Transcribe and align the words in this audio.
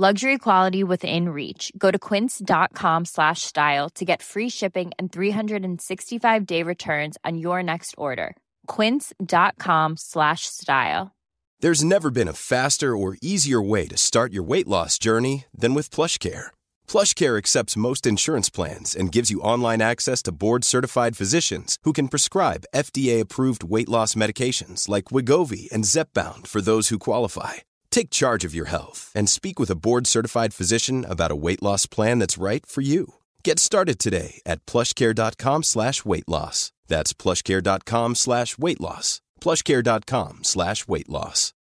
Luxury 0.00 0.38
quality 0.38 0.82
within 0.82 1.28
reach. 1.28 1.70
Go 1.76 1.90
to 1.90 1.98
quince.com 1.98 3.04
slash 3.04 3.42
style 3.42 3.90
to 3.90 4.04
get 4.06 4.22
free 4.22 4.48
shipping 4.48 4.92
and 4.98 5.12
365 5.12 6.46
day 6.46 6.62
returns 6.62 7.18
on 7.22 7.36
your 7.36 7.62
next 7.62 7.94
order. 7.98 8.34
Quince.com 8.66 9.98
slash 9.98 10.46
style. 10.46 11.14
There's 11.60 11.84
never 11.84 12.10
been 12.10 12.28
a 12.28 12.32
faster 12.32 12.96
or 12.96 13.18
easier 13.20 13.60
way 13.60 13.86
to 13.88 13.98
start 13.98 14.32
your 14.32 14.42
weight 14.42 14.66
loss 14.66 14.98
journey 14.98 15.44
than 15.54 15.74
with 15.74 15.90
Plush 15.90 16.16
Care. 16.16 16.54
Plush 16.88 17.12
Care 17.12 17.36
accepts 17.36 17.76
most 17.76 18.06
insurance 18.06 18.48
plans 18.48 18.96
and 18.96 19.12
gives 19.12 19.30
you 19.30 19.42
online 19.42 19.82
access 19.82 20.22
to 20.22 20.32
board-certified 20.32 21.14
physicians 21.14 21.76
who 21.82 21.92
can 21.92 22.08
prescribe 22.08 22.64
FDA-approved 22.74 23.64
weight 23.64 23.90
loss 23.90 24.14
medications 24.14 24.88
like 24.88 25.12
Wigovi 25.12 25.70
and 25.70 25.84
Zepbound 25.84 26.46
for 26.46 26.62
those 26.62 26.88
who 26.88 26.98
qualify. 26.98 27.56
Take 27.90 28.10
charge 28.10 28.44
of 28.44 28.54
your 28.54 28.66
health 28.66 29.10
and 29.14 29.28
speak 29.28 29.58
with 29.58 29.70
a 29.70 29.76
board-certified 29.76 30.54
physician 30.54 31.04
about 31.04 31.30
a 31.30 31.36
weight 31.36 31.62
loss 31.62 31.86
plan 31.86 32.18
that's 32.18 32.38
right 32.38 32.64
for 32.66 32.80
you. 32.80 33.14
Get 33.44 33.58
started 33.58 33.98
today 33.98 34.40
at 34.46 34.64
plushcare.com 34.66 35.62
slash 35.62 36.04
weight 36.04 36.28
loss. 36.28 36.72
That's 36.88 37.12
plushcare.com 37.12 38.14
slash 38.14 38.58
weight 38.58 38.80
loss. 38.80 39.20
plushcare.com 39.40 40.40
slash 40.42 40.88
weight 40.88 41.08
loss. 41.08 41.52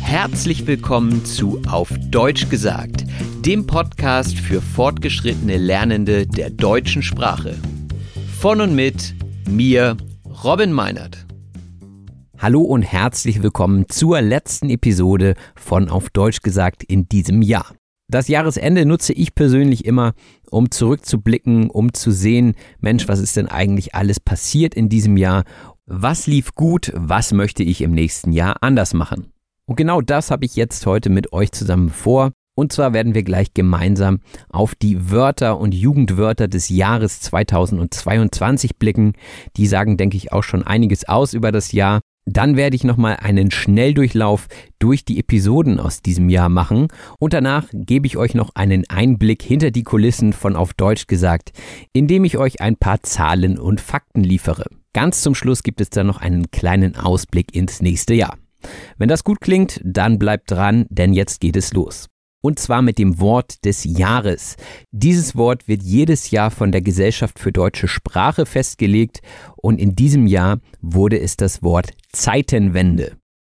Herzlich 0.00 0.66
willkommen 0.66 1.26
zu 1.26 1.60
Auf 1.68 1.92
Deutsch 2.10 2.48
gesagt, 2.48 3.04
dem 3.44 3.66
Podcast 3.66 4.38
für 4.38 4.62
fortgeschrittene 4.62 5.58
Lernende 5.58 6.26
der 6.26 6.48
deutschen 6.48 7.02
Sprache. 7.02 7.54
Von 8.40 8.62
und 8.62 8.74
mit 8.74 9.14
mir, 9.46 9.98
Robin 10.42 10.72
Meinert. 10.72 11.27
Hallo 12.40 12.60
und 12.60 12.82
herzlich 12.82 13.42
willkommen 13.42 13.88
zur 13.88 14.20
letzten 14.20 14.70
Episode 14.70 15.34
von 15.56 15.88
Auf 15.88 16.08
Deutsch 16.08 16.40
gesagt 16.40 16.84
in 16.84 17.08
diesem 17.08 17.42
Jahr. 17.42 17.74
Das 18.08 18.28
Jahresende 18.28 18.86
nutze 18.86 19.12
ich 19.12 19.34
persönlich 19.34 19.84
immer, 19.84 20.12
um 20.48 20.70
zurückzublicken, 20.70 21.68
um 21.68 21.92
zu 21.92 22.12
sehen, 22.12 22.54
Mensch, 22.78 23.08
was 23.08 23.18
ist 23.18 23.36
denn 23.36 23.48
eigentlich 23.48 23.96
alles 23.96 24.20
passiert 24.20 24.74
in 24.74 24.88
diesem 24.88 25.16
Jahr? 25.16 25.42
Was 25.86 26.28
lief 26.28 26.54
gut? 26.54 26.92
Was 26.94 27.32
möchte 27.32 27.64
ich 27.64 27.80
im 27.80 27.90
nächsten 27.90 28.30
Jahr 28.30 28.58
anders 28.60 28.94
machen? 28.94 29.32
Und 29.66 29.74
genau 29.74 30.00
das 30.00 30.30
habe 30.30 30.44
ich 30.44 30.54
jetzt 30.54 30.86
heute 30.86 31.10
mit 31.10 31.32
euch 31.32 31.50
zusammen 31.50 31.90
vor. 31.90 32.30
Und 32.54 32.72
zwar 32.72 32.92
werden 32.92 33.14
wir 33.14 33.24
gleich 33.24 33.52
gemeinsam 33.52 34.20
auf 34.48 34.76
die 34.76 35.10
Wörter 35.10 35.58
und 35.58 35.74
Jugendwörter 35.74 36.46
des 36.46 36.68
Jahres 36.68 37.20
2022 37.20 38.76
blicken. 38.76 39.14
Die 39.56 39.66
sagen, 39.66 39.96
denke 39.96 40.16
ich, 40.16 40.32
auch 40.32 40.44
schon 40.44 40.62
einiges 40.62 41.08
aus 41.08 41.34
über 41.34 41.50
das 41.50 41.72
Jahr. 41.72 42.00
Dann 42.30 42.56
werde 42.56 42.76
ich 42.76 42.84
nochmal 42.84 43.16
einen 43.22 43.50
Schnelldurchlauf 43.50 44.48
durch 44.78 45.02
die 45.06 45.18
Episoden 45.18 45.80
aus 45.80 46.02
diesem 46.02 46.28
Jahr 46.28 46.50
machen 46.50 46.88
und 47.18 47.32
danach 47.32 47.64
gebe 47.72 48.06
ich 48.06 48.18
euch 48.18 48.34
noch 48.34 48.50
einen 48.54 48.84
Einblick 48.90 49.42
hinter 49.42 49.70
die 49.70 49.82
Kulissen 49.82 50.34
von 50.34 50.54
auf 50.54 50.74
Deutsch 50.74 51.06
gesagt, 51.06 51.52
indem 51.94 52.24
ich 52.24 52.36
euch 52.36 52.60
ein 52.60 52.76
paar 52.76 53.02
Zahlen 53.02 53.58
und 53.58 53.80
Fakten 53.80 54.22
liefere. 54.22 54.66
Ganz 54.92 55.22
zum 55.22 55.34
Schluss 55.34 55.62
gibt 55.62 55.80
es 55.80 55.88
dann 55.88 56.06
noch 56.06 56.20
einen 56.20 56.50
kleinen 56.50 56.96
Ausblick 56.96 57.54
ins 57.54 57.80
nächste 57.80 58.12
Jahr. 58.12 58.36
Wenn 58.98 59.08
das 59.08 59.24
gut 59.24 59.40
klingt, 59.40 59.80
dann 59.82 60.18
bleibt 60.18 60.50
dran, 60.50 60.84
denn 60.90 61.14
jetzt 61.14 61.40
geht 61.40 61.56
es 61.56 61.72
los. 61.72 62.08
Und 62.42 62.58
zwar 62.58 62.82
mit 62.82 62.98
dem 62.98 63.18
Wort 63.20 63.64
des 63.64 63.84
Jahres. 63.84 64.56
Dieses 64.92 65.34
Wort 65.34 65.66
wird 65.66 65.82
jedes 65.82 66.30
Jahr 66.30 66.50
von 66.50 66.72
der 66.72 66.82
Gesellschaft 66.82 67.38
für 67.38 67.52
deutsche 67.52 67.88
Sprache 67.88 68.44
festgelegt 68.44 69.22
und 69.56 69.80
in 69.80 69.96
diesem 69.96 70.26
Jahr 70.26 70.58
wurde 70.80 71.18
es 71.18 71.36
das 71.36 71.62
Wort 71.62 71.92
Zeitenwende. 72.12 73.16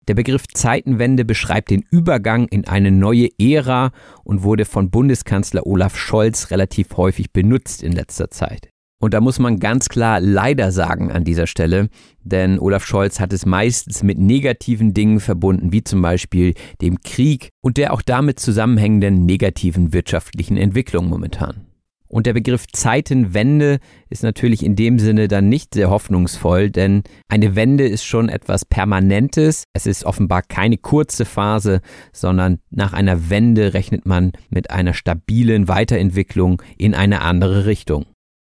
Der 0.08 0.14
Begriff 0.14 0.48
Zeitenwende 0.48 1.24
beschreibt 1.26 1.70
den 1.70 1.84
Übergang 1.90 2.48
in 2.48 2.66
eine 2.66 2.90
neue 2.90 3.28
Ära 3.38 3.92
und 4.24 4.42
wurde 4.42 4.64
von 4.64 4.90
Bundeskanzler 4.90 5.66
Olaf 5.66 5.96
Scholz 5.96 6.50
relativ 6.50 6.96
häufig 6.96 7.32
benutzt 7.32 7.82
in 7.82 7.92
letzter 7.92 8.30
Zeit. 8.30 8.70
Und 9.00 9.14
da 9.14 9.20
muss 9.20 9.38
man 9.38 9.60
ganz 9.60 9.88
klar 9.88 10.18
leider 10.18 10.72
sagen 10.72 11.12
an 11.12 11.22
dieser 11.22 11.46
Stelle, 11.46 11.88
denn 12.22 12.58
Olaf 12.58 12.84
Scholz 12.84 13.20
hat 13.20 13.32
es 13.32 13.46
meistens 13.46 14.02
mit 14.02 14.18
negativen 14.18 14.92
Dingen 14.92 15.20
verbunden, 15.20 15.72
wie 15.72 15.84
zum 15.84 16.02
Beispiel 16.02 16.54
dem 16.80 17.00
Krieg 17.02 17.50
und 17.60 17.76
der 17.76 17.92
auch 17.92 18.02
damit 18.02 18.40
zusammenhängenden 18.40 19.24
negativen 19.24 19.92
wirtschaftlichen 19.92 20.56
Entwicklung 20.56 21.06
momentan. 21.06 21.67
Und 22.08 22.26
der 22.26 22.32
Begriff 22.32 22.66
Zeitenwende 22.72 23.78
ist 24.08 24.22
natürlich 24.22 24.64
in 24.64 24.76
dem 24.76 24.98
Sinne 24.98 25.28
dann 25.28 25.48
nicht 25.48 25.74
sehr 25.74 25.90
hoffnungsvoll, 25.90 26.70
denn 26.70 27.02
eine 27.28 27.54
Wende 27.54 27.86
ist 27.86 28.04
schon 28.04 28.28
etwas 28.28 28.64
Permanentes. 28.64 29.64
Es 29.74 29.86
ist 29.86 30.04
offenbar 30.04 30.42
keine 30.42 30.78
kurze 30.78 31.24
Phase, 31.24 31.80
sondern 32.12 32.58
nach 32.70 32.94
einer 32.94 33.28
Wende 33.28 33.74
rechnet 33.74 34.06
man 34.06 34.32
mit 34.48 34.70
einer 34.70 34.94
stabilen 34.94 35.68
Weiterentwicklung 35.68 36.62
in 36.78 36.94
eine 36.94 37.20
andere 37.20 37.66
Richtung. 37.66 38.06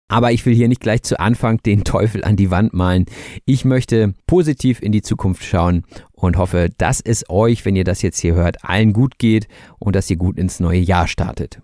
Aber 0.08 0.32
ich 0.32 0.44
will 0.44 0.54
hier 0.54 0.66
nicht 0.66 0.80
gleich 0.80 1.02
zu 1.02 1.20
Anfang 1.20 1.58
den 1.58 1.84
Teufel 1.84 2.24
an 2.24 2.34
die 2.34 2.50
Wand 2.50 2.74
malen. 2.74 3.06
Ich 3.44 3.64
möchte 3.64 4.12
positiv 4.26 4.82
in 4.82 4.90
die 4.90 5.02
Zukunft 5.02 5.44
schauen 5.44 5.84
und 6.10 6.36
hoffe, 6.36 6.68
dass 6.78 7.00
es 7.00 7.24
euch, 7.28 7.64
wenn 7.64 7.76
ihr 7.76 7.84
das 7.84 8.02
jetzt 8.02 8.18
hier 8.18 8.34
hört, 8.34 8.64
allen 8.64 8.92
gut 8.92 9.18
geht 9.18 9.46
und 9.78 9.94
dass 9.94 10.10
ihr 10.10 10.16
gut 10.16 10.36
ins 10.36 10.58
neue 10.58 10.80
Jahr 10.80 11.06
startet. 11.06 11.60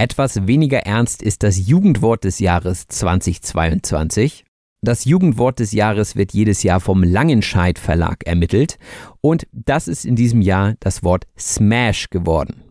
Etwas 0.00 0.46
weniger 0.46 0.78
ernst 0.86 1.22
ist 1.22 1.42
das 1.42 1.68
Jugendwort 1.68 2.24
des 2.24 2.38
Jahres 2.38 2.86
2022. 2.88 4.46
Das 4.82 5.04
Jugendwort 5.04 5.58
des 5.58 5.72
Jahres 5.72 6.16
wird 6.16 6.32
jedes 6.32 6.62
Jahr 6.62 6.80
vom 6.80 7.02
Langenscheidt 7.02 7.78
Verlag 7.78 8.24
ermittelt 8.24 8.78
und 9.20 9.46
das 9.52 9.88
ist 9.88 10.06
in 10.06 10.16
diesem 10.16 10.40
Jahr 10.40 10.72
das 10.80 11.02
Wort 11.02 11.26
Smash 11.38 12.08
geworden. 12.08 12.62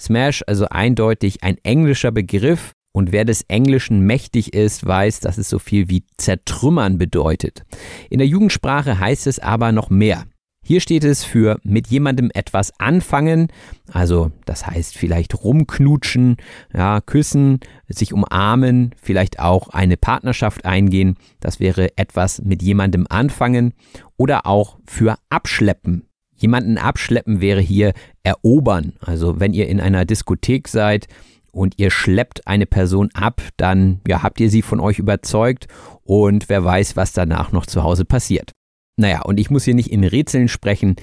Smash 0.00 0.42
also 0.46 0.66
eindeutig 0.70 1.44
ein 1.44 1.58
englischer 1.62 2.10
Begriff 2.10 2.72
und 2.94 3.12
wer 3.12 3.26
des 3.26 3.42
Englischen 3.48 4.00
mächtig 4.06 4.54
ist, 4.54 4.86
weiß, 4.86 5.20
dass 5.20 5.36
es 5.36 5.50
so 5.50 5.58
viel 5.58 5.90
wie 5.90 6.04
zertrümmern 6.16 6.96
bedeutet. 6.96 7.64
In 8.08 8.16
der 8.16 8.28
Jugendsprache 8.28 8.98
heißt 8.98 9.26
es 9.26 9.38
aber 9.38 9.72
noch 9.72 9.90
mehr. 9.90 10.24
Hier 10.68 10.82
steht 10.82 11.02
es 11.02 11.24
für 11.24 11.58
mit 11.62 11.86
jemandem 11.86 12.30
etwas 12.34 12.78
anfangen, 12.78 13.48
also 13.90 14.32
das 14.44 14.66
heißt 14.66 14.98
vielleicht 14.98 15.42
rumknutschen, 15.42 16.36
ja, 16.74 17.00
küssen, 17.00 17.60
sich 17.88 18.12
umarmen, 18.12 18.94
vielleicht 19.00 19.38
auch 19.40 19.68
eine 19.70 19.96
Partnerschaft 19.96 20.66
eingehen, 20.66 21.16
das 21.40 21.58
wäre 21.58 21.96
etwas 21.96 22.42
mit 22.42 22.62
jemandem 22.62 23.06
anfangen 23.08 23.72
oder 24.18 24.44
auch 24.44 24.76
für 24.86 25.16
abschleppen. 25.30 26.04
Jemanden 26.36 26.76
abschleppen 26.76 27.40
wäre 27.40 27.62
hier 27.62 27.94
erobern, 28.22 28.92
also 29.00 29.40
wenn 29.40 29.54
ihr 29.54 29.68
in 29.70 29.80
einer 29.80 30.04
Diskothek 30.04 30.68
seid 30.68 31.06
und 31.50 31.78
ihr 31.78 31.90
schleppt 31.90 32.46
eine 32.46 32.66
Person 32.66 33.08
ab, 33.14 33.40
dann 33.56 34.02
ja, 34.06 34.22
habt 34.22 34.38
ihr 34.38 34.50
sie 34.50 34.60
von 34.60 34.80
euch 34.80 34.98
überzeugt 34.98 35.66
und 36.02 36.50
wer 36.50 36.62
weiß, 36.62 36.94
was 36.94 37.14
danach 37.14 37.52
noch 37.52 37.64
zu 37.64 37.82
Hause 37.84 38.04
passiert. 38.04 38.52
Naja, 38.98 39.22
und 39.22 39.38
ich 39.38 39.48
muss 39.48 39.64
hier 39.64 39.74
nicht 39.74 39.92
in 39.92 40.02
Rätseln 40.02 40.48
sprechen, 40.48 40.96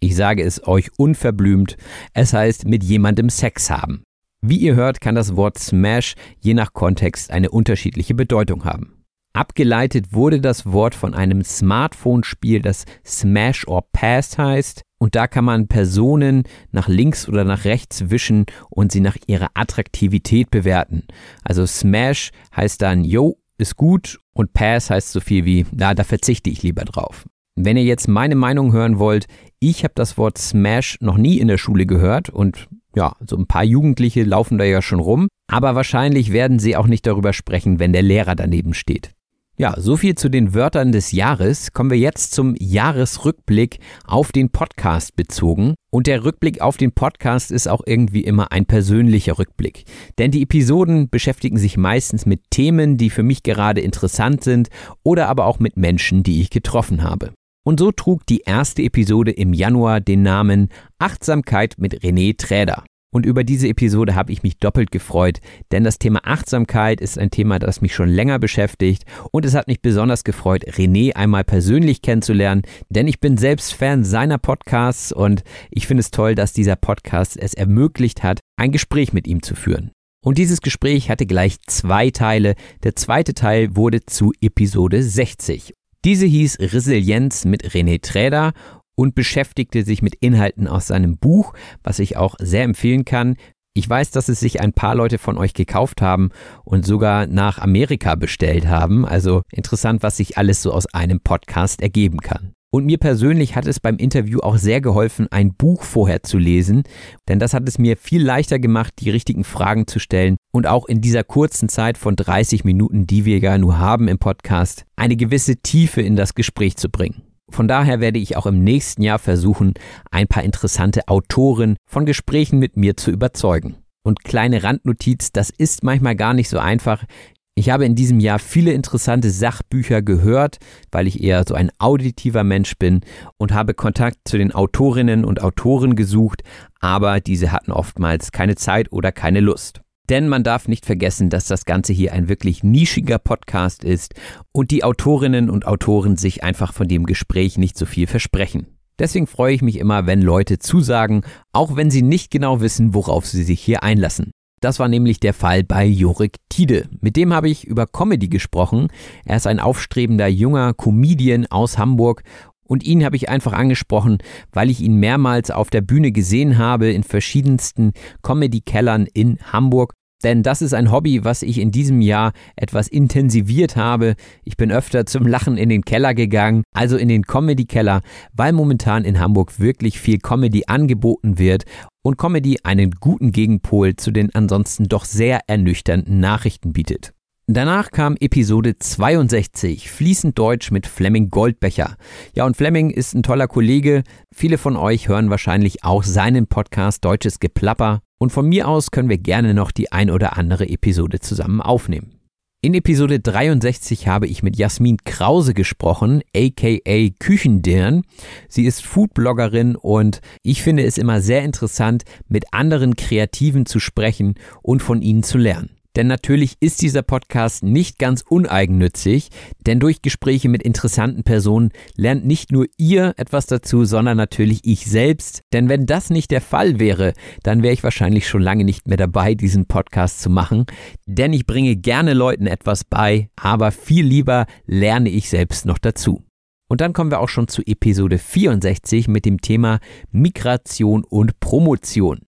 ich 0.00 0.16
sage 0.16 0.42
es 0.42 0.66
euch 0.66 0.90
unverblümt, 0.96 1.76
es 2.14 2.32
heißt 2.32 2.64
mit 2.66 2.82
jemandem 2.82 3.28
Sex 3.28 3.70
haben. 3.70 4.04
Wie 4.40 4.56
ihr 4.56 4.74
hört, 4.74 5.02
kann 5.02 5.14
das 5.14 5.36
Wort 5.36 5.58
Smash 5.58 6.14
je 6.40 6.54
nach 6.54 6.72
Kontext 6.72 7.30
eine 7.30 7.50
unterschiedliche 7.50 8.14
Bedeutung 8.14 8.64
haben. 8.64 9.04
Abgeleitet 9.34 10.14
wurde 10.14 10.40
das 10.40 10.64
Wort 10.72 10.94
von 10.94 11.14
einem 11.14 11.44
Smartphone-Spiel, 11.44 12.62
das 12.62 12.86
Smash 13.06 13.68
or 13.68 13.84
Pass 13.92 14.38
heißt 14.38 14.82
und 14.98 15.14
da 15.14 15.26
kann 15.26 15.44
man 15.44 15.68
Personen 15.68 16.44
nach 16.70 16.88
links 16.88 17.28
oder 17.28 17.44
nach 17.44 17.64
rechts 17.64 18.08
wischen 18.08 18.46
und 18.70 18.92
sie 18.92 19.00
nach 19.00 19.16
ihrer 19.26 19.50
Attraktivität 19.52 20.50
bewerten. 20.50 21.04
Also 21.44 21.66
Smash 21.66 22.30
heißt 22.56 22.80
dann, 22.80 23.04
yo, 23.04 23.38
ist 23.58 23.76
gut 23.76 24.18
und 24.32 24.54
Pass 24.54 24.88
heißt 24.88 25.12
so 25.12 25.20
viel 25.20 25.44
wie, 25.44 25.66
na, 25.70 25.94
da 25.94 26.02
verzichte 26.02 26.48
ich 26.48 26.62
lieber 26.62 26.84
drauf. 26.84 27.26
Wenn 27.54 27.76
ihr 27.76 27.84
jetzt 27.84 28.08
meine 28.08 28.34
Meinung 28.34 28.72
hören 28.72 28.98
wollt, 28.98 29.26
ich 29.60 29.84
habe 29.84 29.92
das 29.94 30.16
Wort 30.16 30.38
Smash 30.38 30.96
noch 31.00 31.18
nie 31.18 31.38
in 31.38 31.48
der 31.48 31.58
Schule 31.58 31.84
gehört 31.84 32.30
und 32.30 32.68
ja, 32.96 33.14
so 33.26 33.36
ein 33.36 33.46
paar 33.46 33.64
Jugendliche 33.64 34.22
laufen 34.24 34.56
da 34.56 34.64
ja 34.64 34.80
schon 34.80 35.00
rum, 35.00 35.28
aber 35.50 35.74
wahrscheinlich 35.74 36.32
werden 36.32 36.58
sie 36.58 36.76
auch 36.76 36.86
nicht 36.86 37.06
darüber 37.06 37.32
sprechen, 37.32 37.78
wenn 37.78 37.92
der 37.92 38.02
Lehrer 38.02 38.36
daneben 38.36 38.72
steht. 38.72 39.12
Ja, 39.58 39.74
so 39.78 39.98
viel 39.98 40.14
zu 40.14 40.30
den 40.30 40.54
Wörtern 40.54 40.92
des 40.92 41.12
Jahres. 41.12 41.74
Kommen 41.74 41.90
wir 41.90 41.98
jetzt 41.98 42.32
zum 42.32 42.54
Jahresrückblick 42.58 43.80
auf 44.06 44.32
den 44.32 44.48
Podcast 44.48 45.14
bezogen. 45.14 45.74
Und 45.90 46.06
der 46.06 46.24
Rückblick 46.24 46.62
auf 46.62 46.78
den 46.78 46.92
Podcast 46.92 47.52
ist 47.52 47.68
auch 47.68 47.82
irgendwie 47.84 48.22
immer 48.24 48.50
ein 48.50 48.64
persönlicher 48.64 49.38
Rückblick. 49.38 49.84
Denn 50.16 50.30
die 50.30 50.42
Episoden 50.42 51.10
beschäftigen 51.10 51.58
sich 51.58 51.76
meistens 51.76 52.24
mit 52.24 52.50
Themen, 52.50 52.96
die 52.96 53.10
für 53.10 53.22
mich 53.22 53.42
gerade 53.42 53.82
interessant 53.82 54.42
sind 54.42 54.68
oder 55.02 55.28
aber 55.28 55.44
auch 55.44 55.58
mit 55.58 55.76
Menschen, 55.76 56.22
die 56.22 56.40
ich 56.40 56.48
getroffen 56.48 57.02
habe. 57.02 57.34
Und 57.64 57.78
so 57.78 57.92
trug 57.92 58.26
die 58.26 58.40
erste 58.40 58.82
Episode 58.82 59.30
im 59.30 59.52
Januar 59.52 60.00
den 60.00 60.22
Namen 60.22 60.68
Achtsamkeit 60.98 61.76
mit 61.78 62.02
René 62.02 62.36
Träder. 62.36 62.84
Und 63.14 63.26
über 63.26 63.44
diese 63.44 63.68
Episode 63.68 64.14
habe 64.14 64.32
ich 64.32 64.42
mich 64.42 64.56
doppelt 64.56 64.90
gefreut, 64.90 65.40
denn 65.70 65.84
das 65.84 65.98
Thema 65.98 66.20
Achtsamkeit 66.24 67.00
ist 67.00 67.18
ein 67.18 67.30
Thema, 67.30 67.58
das 67.58 67.82
mich 67.82 67.94
schon 67.94 68.08
länger 68.08 68.38
beschäftigt 68.38 69.04
und 69.30 69.44
es 69.44 69.54
hat 69.54 69.68
mich 69.68 69.82
besonders 69.82 70.24
gefreut, 70.24 70.64
René 70.64 71.14
einmal 71.14 71.44
persönlich 71.44 72.00
kennenzulernen, 72.00 72.62
denn 72.88 73.06
ich 73.06 73.20
bin 73.20 73.36
selbst 73.36 73.74
Fan 73.74 74.02
seiner 74.02 74.38
Podcasts 74.38 75.12
und 75.12 75.44
ich 75.70 75.86
finde 75.86 76.00
es 76.00 76.10
toll, 76.10 76.34
dass 76.34 76.54
dieser 76.54 76.74
Podcast 76.74 77.36
es 77.36 77.52
ermöglicht 77.52 78.22
hat, 78.22 78.40
ein 78.56 78.72
Gespräch 78.72 79.12
mit 79.12 79.26
ihm 79.26 79.42
zu 79.42 79.54
führen. 79.54 79.92
Und 80.24 80.38
dieses 80.38 80.62
Gespräch 80.62 81.10
hatte 81.10 81.26
gleich 81.26 81.60
zwei 81.66 82.10
Teile. 82.10 82.54
Der 82.82 82.96
zweite 82.96 83.34
Teil 83.34 83.76
wurde 83.76 84.06
zu 84.06 84.32
Episode 84.40 85.02
60. 85.02 85.74
Diese 86.04 86.26
hieß 86.26 86.58
Resilienz 86.60 87.44
mit 87.44 87.62
René 87.70 88.02
Träder 88.02 88.52
und 88.96 89.14
beschäftigte 89.14 89.84
sich 89.84 90.02
mit 90.02 90.16
Inhalten 90.16 90.66
aus 90.66 90.88
seinem 90.88 91.16
Buch, 91.16 91.54
was 91.82 92.00
ich 92.00 92.16
auch 92.16 92.34
sehr 92.40 92.64
empfehlen 92.64 93.04
kann. 93.04 93.36
Ich 93.74 93.88
weiß, 93.88 94.10
dass 94.10 94.28
es 94.28 94.40
sich 94.40 94.60
ein 94.60 94.72
paar 94.72 94.94
Leute 94.94 95.18
von 95.18 95.38
euch 95.38 95.54
gekauft 95.54 96.02
haben 96.02 96.30
und 96.64 96.84
sogar 96.84 97.26
nach 97.26 97.58
Amerika 97.58 98.16
bestellt 98.16 98.66
haben. 98.66 99.06
Also 99.06 99.42
interessant, 99.50 100.02
was 100.02 100.16
sich 100.16 100.36
alles 100.36 100.60
so 100.60 100.72
aus 100.72 100.92
einem 100.92 101.20
Podcast 101.20 101.80
ergeben 101.80 102.18
kann. 102.18 102.52
Und 102.74 102.86
mir 102.86 102.96
persönlich 102.96 103.54
hat 103.54 103.66
es 103.66 103.80
beim 103.80 103.98
Interview 103.98 104.40
auch 104.40 104.56
sehr 104.56 104.80
geholfen, 104.80 105.28
ein 105.30 105.52
Buch 105.52 105.82
vorher 105.82 106.22
zu 106.22 106.38
lesen, 106.38 106.84
denn 107.28 107.38
das 107.38 107.52
hat 107.52 107.68
es 107.68 107.78
mir 107.78 107.98
viel 107.98 108.24
leichter 108.24 108.58
gemacht, 108.58 108.94
die 109.00 109.10
richtigen 109.10 109.44
Fragen 109.44 109.86
zu 109.86 109.98
stellen 109.98 110.38
und 110.54 110.66
auch 110.66 110.86
in 110.86 111.02
dieser 111.02 111.22
kurzen 111.22 111.68
Zeit 111.68 111.98
von 111.98 112.16
30 112.16 112.64
Minuten, 112.64 113.06
die 113.06 113.26
wir 113.26 113.38
ja 113.40 113.58
nur 113.58 113.78
haben 113.78 114.08
im 114.08 114.18
Podcast, 114.18 114.86
eine 114.96 115.16
gewisse 115.16 115.56
Tiefe 115.56 116.00
in 116.00 116.16
das 116.16 116.34
Gespräch 116.34 116.78
zu 116.78 116.88
bringen. 116.88 117.20
Von 117.50 117.68
daher 117.68 118.00
werde 118.00 118.18
ich 118.18 118.38
auch 118.38 118.46
im 118.46 118.64
nächsten 118.64 119.02
Jahr 119.02 119.18
versuchen, 119.18 119.74
ein 120.10 120.26
paar 120.26 120.42
interessante 120.42 121.08
Autoren 121.08 121.76
von 121.86 122.06
Gesprächen 122.06 122.58
mit 122.58 122.78
mir 122.78 122.96
zu 122.96 123.10
überzeugen. 123.10 123.76
Und 124.02 124.24
kleine 124.24 124.64
Randnotiz, 124.64 125.30
das 125.30 125.50
ist 125.50 125.84
manchmal 125.84 126.16
gar 126.16 126.32
nicht 126.32 126.48
so 126.48 126.58
einfach. 126.58 127.04
Ich 127.54 127.68
habe 127.68 127.84
in 127.84 127.94
diesem 127.94 128.18
Jahr 128.18 128.38
viele 128.38 128.72
interessante 128.72 129.30
Sachbücher 129.30 130.00
gehört, 130.00 130.56
weil 130.90 131.06
ich 131.06 131.22
eher 131.22 131.44
so 131.46 131.54
ein 131.54 131.70
auditiver 131.78 132.44
Mensch 132.44 132.78
bin 132.78 133.00
und 133.36 133.52
habe 133.52 133.74
Kontakt 133.74 134.16
zu 134.24 134.38
den 134.38 134.52
Autorinnen 134.52 135.26
und 135.26 135.42
Autoren 135.42 135.94
gesucht, 135.94 136.42
aber 136.80 137.20
diese 137.20 137.52
hatten 137.52 137.70
oftmals 137.70 138.32
keine 138.32 138.54
Zeit 138.54 138.90
oder 138.90 139.12
keine 139.12 139.40
Lust. 139.40 139.82
Denn 140.08 140.28
man 140.28 140.44
darf 140.44 140.66
nicht 140.66 140.86
vergessen, 140.86 141.28
dass 141.28 141.44
das 141.46 141.66
Ganze 141.66 141.92
hier 141.92 142.14
ein 142.14 142.30
wirklich 142.30 142.64
nischiger 142.64 143.18
Podcast 143.18 143.84
ist 143.84 144.14
und 144.52 144.70
die 144.70 144.82
Autorinnen 144.82 145.50
und 145.50 145.66
Autoren 145.66 146.16
sich 146.16 146.42
einfach 146.42 146.72
von 146.72 146.88
dem 146.88 147.04
Gespräch 147.04 147.58
nicht 147.58 147.76
so 147.76 147.84
viel 147.84 148.06
versprechen. 148.06 148.66
Deswegen 148.98 149.26
freue 149.26 149.54
ich 149.54 149.62
mich 149.62 149.78
immer, 149.78 150.06
wenn 150.06 150.22
Leute 150.22 150.58
zusagen, 150.58 151.22
auch 151.52 151.76
wenn 151.76 151.90
sie 151.90 152.02
nicht 152.02 152.30
genau 152.30 152.62
wissen, 152.62 152.94
worauf 152.94 153.26
sie 153.26 153.42
sich 153.42 153.60
hier 153.60 153.82
einlassen. 153.82 154.32
Das 154.62 154.78
war 154.78 154.86
nämlich 154.86 155.18
der 155.18 155.34
Fall 155.34 155.64
bei 155.64 155.84
Jorik 155.84 156.36
Tiede. 156.48 156.88
Mit 157.00 157.16
dem 157.16 157.34
habe 157.34 157.50
ich 157.50 157.66
über 157.66 157.88
Comedy 157.88 158.28
gesprochen. 158.28 158.88
Er 159.24 159.36
ist 159.36 159.48
ein 159.48 159.58
aufstrebender 159.58 160.28
junger 160.28 160.72
Comedian 160.72 161.46
aus 161.46 161.78
Hamburg 161.78 162.22
und 162.62 162.84
ihn 162.84 163.04
habe 163.04 163.16
ich 163.16 163.28
einfach 163.28 163.54
angesprochen, 163.54 164.18
weil 164.52 164.70
ich 164.70 164.80
ihn 164.80 164.94
mehrmals 165.00 165.50
auf 165.50 165.68
der 165.68 165.80
Bühne 165.80 166.12
gesehen 166.12 166.58
habe 166.58 166.92
in 166.92 167.02
verschiedensten 167.02 167.92
Comedy-Kellern 168.22 169.08
in 169.12 169.38
Hamburg 169.52 169.94
denn 170.22 170.44
das 170.44 170.62
ist 170.62 170.72
ein 170.72 170.92
Hobby, 170.92 171.24
was 171.24 171.42
ich 171.42 171.58
in 171.58 171.72
diesem 171.72 172.00
Jahr 172.00 172.32
etwas 172.54 172.86
intensiviert 172.86 173.74
habe. 173.74 174.14
Ich 174.44 174.56
bin 174.56 174.70
öfter 174.70 175.04
zum 175.04 175.26
Lachen 175.26 175.56
in 175.56 175.68
den 175.68 175.82
Keller 175.82 176.14
gegangen, 176.14 176.62
also 176.72 176.96
in 176.96 177.08
den 177.08 177.24
Comedy-Keller, 177.24 178.02
weil 178.32 178.52
momentan 178.52 179.04
in 179.04 179.18
Hamburg 179.18 179.58
wirklich 179.58 179.98
viel 179.98 180.18
Comedy 180.18 180.64
angeboten 180.68 181.38
wird 181.38 181.64
und 182.02 182.18
Comedy 182.18 182.58
einen 182.62 182.92
guten 182.92 183.32
Gegenpol 183.32 183.96
zu 183.96 184.10
den 184.10 184.34
ansonsten 184.34 184.84
doch 184.88 185.04
sehr 185.04 185.40
ernüchternden 185.46 186.20
Nachrichten 186.20 186.72
bietet. 186.72 187.12
Danach 187.48 187.90
kam 187.90 188.16
Episode 188.20 188.78
62, 188.78 189.90
fließend 189.90 190.38
Deutsch 190.38 190.70
mit 190.70 190.86
Flemming 190.86 191.28
Goldbecher. 191.28 191.96
Ja, 192.34 192.46
und 192.46 192.56
Flemming 192.56 192.90
ist 192.90 193.14
ein 193.14 193.24
toller 193.24 193.48
Kollege. 193.48 194.04
Viele 194.32 194.58
von 194.58 194.76
euch 194.76 195.08
hören 195.08 195.28
wahrscheinlich 195.28 195.82
auch 195.84 196.04
seinen 196.04 196.46
Podcast 196.46 197.04
Deutsches 197.04 197.40
Geplapper. 197.40 198.00
Und 198.18 198.30
von 198.30 198.48
mir 198.48 198.68
aus 198.68 198.92
können 198.92 199.08
wir 199.08 199.18
gerne 199.18 199.54
noch 199.54 199.72
die 199.72 199.90
ein 199.90 200.10
oder 200.10 200.38
andere 200.38 200.68
Episode 200.68 201.18
zusammen 201.18 201.60
aufnehmen. 201.60 202.21
In 202.64 202.74
Episode 202.74 203.18
63 203.18 204.06
habe 204.06 204.28
ich 204.28 204.44
mit 204.44 204.56
Jasmin 204.56 204.98
Krause 205.04 205.52
gesprochen, 205.52 206.22
aka 206.32 207.08
Küchendirn. 207.18 208.02
Sie 208.48 208.66
ist 208.66 208.84
Foodbloggerin 208.84 209.74
und 209.74 210.20
ich 210.44 210.62
finde 210.62 210.84
es 210.84 210.96
immer 210.96 211.20
sehr 211.20 211.42
interessant, 211.42 212.04
mit 212.28 212.54
anderen 212.54 212.94
Kreativen 212.94 213.66
zu 213.66 213.80
sprechen 213.80 214.34
und 214.62 214.80
von 214.80 215.02
ihnen 215.02 215.24
zu 215.24 215.38
lernen. 215.38 215.70
Denn 215.96 216.06
natürlich 216.06 216.56
ist 216.60 216.80
dieser 216.82 217.02
Podcast 217.02 217.62
nicht 217.62 217.98
ganz 217.98 218.24
uneigennützig, 218.26 219.28
denn 219.66 219.80
durch 219.80 220.02
Gespräche 220.02 220.48
mit 220.48 220.62
interessanten 220.62 221.22
Personen 221.22 221.70
lernt 221.96 222.24
nicht 222.24 222.50
nur 222.50 222.66
ihr 222.78 223.14
etwas 223.16 223.46
dazu, 223.46 223.84
sondern 223.84 224.16
natürlich 224.16 224.60
ich 224.64 224.86
selbst. 224.86 225.42
Denn 225.52 225.68
wenn 225.68 225.86
das 225.86 226.10
nicht 226.10 226.30
der 226.30 226.40
Fall 226.40 226.78
wäre, 226.78 227.12
dann 227.42 227.62
wäre 227.62 227.74
ich 227.74 227.84
wahrscheinlich 227.84 228.26
schon 228.26 228.42
lange 228.42 228.64
nicht 228.64 228.88
mehr 228.88 228.96
dabei, 228.96 229.34
diesen 229.34 229.66
Podcast 229.66 230.20
zu 230.20 230.30
machen. 230.30 230.64
Denn 231.06 231.32
ich 231.32 231.46
bringe 231.46 231.76
gerne 231.76 232.14
Leuten 232.14 232.46
etwas 232.46 232.84
bei, 232.84 233.28
aber 233.36 233.70
viel 233.70 234.06
lieber 234.06 234.46
lerne 234.66 235.10
ich 235.10 235.28
selbst 235.28 235.66
noch 235.66 235.78
dazu. 235.78 236.24
Und 236.68 236.80
dann 236.80 236.94
kommen 236.94 237.10
wir 237.10 237.20
auch 237.20 237.28
schon 237.28 237.48
zu 237.48 237.60
Episode 237.66 238.16
64 238.16 239.06
mit 239.06 239.26
dem 239.26 239.42
Thema 239.42 239.78
Migration 240.10 241.04
und 241.04 241.38
Promotion. 241.38 242.20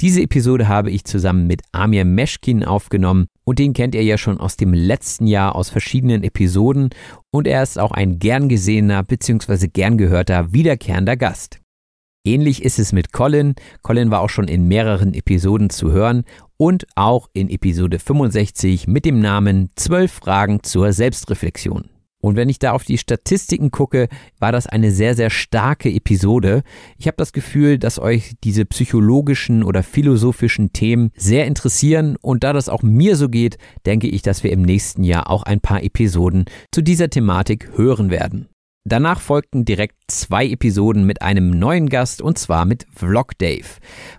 Diese 0.00 0.22
Episode 0.22 0.68
habe 0.68 0.92
ich 0.92 1.02
zusammen 1.02 1.48
mit 1.48 1.62
Amir 1.72 2.04
Meschkin 2.04 2.62
aufgenommen 2.62 3.26
und 3.44 3.58
den 3.58 3.72
kennt 3.72 3.96
ihr 3.96 4.04
ja 4.04 4.16
schon 4.16 4.38
aus 4.38 4.56
dem 4.56 4.72
letzten 4.72 5.26
Jahr 5.26 5.56
aus 5.56 5.70
verschiedenen 5.70 6.22
Episoden 6.22 6.90
und 7.32 7.48
er 7.48 7.64
ist 7.64 7.80
auch 7.80 7.90
ein 7.90 8.20
gern 8.20 8.48
gesehener 8.48 9.02
bzw. 9.02 9.66
gern 9.66 9.98
gehörter 9.98 10.52
wiederkehrender 10.52 11.16
Gast. 11.16 11.58
Ähnlich 12.24 12.62
ist 12.62 12.78
es 12.78 12.92
mit 12.92 13.12
Colin. 13.12 13.56
Colin 13.82 14.12
war 14.12 14.20
auch 14.20 14.30
schon 14.30 14.46
in 14.46 14.68
mehreren 14.68 15.14
Episoden 15.14 15.68
zu 15.68 15.90
hören 15.90 16.22
und 16.56 16.86
auch 16.94 17.28
in 17.32 17.50
Episode 17.50 17.98
65 17.98 18.86
mit 18.86 19.04
dem 19.04 19.18
Namen 19.18 19.70
12 19.74 20.12
Fragen 20.12 20.62
zur 20.62 20.92
Selbstreflexion. 20.92 21.90
Und 22.20 22.36
wenn 22.36 22.48
ich 22.48 22.58
da 22.58 22.72
auf 22.72 22.84
die 22.84 22.98
Statistiken 22.98 23.70
gucke, 23.70 24.08
war 24.38 24.50
das 24.50 24.66
eine 24.66 24.90
sehr, 24.90 25.14
sehr 25.14 25.30
starke 25.30 25.90
Episode. 25.90 26.62
Ich 26.98 27.06
habe 27.06 27.16
das 27.16 27.32
Gefühl, 27.32 27.78
dass 27.78 27.98
euch 27.98 28.34
diese 28.42 28.64
psychologischen 28.64 29.62
oder 29.62 29.82
philosophischen 29.82 30.72
Themen 30.72 31.10
sehr 31.16 31.46
interessieren. 31.46 32.16
Und 32.20 32.42
da 32.42 32.52
das 32.52 32.68
auch 32.68 32.82
mir 32.82 33.16
so 33.16 33.28
geht, 33.28 33.56
denke 33.86 34.08
ich, 34.08 34.22
dass 34.22 34.42
wir 34.42 34.50
im 34.50 34.62
nächsten 34.62 35.04
Jahr 35.04 35.30
auch 35.30 35.44
ein 35.44 35.60
paar 35.60 35.82
Episoden 35.82 36.46
zu 36.72 36.82
dieser 36.82 37.08
Thematik 37.08 37.70
hören 37.76 38.10
werden. 38.10 38.48
Danach 38.88 39.20
folgten 39.20 39.66
direkt 39.66 39.96
zwei 40.06 40.46
Episoden 40.46 41.04
mit 41.04 41.20
einem 41.20 41.50
neuen 41.50 41.90
Gast 41.90 42.22
und 42.22 42.38
zwar 42.38 42.64
mit 42.64 42.86
Vlog 42.90 43.36
Dave. 43.36 43.66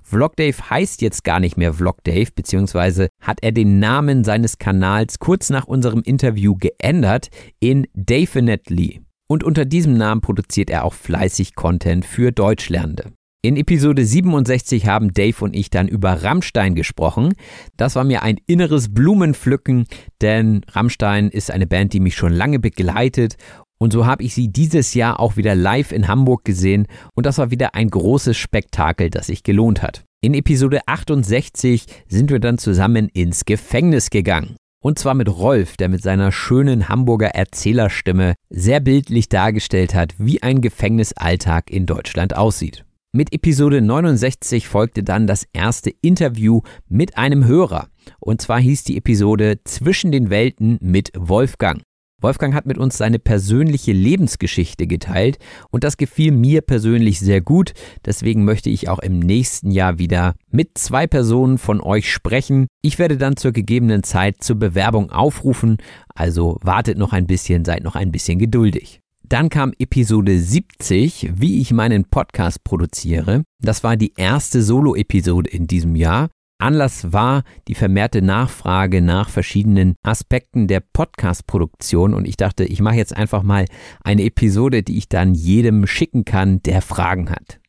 Vlog 0.04 0.36
Dave 0.36 0.70
heißt 0.70 1.02
jetzt 1.02 1.24
gar 1.24 1.40
nicht 1.40 1.58
mehr 1.58 1.74
Vlog 1.74 2.04
Dave, 2.04 2.30
beziehungsweise 2.36 3.08
hat 3.20 3.40
er 3.42 3.52
den 3.52 3.80
Namen 3.80 4.24
seines 4.24 4.60
Kanals 4.60 5.18
kurz 5.18 5.50
nach 5.50 5.66
unserem 5.66 6.04
Interview 6.04 6.56
geändert 6.56 7.30
in 7.60 7.88
Dafinitely. 7.96 9.02
Und 9.28 9.44
unter 9.44 9.66
diesem 9.66 9.98
Namen 9.98 10.22
produziert 10.22 10.70
er 10.70 10.86
auch 10.86 10.94
fleißig 10.94 11.56
Content 11.56 12.06
für 12.06 12.32
Deutschlernende. 12.32 13.12
In 13.42 13.56
Episode 13.56 14.06
67 14.06 14.86
haben 14.86 15.14
Dave 15.14 15.46
und 15.46 15.56
ich 15.56 15.70
dann 15.70 15.88
über 15.88 16.24
Rammstein 16.24 16.76
gesprochen. 16.76 17.34
Das 17.78 17.96
war 17.96 18.04
mir 18.04 18.22
ein 18.22 18.38
inneres 18.48 18.94
Blumenpflücken, 18.94 19.86
denn 20.22 20.62
Rammstein 20.68 21.30
ist 21.30 21.50
eine 21.50 21.66
Band, 21.66 21.94
die 21.94 22.02
mich 22.02 22.16
schon 22.16 22.34
lange 22.34 22.60
begleitet 22.60 23.38
Und 23.82 23.94
so 23.94 24.06
habe 24.06 24.24
ich 24.24 24.34
sie 24.34 24.50
dieses 24.50 24.94
Jahr 24.94 25.20
auch 25.20 25.38
wieder 25.38 25.56
live 25.56 25.92
in 25.92 26.08
Hamburg 26.08 26.44
gesehen 26.44 26.86
und 27.16 27.26
das 27.26 27.38
war 27.38 27.50
wieder 27.50 27.76
ein 27.76 27.90
großes 27.90 28.38
Spektakel, 28.38 29.10
das 29.10 29.28
sich 29.28 29.44
gelohnt 29.44 29.82
hat. 29.82 30.04
In 30.22 30.34
Episode 30.34 30.82
68 30.86 31.86
sind 32.10 32.30
wir 32.30 32.40
dann 32.40 32.58
zusammen 32.58 33.08
ins 33.08 33.46
Gefängnis 33.46 34.10
gegangen. 34.10 34.58
Und 34.82 35.00
zwar 35.00 35.14
mit 35.14 35.30
Rolf, 35.30 35.78
der 35.78 35.90
mit 35.90 36.04
seiner 36.04 36.32
schönen 36.32 36.90
Hamburger 36.90 37.30
Erzählerstimme 37.30 38.36
sehr 38.50 38.82
bildlich 38.82 39.30
dargestellt 39.30 39.94
hat, 39.94 40.14
wie 40.18 40.44
ein 40.44 40.62
Gefängnisalltag 40.62 41.70
in 41.70 41.86
Deutschland 41.86 42.36
aussieht. 42.36 42.86
Mit 43.12 43.34
Episode 43.34 43.82
69 43.82 44.68
folgte 44.68 45.04
dann 45.04 45.26
das 45.26 45.48
erste 45.52 45.90
Interview 46.02 46.62
mit 46.88 47.18
einem 47.18 47.46
Hörer. 47.46 47.88
Und 48.20 48.42
zwar 48.42 48.60
hieß 48.60 48.84
die 48.84 48.98
Episode 48.98 49.60
Zwischen 49.64 50.12
den 50.12 50.30
Welten 50.30 50.78
mit 50.82 51.12
Wolfgang. 51.16 51.82
Wolfgang 52.22 52.54
hat 52.54 52.66
mit 52.66 52.78
uns 52.78 52.98
seine 52.98 53.20
persönliche 53.20 53.92
Lebensgeschichte 53.92 54.88
geteilt 54.88 55.38
und 55.72 55.84
das 55.84 55.98
gefiel 55.98 56.32
mir 56.32 56.62
persönlich 56.62 57.20
sehr 57.20 57.42
gut. 57.42 57.74
Deswegen 58.06 58.46
möchte 58.46 58.70
ich 58.70 58.90
auch 58.90 59.00
im 59.00 59.20
nächsten 59.20 59.72
Jahr 59.72 60.00
wieder 60.00 60.36
mit 60.52 60.78
zwei 60.78 61.08
Personen 61.08 61.58
von 61.58 61.82
euch 61.82 62.12
sprechen. 62.12 62.68
Ich 62.82 63.00
werde 63.00 63.18
dann 63.18 63.38
zur 63.38 63.52
gegebenen 63.52 64.04
Zeit 64.04 64.44
zur 64.44 64.58
Bewerbung 64.58 65.12
aufrufen, 65.12 65.78
also 66.14 66.58
wartet 66.62 66.98
noch 66.98 67.14
ein 67.14 67.28
bisschen, 67.28 67.66
seid 67.66 67.84
noch 67.84 67.96
ein 67.96 68.12
bisschen 68.12 68.40
geduldig. 68.40 69.00
Dann 69.30 69.50
kam 69.50 69.74
Episode 69.78 70.40
70, 70.40 71.34
wie 71.36 71.62
ich 71.62 71.72
meinen 71.72 72.06
Podcast 72.06 72.64
produziere. 72.64 73.44
Das 73.62 73.84
war 73.84 73.96
die 73.96 74.14
erste 74.18 74.64
Solo-Episode 74.64 75.52
in 75.52 75.68
diesem 75.68 75.96
Jahr 75.96 76.30
Anlass 76.62 77.14
war 77.14 77.44
die 77.70 77.76
vermehrte 77.76 78.22
Nachfrage 78.22 79.02
nach 79.02 79.30
verschiedenen 79.30 79.96
Aspekten 80.04 80.68
der 80.68 80.82
Podcast-Produktion 80.82 82.14
und 82.14 82.28
ich 82.28 82.36
dachte, 82.36 82.66
ich 82.66 82.82
mache 82.82 82.98
jetzt 82.98 83.16
einfach 83.16 83.44
mal 83.44 83.66
eine 84.04 84.24
Episode, 84.24 84.84
die 84.84 84.98
ich 84.98 85.08
dann 85.08 85.34
jedem 85.34 85.88
schicken 85.88 86.26
kann, 86.26 86.62
der 86.64 86.82
Fragen 86.82 87.30
hat. 87.30 87.62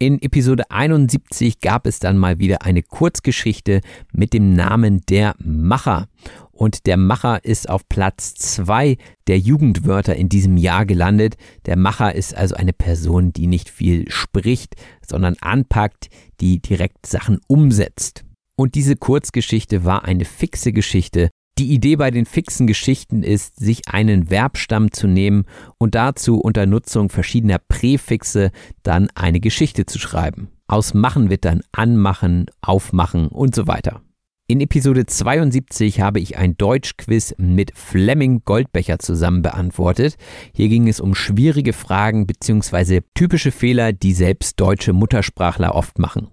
In 0.00 0.20
Episode 0.20 0.68
71 0.72 1.60
gab 1.60 1.86
es 1.86 2.00
dann 2.00 2.18
mal 2.18 2.40
wieder 2.40 2.62
eine 2.62 2.82
Kurzgeschichte 2.82 3.80
mit 4.12 4.32
dem 4.32 4.54
Namen 4.54 5.02
Der 5.08 5.36
Macher. 5.38 6.08
Und 6.50 6.86
der 6.86 6.96
Macher 6.96 7.44
ist 7.44 7.68
auf 7.68 7.88
Platz 7.88 8.34
zwei 8.34 8.96
der 9.28 9.38
Jugendwörter 9.38 10.16
in 10.16 10.28
diesem 10.28 10.56
Jahr 10.56 10.86
gelandet. 10.86 11.36
Der 11.66 11.76
Macher 11.76 12.16
ist 12.16 12.36
also 12.36 12.56
eine 12.56 12.72
Person, 12.72 13.32
die 13.32 13.46
nicht 13.46 13.70
viel 13.70 14.10
spricht, 14.10 14.74
sondern 15.06 15.36
anpackt, 15.40 16.08
die 16.40 16.60
direkt 16.60 17.06
Sachen 17.06 17.38
umsetzt. 17.46 18.24
Und 18.56 18.74
diese 18.74 18.96
Kurzgeschichte 18.96 19.84
war 19.84 20.04
eine 20.04 20.24
fixe 20.24 20.72
Geschichte. 20.72 21.30
Die 21.58 21.72
Idee 21.72 21.96
bei 21.96 22.10
den 22.10 22.24
fixen 22.24 22.66
Geschichten 22.66 23.22
ist, 23.22 23.58
sich 23.58 23.88
einen 23.88 24.28
Verbstamm 24.28 24.90
zu 24.90 25.06
nehmen 25.06 25.44
und 25.78 25.94
dazu 25.94 26.40
unter 26.40 26.66
Nutzung 26.66 27.08
verschiedener 27.08 27.58
Präfixe 27.58 28.50
dann 28.82 29.08
eine 29.14 29.40
Geschichte 29.40 29.84
zu 29.84 29.98
schreiben. 29.98 30.48
Aus 30.66 30.94
machen 30.94 31.28
wird 31.28 31.44
dann 31.44 31.60
anmachen, 31.72 32.46
aufmachen 32.62 33.28
und 33.28 33.54
so 33.54 33.66
weiter. 33.66 34.00
In 34.48 34.60
Episode 34.60 35.06
72 35.06 36.00
habe 36.00 36.20
ich 36.20 36.36
ein 36.36 36.56
Deutschquiz 36.56 37.34
mit 37.38 37.76
Fleming 37.76 38.42
Goldbecher 38.44 38.98
zusammen 38.98 39.42
beantwortet. 39.42 40.16
Hier 40.54 40.68
ging 40.68 40.88
es 40.88 41.00
um 41.00 41.14
schwierige 41.14 41.72
Fragen 41.72 42.26
bzw. 42.26 43.02
typische 43.14 43.52
Fehler, 43.52 43.92
die 43.92 44.12
selbst 44.14 44.58
deutsche 44.58 44.92
Muttersprachler 44.92 45.74
oft 45.74 45.98
machen. 45.98 46.28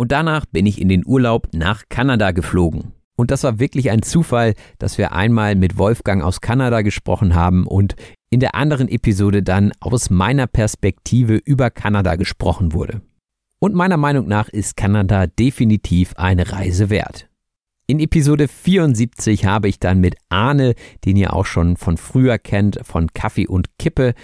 Und 0.00 0.12
danach 0.12 0.46
bin 0.46 0.64
ich 0.64 0.80
in 0.80 0.88
den 0.88 1.04
Urlaub 1.04 1.48
nach 1.52 1.82
Kanada 1.88 2.30
geflogen. 2.30 2.92
Und 3.16 3.32
das 3.32 3.42
war 3.42 3.58
wirklich 3.58 3.90
ein 3.90 4.02
Zufall, 4.02 4.54
dass 4.78 4.96
wir 4.96 5.12
einmal 5.12 5.56
mit 5.56 5.76
Wolfgang 5.76 6.22
aus 6.22 6.40
Kanada 6.40 6.82
gesprochen 6.82 7.34
haben 7.34 7.66
und 7.66 7.96
in 8.30 8.38
der 8.38 8.54
anderen 8.54 8.88
Episode 8.88 9.42
dann 9.42 9.72
aus 9.80 10.08
meiner 10.08 10.46
Perspektive 10.46 11.34
über 11.34 11.70
Kanada 11.70 12.14
gesprochen 12.14 12.72
wurde. 12.72 13.00
Und 13.58 13.74
meiner 13.74 13.96
Meinung 13.96 14.28
nach 14.28 14.48
ist 14.48 14.76
Kanada 14.76 15.26
definitiv 15.26 16.14
eine 16.16 16.52
Reise 16.52 16.90
wert. 16.90 17.28
In 17.88 17.98
Episode 17.98 18.46
74 18.46 19.46
habe 19.46 19.66
ich 19.66 19.80
dann 19.80 19.98
mit 19.98 20.14
Arne, 20.28 20.74
den 21.04 21.16
ihr 21.16 21.32
auch 21.32 21.46
schon 21.46 21.76
von 21.76 21.96
früher 21.96 22.38
kennt, 22.38 22.78
von 22.84 23.08
Kaffee 23.14 23.48
und 23.48 23.78
Kippe, 23.78 24.14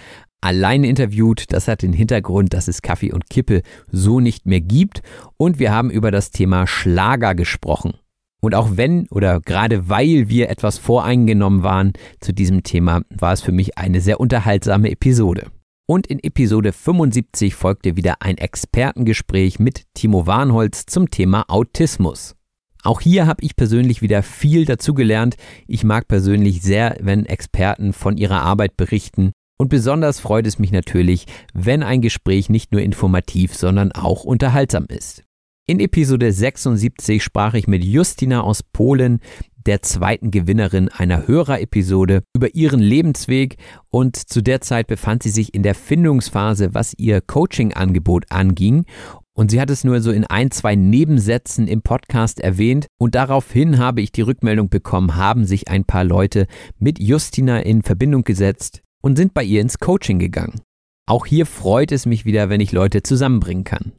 allein 0.45 0.83
interviewt. 0.83 1.45
Das 1.51 1.67
hat 1.67 1.81
den 1.81 1.91
Hintergrund, 1.91 2.53
dass 2.53 2.67
es 2.67 2.83
Kaffee 2.83 3.11
und 3.11 3.29
Kippe 3.29 3.63
so 3.91 4.19
nicht 4.19 4.45
mehr 4.45 4.61
gibt. 4.61 5.01
Und 5.37 5.59
wir 5.59 5.73
haben 5.73 5.89
über 5.89 6.11
das 6.11 6.29
Thema 6.29 6.67
Schlager 6.67 7.33
gesprochen. 7.33 7.95
Und 8.41 8.53
auch 8.53 8.77
wenn 8.77 9.07
oder 9.09 9.39
gerade 9.39 9.89
weil 9.89 10.29
wir 10.29 10.49
etwas 10.49 10.77
voreingenommen 10.77 11.63
waren 11.63 11.93
zu 12.19 12.31
diesem 12.31 12.61
Thema, 12.61 13.01
war 13.09 13.33
es 13.33 13.41
für 13.41 13.51
mich 13.51 13.79
eine 13.79 14.01
sehr 14.01 14.19
unterhaltsame 14.19 14.91
Episode. 14.91 15.47
Und 15.87 16.05
in 16.07 16.23
Episode 16.23 16.71
75 16.71 17.55
folgte 17.55 17.95
wieder 17.95 18.21
ein 18.21 18.37
Expertengespräch 18.37 19.57
mit 19.57 19.83
Timo 19.95 20.27
Warnholz 20.27 20.85
zum 20.85 21.09
Thema 21.09 21.45
Autismus. 21.47 22.35
Auch 22.83 23.01
hier 23.01 23.25
habe 23.25 23.43
ich 23.43 23.55
persönlich 23.55 24.03
wieder 24.03 24.21
viel 24.21 24.65
dazugelernt. 24.65 25.37
Ich 25.67 25.83
mag 25.83 26.07
persönlich 26.07 26.61
sehr, 26.61 26.97
wenn 27.01 27.25
Experten 27.25 27.93
von 27.93 28.17
ihrer 28.17 28.43
Arbeit 28.43 28.77
berichten 28.77 29.31
und 29.57 29.69
besonders 29.69 30.19
freut 30.19 30.47
es 30.47 30.59
mich 30.59 30.71
natürlich, 30.71 31.25
wenn 31.53 31.83
ein 31.83 32.01
Gespräch 32.01 32.49
nicht 32.49 32.71
nur 32.71 32.81
informativ, 32.81 33.55
sondern 33.55 33.91
auch 33.91 34.23
unterhaltsam 34.23 34.85
ist. 34.87 35.23
In 35.67 35.79
Episode 35.79 36.31
76 36.31 37.23
sprach 37.23 37.55
ich 37.55 37.67
mit 37.67 37.83
Justina 37.83 38.41
aus 38.41 38.61
Polen, 38.61 39.19
der 39.65 39.81
zweiten 39.81 40.29
Gewinnerin 40.29 40.89
einer 40.89 41.27
Hörerepisode, 41.27 42.21
über 42.35 42.53
ihren 42.53 42.79
Lebensweg. 42.79 43.57
Und 43.89 44.15
zu 44.15 44.43
der 44.43 44.61
Zeit 44.61 44.87
befand 44.87 45.23
sie 45.23 45.29
sich 45.29 45.55
in 45.55 45.63
der 45.63 45.73
Findungsphase, 45.73 46.73
was 46.73 46.93
ihr 46.97 47.21
Coaching-Angebot 47.21 48.25
anging. 48.29 48.85
Und 49.33 49.51
sie 49.51 49.59
hat 49.59 49.69
es 49.69 49.83
nur 49.83 50.01
so 50.01 50.11
in 50.11 50.25
ein, 50.25 50.51
zwei 50.51 50.75
Nebensätzen 50.75 51.67
im 51.67 51.81
Podcast 51.81 52.39
erwähnt. 52.39 52.87
Und 52.99 53.15
daraufhin 53.15 53.79
habe 53.79 54.01
ich 54.01 54.11
die 54.11 54.21
Rückmeldung 54.21 54.69
bekommen, 54.69 55.15
haben 55.15 55.45
sich 55.45 55.67
ein 55.67 55.83
paar 55.83 56.03
Leute 56.03 56.45
mit 56.77 56.99
Justina 56.99 57.59
in 57.59 57.81
Verbindung 57.81 58.23
gesetzt, 58.23 58.81
und 59.05 59.17
sind 59.17 59.35
bei 59.35 59.43
ihr 59.43 59.61
ins 59.61 59.77
Coaching 59.77 60.17
gegangen. 60.17 60.61
Auch 61.07 61.27
hier 61.27 61.45
freut 61.45 61.91
es 61.91 62.07
mich 62.07 62.25
wieder, 62.25 62.49
wenn 62.49 62.59
ich 62.59 62.71
Leute 62.71 63.03
zusammenbringen 63.03 63.63
kann. 63.63 63.91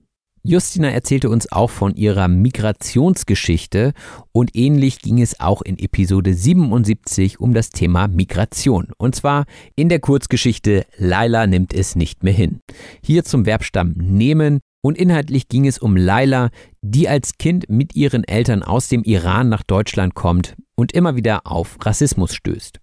Justina 0.43 0.91
erzählte 0.91 1.31
uns 1.31 1.51
auch 1.53 1.71
von 1.71 1.95
ihrer 1.95 2.27
Migrationsgeschichte 2.27 3.93
und 4.33 4.57
ähnlich 4.57 4.99
ging 4.99 5.21
es 5.21 5.39
auch 5.39 5.63
in 5.63 5.79
Episode 5.79 6.35
77 6.35 7.39
um 7.39 7.55
das 7.55 7.71
Thema 7.71 8.09
Migration. 8.09 8.89
Und 8.99 9.15
zwar 9.15 9.45
in 9.77 9.89
der 9.89 10.01
Kurzgeschichte 10.01 10.87
Laila 10.97 11.47
nimmt 11.47 11.73
es 11.73 11.95
nicht 11.95 12.25
mehr 12.25 12.33
hin. 12.33 12.59
Hier 13.01 13.23
zum 13.23 13.45
Verbstamm 13.45 13.95
nehmen 13.97 14.59
und 14.83 14.99
inhaltlich 14.99 15.47
ging 15.47 15.69
es 15.69 15.79
um 15.79 15.97
Laila, 15.97 16.51
die 16.83 17.09
als 17.09 17.39
Kind 17.39 17.69
mit 17.69 17.95
ihren 17.95 18.25
Eltern 18.25 18.65
aus 18.65 18.89
dem 18.89 19.05
Iran 19.05 19.49
nach 19.49 19.63
Deutschland 19.63 20.17
kommt 20.17 20.57
und 20.75 20.93
immer 20.93 21.15
wieder 21.15 21.47
auf 21.47 21.77
Rassismus 21.81 22.35
stößt. 22.35 22.81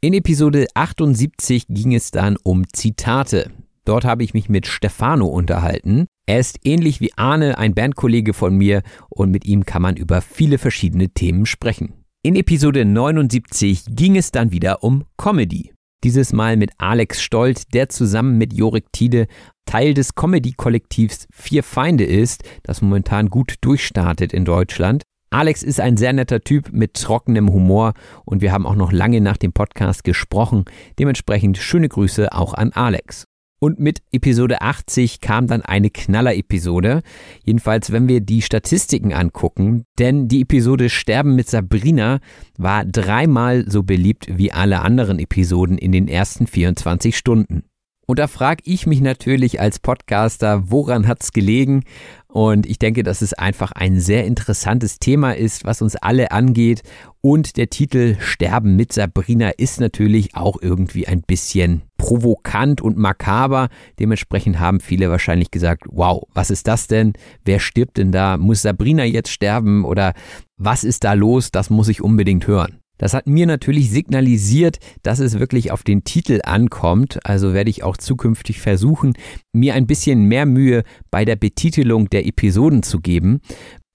In 0.00 0.14
Episode 0.14 0.68
78 0.74 1.66
ging 1.68 1.92
es 1.92 2.12
dann 2.12 2.36
um 2.44 2.62
Zitate. 2.72 3.50
Dort 3.84 4.04
habe 4.04 4.22
ich 4.22 4.32
mich 4.32 4.48
mit 4.48 4.68
Stefano 4.68 5.26
unterhalten. 5.26 6.06
Er 6.24 6.38
ist 6.38 6.60
ähnlich 6.62 7.00
wie 7.00 7.12
Arne 7.14 7.58
ein 7.58 7.74
Bandkollege 7.74 8.32
von 8.32 8.56
mir 8.56 8.82
und 9.08 9.32
mit 9.32 9.44
ihm 9.44 9.66
kann 9.66 9.82
man 9.82 9.96
über 9.96 10.20
viele 10.20 10.58
verschiedene 10.58 11.08
Themen 11.08 11.46
sprechen. 11.46 11.94
In 12.22 12.36
Episode 12.36 12.84
79 12.84 13.86
ging 13.88 14.16
es 14.16 14.30
dann 14.30 14.52
wieder 14.52 14.84
um 14.84 15.04
Comedy. 15.16 15.72
Dieses 16.04 16.32
Mal 16.32 16.56
mit 16.56 16.70
Alex 16.78 17.20
Stolt, 17.20 17.74
der 17.74 17.88
zusammen 17.88 18.38
mit 18.38 18.52
Jorik 18.52 18.92
Tiede 18.92 19.26
Teil 19.66 19.94
des 19.94 20.14
Comedy-Kollektivs 20.14 21.26
Vier 21.32 21.64
Feinde 21.64 22.04
ist, 22.04 22.44
das 22.62 22.82
momentan 22.82 23.30
gut 23.30 23.56
durchstartet 23.62 24.32
in 24.32 24.44
Deutschland. 24.44 25.02
Alex 25.30 25.62
ist 25.62 25.80
ein 25.80 25.96
sehr 25.96 26.12
netter 26.12 26.40
Typ 26.40 26.72
mit 26.72 26.94
trockenem 26.94 27.52
Humor 27.52 27.92
und 28.24 28.40
wir 28.40 28.52
haben 28.52 28.66
auch 28.66 28.74
noch 28.74 28.92
lange 28.92 29.20
nach 29.20 29.36
dem 29.36 29.52
Podcast 29.52 30.04
gesprochen. 30.04 30.64
Dementsprechend 30.98 31.58
schöne 31.58 31.88
Grüße 31.88 32.32
auch 32.32 32.54
an 32.54 32.72
Alex. 32.72 33.24
Und 33.60 33.80
mit 33.80 34.00
Episode 34.12 34.62
80 34.62 35.20
kam 35.20 35.48
dann 35.48 35.62
eine 35.62 35.90
Knaller-Episode. 35.90 37.02
Jedenfalls, 37.44 37.90
wenn 37.90 38.06
wir 38.06 38.20
die 38.20 38.40
Statistiken 38.40 39.12
angucken. 39.12 39.84
Denn 39.98 40.28
die 40.28 40.42
Episode 40.42 40.88
Sterben 40.88 41.34
mit 41.34 41.48
Sabrina 41.48 42.20
war 42.56 42.84
dreimal 42.84 43.68
so 43.68 43.82
beliebt 43.82 44.38
wie 44.38 44.52
alle 44.52 44.80
anderen 44.80 45.18
Episoden 45.18 45.76
in 45.76 45.90
den 45.90 46.06
ersten 46.06 46.46
24 46.46 47.16
Stunden. 47.16 47.64
Und 48.10 48.18
da 48.18 48.26
frage 48.26 48.62
ich 48.64 48.86
mich 48.86 49.02
natürlich 49.02 49.60
als 49.60 49.80
Podcaster, 49.80 50.70
woran 50.70 51.06
hat's 51.06 51.34
gelegen? 51.34 51.84
Und 52.26 52.64
ich 52.64 52.78
denke, 52.78 53.02
dass 53.02 53.20
es 53.20 53.34
einfach 53.34 53.72
ein 53.72 54.00
sehr 54.00 54.24
interessantes 54.24 54.98
Thema 54.98 55.32
ist, 55.36 55.66
was 55.66 55.82
uns 55.82 55.94
alle 55.94 56.30
angeht. 56.30 56.82
Und 57.20 57.58
der 57.58 57.68
Titel 57.68 58.16
Sterben 58.18 58.76
mit 58.76 58.94
Sabrina 58.94 59.50
ist 59.50 59.78
natürlich 59.78 60.34
auch 60.34 60.56
irgendwie 60.62 61.06
ein 61.06 61.20
bisschen 61.20 61.82
provokant 61.98 62.80
und 62.80 62.96
makaber. 62.96 63.68
Dementsprechend 63.98 64.58
haben 64.58 64.80
viele 64.80 65.10
wahrscheinlich 65.10 65.50
gesagt, 65.50 65.82
wow, 65.90 66.22
was 66.32 66.50
ist 66.50 66.66
das 66.66 66.86
denn? 66.86 67.12
Wer 67.44 67.60
stirbt 67.60 67.98
denn 67.98 68.10
da? 68.10 68.38
Muss 68.38 68.62
Sabrina 68.62 69.04
jetzt 69.04 69.30
sterben? 69.30 69.84
Oder 69.84 70.14
was 70.56 70.82
ist 70.82 71.04
da 71.04 71.12
los? 71.12 71.50
Das 71.50 71.68
muss 71.68 71.88
ich 71.88 72.00
unbedingt 72.00 72.46
hören. 72.46 72.78
Das 72.98 73.14
hat 73.14 73.26
mir 73.26 73.46
natürlich 73.46 73.90
signalisiert, 73.90 74.78
dass 75.02 75.20
es 75.20 75.38
wirklich 75.38 75.70
auf 75.70 75.84
den 75.84 76.04
Titel 76.04 76.40
ankommt. 76.44 77.20
Also 77.24 77.54
werde 77.54 77.70
ich 77.70 77.82
auch 77.82 77.96
zukünftig 77.96 78.60
versuchen, 78.60 79.14
mir 79.52 79.74
ein 79.74 79.86
bisschen 79.86 80.24
mehr 80.24 80.46
Mühe 80.46 80.82
bei 81.10 81.24
der 81.24 81.36
Betitelung 81.36 82.10
der 82.10 82.26
Episoden 82.26 82.82
zu 82.82 83.00
geben. 83.00 83.40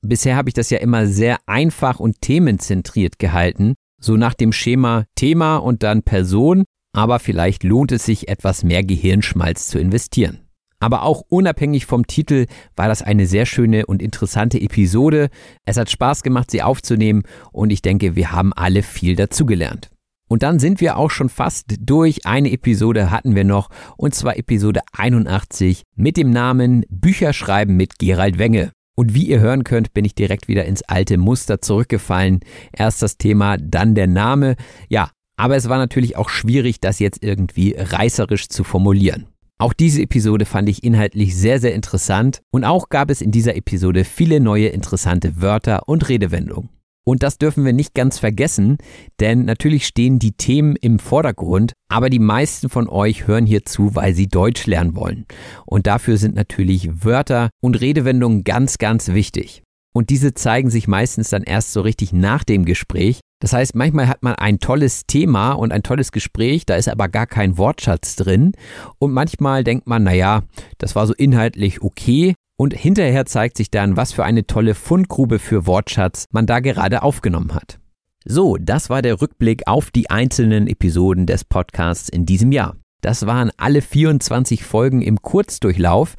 Bisher 0.01 0.35
habe 0.35 0.49
ich 0.49 0.53
das 0.53 0.69
ja 0.69 0.79
immer 0.79 1.07
sehr 1.07 1.37
einfach 1.45 1.99
und 1.99 2.21
themenzentriert 2.21 3.19
gehalten, 3.19 3.75
so 4.01 4.17
nach 4.17 4.33
dem 4.33 4.51
Schema 4.51 5.05
Thema 5.15 5.57
und 5.57 5.83
dann 5.83 6.03
Person, 6.03 6.63
aber 6.93 7.19
vielleicht 7.19 7.63
lohnt 7.63 7.91
es 7.91 8.05
sich 8.05 8.27
etwas 8.27 8.63
mehr 8.63 8.83
Gehirnschmalz 8.83 9.67
zu 9.67 9.79
investieren. 9.79 10.42
Aber 10.83 11.03
auch 11.03 11.23
unabhängig 11.29 11.85
vom 11.85 12.07
Titel 12.07 12.45
war 12.75 12.89
das 12.89 13.01
eine 13.01 13.25
sehr 13.25 13.45
schöne 13.45 13.85
und 13.85 14.01
interessante 14.01 14.59
Episode. 14.59 15.29
Es 15.63 15.77
hat 15.77 15.89
Spaß 15.89 16.23
gemacht, 16.23 16.51
sie 16.51 16.61
aufzunehmen 16.61 17.23
und 17.53 17.69
ich 17.69 17.81
denke, 17.81 18.17
wir 18.17 18.33
haben 18.33 18.51
alle 18.51 18.83
viel 18.83 19.15
dazugelernt. 19.15 19.91
Und 20.27 20.43
dann 20.43 20.59
sind 20.59 20.81
wir 20.81 20.97
auch 20.97 21.09
schon 21.09 21.29
fast 21.29 21.75
durch. 21.79 22.25
Eine 22.25 22.51
Episode 22.51 23.11
hatten 23.11 23.33
wir 23.33 23.45
noch, 23.45 23.69
und 23.95 24.13
zwar 24.13 24.35
Episode 24.35 24.81
81 24.91 25.83
mit 25.95 26.17
dem 26.17 26.31
Namen 26.31 26.83
Bücherschreiben 26.89 27.77
mit 27.77 27.97
Gerald 27.97 28.37
Wenge. 28.37 28.73
Und 28.97 29.13
wie 29.13 29.23
ihr 29.23 29.39
hören 29.39 29.63
könnt, 29.63 29.93
bin 29.93 30.03
ich 30.03 30.15
direkt 30.15 30.49
wieder 30.49 30.65
ins 30.65 30.81
alte 30.81 31.17
Muster 31.17 31.61
zurückgefallen. 31.61 32.41
Erst 32.73 33.01
das 33.01 33.17
Thema, 33.17 33.55
dann 33.55 33.95
der 33.95 34.07
Name. 34.07 34.57
Ja, 34.89 35.11
aber 35.37 35.55
es 35.55 35.69
war 35.69 35.77
natürlich 35.77 36.17
auch 36.17 36.27
schwierig, 36.27 36.81
das 36.81 36.99
jetzt 36.99 37.23
irgendwie 37.23 37.73
reißerisch 37.77 38.49
zu 38.49 38.65
formulieren. 38.65 39.27
Auch 39.63 39.71
diese 39.71 40.01
Episode 40.01 40.43
fand 40.43 40.67
ich 40.67 40.83
inhaltlich 40.83 41.37
sehr, 41.37 41.57
sehr 41.57 41.73
interessant 41.73 42.41
und 42.51 42.65
auch 42.65 42.89
gab 42.89 43.09
es 43.09 43.21
in 43.21 43.31
dieser 43.31 43.55
Episode 43.55 44.03
viele 44.03 44.41
neue 44.41 44.67
interessante 44.67 45.41
Wörter 45.41 45.87
und 45.87 46.09
Redewendungen. 46.09 46.67
Und 47.05 47.23
das 47.23 47.37
dürfen 47.37 47.63
wir 47.63 47.71
nicht 47.71 47.93
ganz 47.93 48.19
vergessen, 48.19 48.77
denn 49.21 49.45
natürlich 49.45 49.87
stehen 49.87 50.19
die 50.19 50.33
Themen 50.33 50.75
im 50.75 50.99
Vordergrund, 50.99 51.71
aber 51.87 52.09
die 52.09 52.19
meisten 52.19 52.67
von 52.67 52.89
euch 52.89 53.25
hören 53.25 53.45
hier 53.45 53.63
zu, 53.63 53.95
weil 53.95 54.13
sie 54.13 54.27
Deutsch 54.27 54.65
lernen 54.65 54.97
wollen. 54.97 55.25
Und 55.65 55.87
dafür 55.87 56.17
sind 56.17 56.35
natürlich 56.35 57.05
Wörter 57.05 57.49
und 57.61 57.79
Redewendungen 57.79 58.43
ganz, 58.43 58.79
ganz 58.79 59.13
wichtig. 59.13 59.62
Und 59.93 60.09
diese 60.09 60.33
zeigen 60.33 60.69
sich 60.69 60.87
meistens 60.87 61.29
dann 61.29 61.43
erst 61.43 61.71
so 61.71 61.81
richtig 61.81 62.13
nach 62.13 62.43
dem 62.43 62.65
Gespräch, 62.65 63.19
das 63.43 63.51
heißt, 63.51 63.75
manchmal 63.75 64.07
hat 64.07 64.23
man 64.23 64.35
ein 64.35 64.59
tolles 64.59 65.05
Thema 65.05 65.51
und 65.51 65.73
ein 65.73 65.83
tolles 65.83 66.13
Gespräch, 66.13 66.65
da 66.65 66.75
ist 66.75 66.87
aber 66.87 67.09
gar 67.09 67.27
kein 67.27 67.57
Wortschatz 67.57 68.15
drin. 68.15 68.53
Und 68.99 69.11
manchmal 69.11 69.65
denkt 69.65 69.85
man, 69.85 70.03
naja, 70.03 70.43
das 70.77 70.95
war 70.95 71.05
so 71.07 71.13
inhaltlich 71.13 71.81
okay. 71.81 72.35
Und 72.57 72.73
hinterher 72.73 73.25
zeigt 73.25 73.57
sich 73.57 73.69
dann, 73.69 73.97
was 73.97 74.13
für 74.13 74.23
eine 74.23 74.47
tolle 74.47 74.75
Fundgrube 74.75 75.39
für 75.39 75.67
Wortschatz 75.67 76.23
man 76.31 76.45
da 76.45 76.61
gerade 76.61 77.03
aufgenommen 77.03 77.53
hat. 77.53 77.79
So, 78.23 78.55
das 78.55 78.89
war 78.89 79.01
der 79.01 79.21
Rückblick 79.21 79.63
auf 79.67 79.91
die 79.91 80.09
einzelnen 80.09 80.67
Episoden 80.67 81.25
des 81.25 81.43
Podcasts 81.43 82.07
in 82.07 82.25
diesem 82.25 82.53
Jahr. 82.53 82.77
Das 83.01 83.25
waren 83.25 83.51
alle 83.57 83.81
24 83.81 84.63
Folgen 84.63 85.01
im 85.01 85.21
Kurzdurchlauf. 85.21 86.15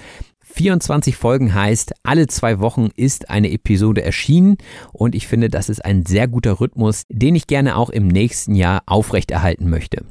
24 0.54 1.16
Folgen 1.16 1.52
heißt, 1.52 1.94
alle 2.04 2.28
zwei 2.28 2.61
Wochen 2.61 2.88
ist 2.94 3.28
eine 3.28 3.50
Episode 3.50 4.04
erschienen 4.04 4.56
und 4.92 5.16
ich 5.16 5.26
finde, 5.26 5.49
das 5.49 5.68
ist 5.68 5.84
ein 5.84 6.06
sehr 6.06 6.28
guter 6.28 6.61
Rhythmus, 6.61 7.02
den 7.08 7.34
ich 7.34 7.49
gerne 7.49 7.76
auch 7.76 7.90
im 7.90 8.06
nächsten 8.06 8.54
Jahr 8.54 8.82
aufrechterhalten 8.87 9.68
möchte. 9.68 10.04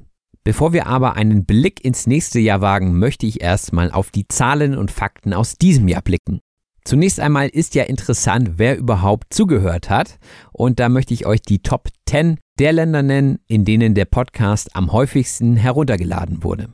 Bevor 0.44 0.74
wir 0.74 0.88
aber 0.88 1.16
einen 1.16 1.46
Blick 1.46 1.84
ins 1.86 2.08
nächste 2.08 2.40
Jahr 2.40 2.60
wagen, 2.60 3.00
möchte 3.00 3.26
ich 3.26 3.42
erstmal 3.42 3.92
auf 3.92 4.12
die 4.12 4.28
Zahlen 4.28 4.78
und 4.78 4.92
Fakten 4.92 5.34
aus 5.34 5.58
diesem 5.58 5.88
Jahr 5.88 6.02
blicken. 6.02 6.42
Zunächst 6.84 7.22
einmal 7.22 7.48
ist 7.48 7.76
ja 7.76 7.84
interessant, 7.84 8.58
wer 8.58 8.78
überhaupt 8.78 9.34
zugehört 9.34 9.90
hat. 9.90 10.20
Und 10.52 10.82
da 10.82 10.90
möchte 10.90 11.14
ich 11.14 11.26
euch 11.26 11.42
die 11.42 11.60
Top 11.60 11.88
10 12.10 12.40
der 12.60 12.74
Länder 12.74 13.02
nennen, 13.02 13.40
in 13.48 13.64
denen 13.64 13.96
der 13.96 14.04
Podcast 14.04 14.76
am 14.76 14.92
häufigsten 14.92 15.56
heruntergeladen 15.56 16.44
wurde. 16.44 16.68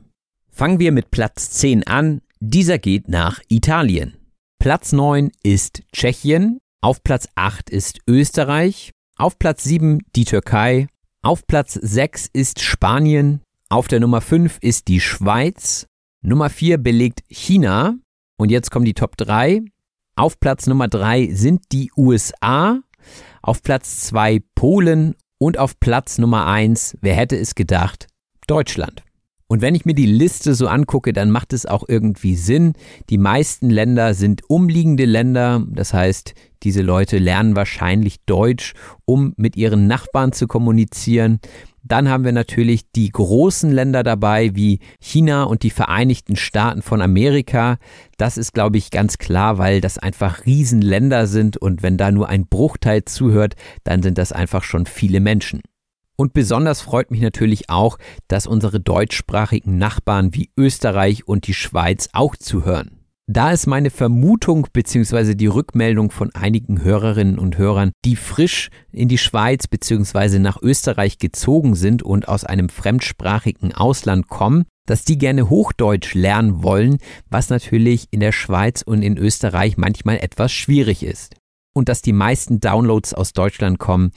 Fangen 0.50 0.80
wir 0.80 0.90
mit 0.90 1.12
Platz 1.12 1.52
10 1.52 1.86
an. 1.86 2.22
Dieser 2.40 2.78
geht 2.78 3.08
nach 3.08 3.40
Italien. 3.48 4.16
Platz 4.58 4.92
9 4.92 5.30
ist 5.42 5.82
Tschechien, 5.92 6.58
auf 6.80 7.02
Platz 7.02 7.28
8 7.34 7.70
ist 7.70 8.00
Österreich, 8.06 8.92
auf 9.16 9.38
Platz 9.38 9.64
7 9.64 10.00
die 10.16 10.24
Türkei, 10.24 10.88
auf 11.22 11.46
Platz 11.46 11.74
6 11.74 12.28
ist 12.32 12.60
Spanien, 12.60 13.42
auf 13.68 13.88
der 13.88 14.00
Nummer 14.00 14.20
5 14.20 14.58
ist 14.62 14.88
die 14.88 15.00
Schweiz, 15.00 15.86
Nummer 16.22 16.50
4 16.50 16.78
belegt 16.78 17.22
China. 17.28 17.94
Und 18.36 18.50
jetzt 18.50 18.70
kommen 18.70 18.84
die 18.84 18.94
Top 18.94 19.16
3. 19.16 19.62
Auf 20.16 20.38
Platz 20.40 20.66
Nummer 20.66 20.88
3 20.88 21.32
sind 21.32 21.64
die 21.72 21.90
USA, 21.96 22.80
auf 23.42 23.62
Platz 23.62 24.00
2 24.00 24.40
Polen. 24.54 25.14
Und 25.38 25.58
auf 25.58 25.80
Platz 25.80 26.18
Nummer 26.18 26.46
1, 26.46 26.98
wer 27.00 27.14
hätte 27.14 27.36
es 27.36 27.54
gedacht, 27.54 28.08
Deutschland. 28.46 29.02
Und 29.50 29.62
wenn 29.62 29.74
ich 29.74 29.84
mir 29.84 29.94
die 29.94 30.06
Liste 30.06 30.54
so 30.54 30.68
angucke, 30.68 31.12
dann 31.12 31.32
macht 31.32 31.52
es 31.52 31.66
auch 31.66 31.82
irgendwie 31.88 32.36
Sinn. 32.36 32.74
Die 33.08 33.18
meisten 33.18 33.68
Länder 33.68 34.14
sind 34.14 34.48
umliegende 34.48 35.06
Länder. 35.06 35.66
Das 35.68 35.92
heißt, 35.92 36.34
diese 36.62 36.82
Leute 36.82 37.18
lernen 37.18 37.56
wahrscheinlich 37.56 38.20
Deutsch, 38.26 38.74
um 39.06 39.34
mit 39.36 39.56
ihren 39.56 39.88
Nachbarn 39.88 40.30
zu 40.30 40.46
kommunizieren. 40.46 41.40
Dann 41.82 42.08
haben 42.08 42.24
wir 42.24 42.30
natürlich 42.30 42.92
die 42.92 43.10
großen 43.10 43.72
Länder 43.72 44.04
dabei, 44.04 44.54
wie 44.54 44.78
China 45.00 45.42
und 45.42 45.64
die 45.64 45.70
Vereinigten 45.70 46.36
Staaten 46.36 46.80
von 46.80 47.02
Amerika. 47.02 47.78
Das 48.18 48.38
ist, 48.38 48.54
glaube 48.54 48.78
ich, 48.78 48.92
ganz 48.92 49.18
klar, 49.18 49.58
weil 49.58 49.80
das 49.80 49.98
einfach 49.98 50.46
Riesenländer 50.46 51.26
sind 51.26 51.56
und 51.56 51.82
wenn 51.82 51.96
da 51.96 52.12
nur 52.12 52.28
ein 52.28 52.46
Bruchteil 52.46 53.04
zuhört, 53.04 53.56
dann 53.82 54.00
sind 54.04 54.16
das 54.16 54.30
einfach 54.30 54.62
schon 54.62 54.86
viele 54.86 55.18
Menschen. 55.18 55.60
Und 56.20 56.34
besonders 56.34 56.82
freut 56.82 57.10
mich 57.10 57.22
natürlich 57.22 57.70
auch, 57.70 57.96
dass 58.28 58.46
unsere 58.46 58.78
deutschsprachigen 58.78 59.78
Nachbarn 59.78 60.34
wie 60.34 60.50
Österreich 60.54 61.26
und 61.26 61.46
die 61.46 61.54
Schweiz 61.54 62.10
auch 62.12 62.36
zuhören. 62.36 63.00
Da 63.26 63.52
ist 63.52 63.66
meine 63.66 63.88
Vermutung 63.88 64.66
bzw. 64.70 65.34
die 65.34 65.46
Rückmeldung 65.46 66.10
von 66.10 66.30
einigen 66.34 66.82
Hörerinnen 66.82 67.38
und 67.38 67.56
Hörern, 67.56 67.92
die 68.04 68.16
frisch 68.16 68.68
in 68.92 69.08
die 69.08 69.16
Schweiz 69.16 69.66
bzw. 69.66 70.40
nach 70.40 70.60
Österreich 70.60 71.16
gezogen 71.16 71.74
sind 71.74 72.02
und 72.02 72.28
aus 72.28 72.44
einem 72.44 72.68
fremdsprachigen 72.68 73.72
Ausland 73.72 74.28
kommen, 74.28 74.66
dass 74.86 75.04
die 75.04 75.16
gerne 75.16 75.48
Hochdeutsch 75.48 76.12
lernen 76.12 76.62
wollen, 76.62 76.98
was 77.30 77.48
natürlich 77.48 78.08
in 78.10 78.20
der 78.20 78.32
Schweiz 78.32 78.82
und 78.82 79.00
in 79.00 79.16
Österreich 79.16 79.78
manchmal 79.78 80.18
etwas 80.18 80.52
schwierig 80.52 81.02
ist. 81.02 81.39
Und 81.72 81.88
dass 81.88 82.02
die 82.02 82.12
meisten 82.12 82.58
Downloads 82.58 83.14
aus 83.14 83.32
Deutschland 83.32 83.78
kommen, 83.78 84.10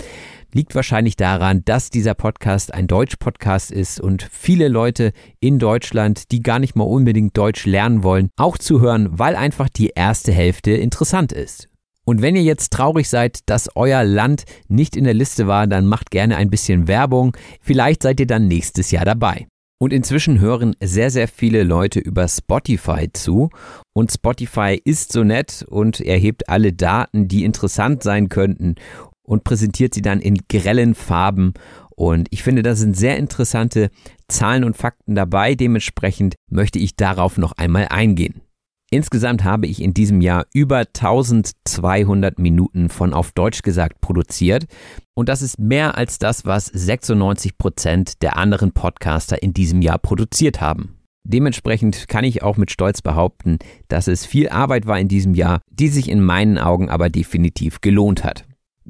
liegt 0.54 0.76
wahrscheinlich 0.76 1.16
daran, 1.16 1.64
dass 1.66 1.90
dieser 1.90 2.14
Podcast 2.14 2.74
ein 2.74 2.88
Deutsch-Podcast 2.88 3.72
ist 3.72 4.00
und 4.00 4.28
viele 4.32 4.68
Leute 4.68 5.14
in 5.40 5.60
Deutschland, 5.60 6.32
die 6.32 6.42
gar 6.42 6.60
nicht 6.60 6.76
mal 6.76 6.84
unbedingt 6.84 7.38
Deutsch 7.38 7.66
lernen 7.66 8.04
wollen, 8.04 8.30
auch 8.38 8.58
zuhören, 8.58 9.08
weil 9.12 9.36
einfach 9.36 9.70
die 9.70 9.92
erste 9.96 10.32
Hälfte 10.32 10.72
interessant 10.72 11.32
ist. 11.32 11.70
Und 12.06 12.22
wenn 12.22 12.36
ihr 12.36 12.44
jetzt 12.44 12.74
traurig 12.74 13.08
seid, 13.08 13.40
dass 13.46 13.70
euer 13.76 14.04
Land 14.04 14.44
nicht 14.68 14.96
in 14.98 15.06
der 15.06 15.14
Liste 15.14 15.48
war, 15.48 15.68
dann 15.68 15.86
macht 15.86 16.12
gerne 16.12 16.36
ein 16.36 16.50
bisschen 16.50 16.88
Werbung. 16.88 17.38
Vielleicht 17.62 18.04
seid 18.04 18.20
ihr 18.20 18.28
dann 18.28 18.48
nächstes 18.48 18.92
Jahr 18.92 19.06
dabei. 19.06 19.48
Und 19.84 19.92
inzwischen 19.92 20.40
hören 20.40 20.78
sehr, 20.82 21.12
sehr 21.12 21.28
viele 21.28 21.64
Leute 21.64 22.00
über 22.00 22.26
Spotify 22.30 23.12
zu. 23.12 23.50
Und 23.92 24.14
Spotify 24.14 24.82
ist 24.82 25.12
so 25.12 25.26
nett 25.26 25.66
und 25.70 26.00
erhebt 26.00 26.48
alle 26.48 26.72
Daten, 26.72 27.28
die 27.28 27.44
interessant 27.44 28.02
sein 28.02 28.30
könnten 28.30 28.76
und 29.24 29.44
präsentiert 29.44 29.94
sie 29.94 30.02
dann 30.02 30.22
in 30.22 30.38
grellen 30.48 30.96
Farben. 30.96 31.54
Und 31.98 32.30
ich 32.32 32.44
finde, 32.44 32.64
da 32.64 32.76
sind 32.76 32.96
sehr 32.96 33.18
interessante 33.18 33.90
Zahlen 34.30 34.64
und 34.64 34.78
Fakten 34.78 35.16
dabei. 35.16 35.54
Dementsprechend 35.54 36.36
möchte 36.50 36.80
ich 36.80 36.96
darauf 36.96 37.38
noch 37.38 37.52
einmal 37.58 37.88
eingehen. 37.90 38.40
Insgesamt 38.94 39.44
habe 39.44 39.66
ich 39.66 39.82
in 39.82 39.96
diesem 39.96 40.22
Jahr 40.22 40.46
über 40.54 40.78
1200 40.78 42.38
Minuten 42.38 42.90
von 42.90 43.12
auf 43.12 43.32
Deutsch 43.32 43.64
gesagt 43.64 44.02
produziert. 44.02 44.68
Und 45.16 45.30
das 45.30 45.42
ist 45.42 45.58
mehr 45.58 45.98
als 45.98 46.20
das, 46.20 46.46
was 46.46 46.68
96 46.68 47.58
Prozent 47.58 48.22
der 48.22 48.38
anderen 48.38 48.72
Podcaster 48.72 49.42
in 49.42 49.52
diesem 49.52 49.82
Jahr 49.82 49.98
produziert 49.98 50.62
haben. 50.62 51.00
Dementsprechend 51.24 52.08
kann 52.08 52.24
ich 52.24 52.44
auch 52.44 52.58
mit 52.58 52.70
Stolz 52.70 53.02
behaupten, 53.02 53.58
dass 53.88 54.08
es 54.08 54.28
viel 54.28 54.50
Arbeit 54.50 54.86
war 54.86 55.00
in 55.00 55.08
diesem 55.08 55.34
Jahr, 55.34 55.62
die 55.72 55.88
sich 55.88 56.08
in 56.08 56.22
meinen 56.22 56.60
Augen 56.60 56.90
aber 56.90 57.10
definitiv 57.10 57.82
gelohnt 57.82 58.24
hat. 58.24 58.46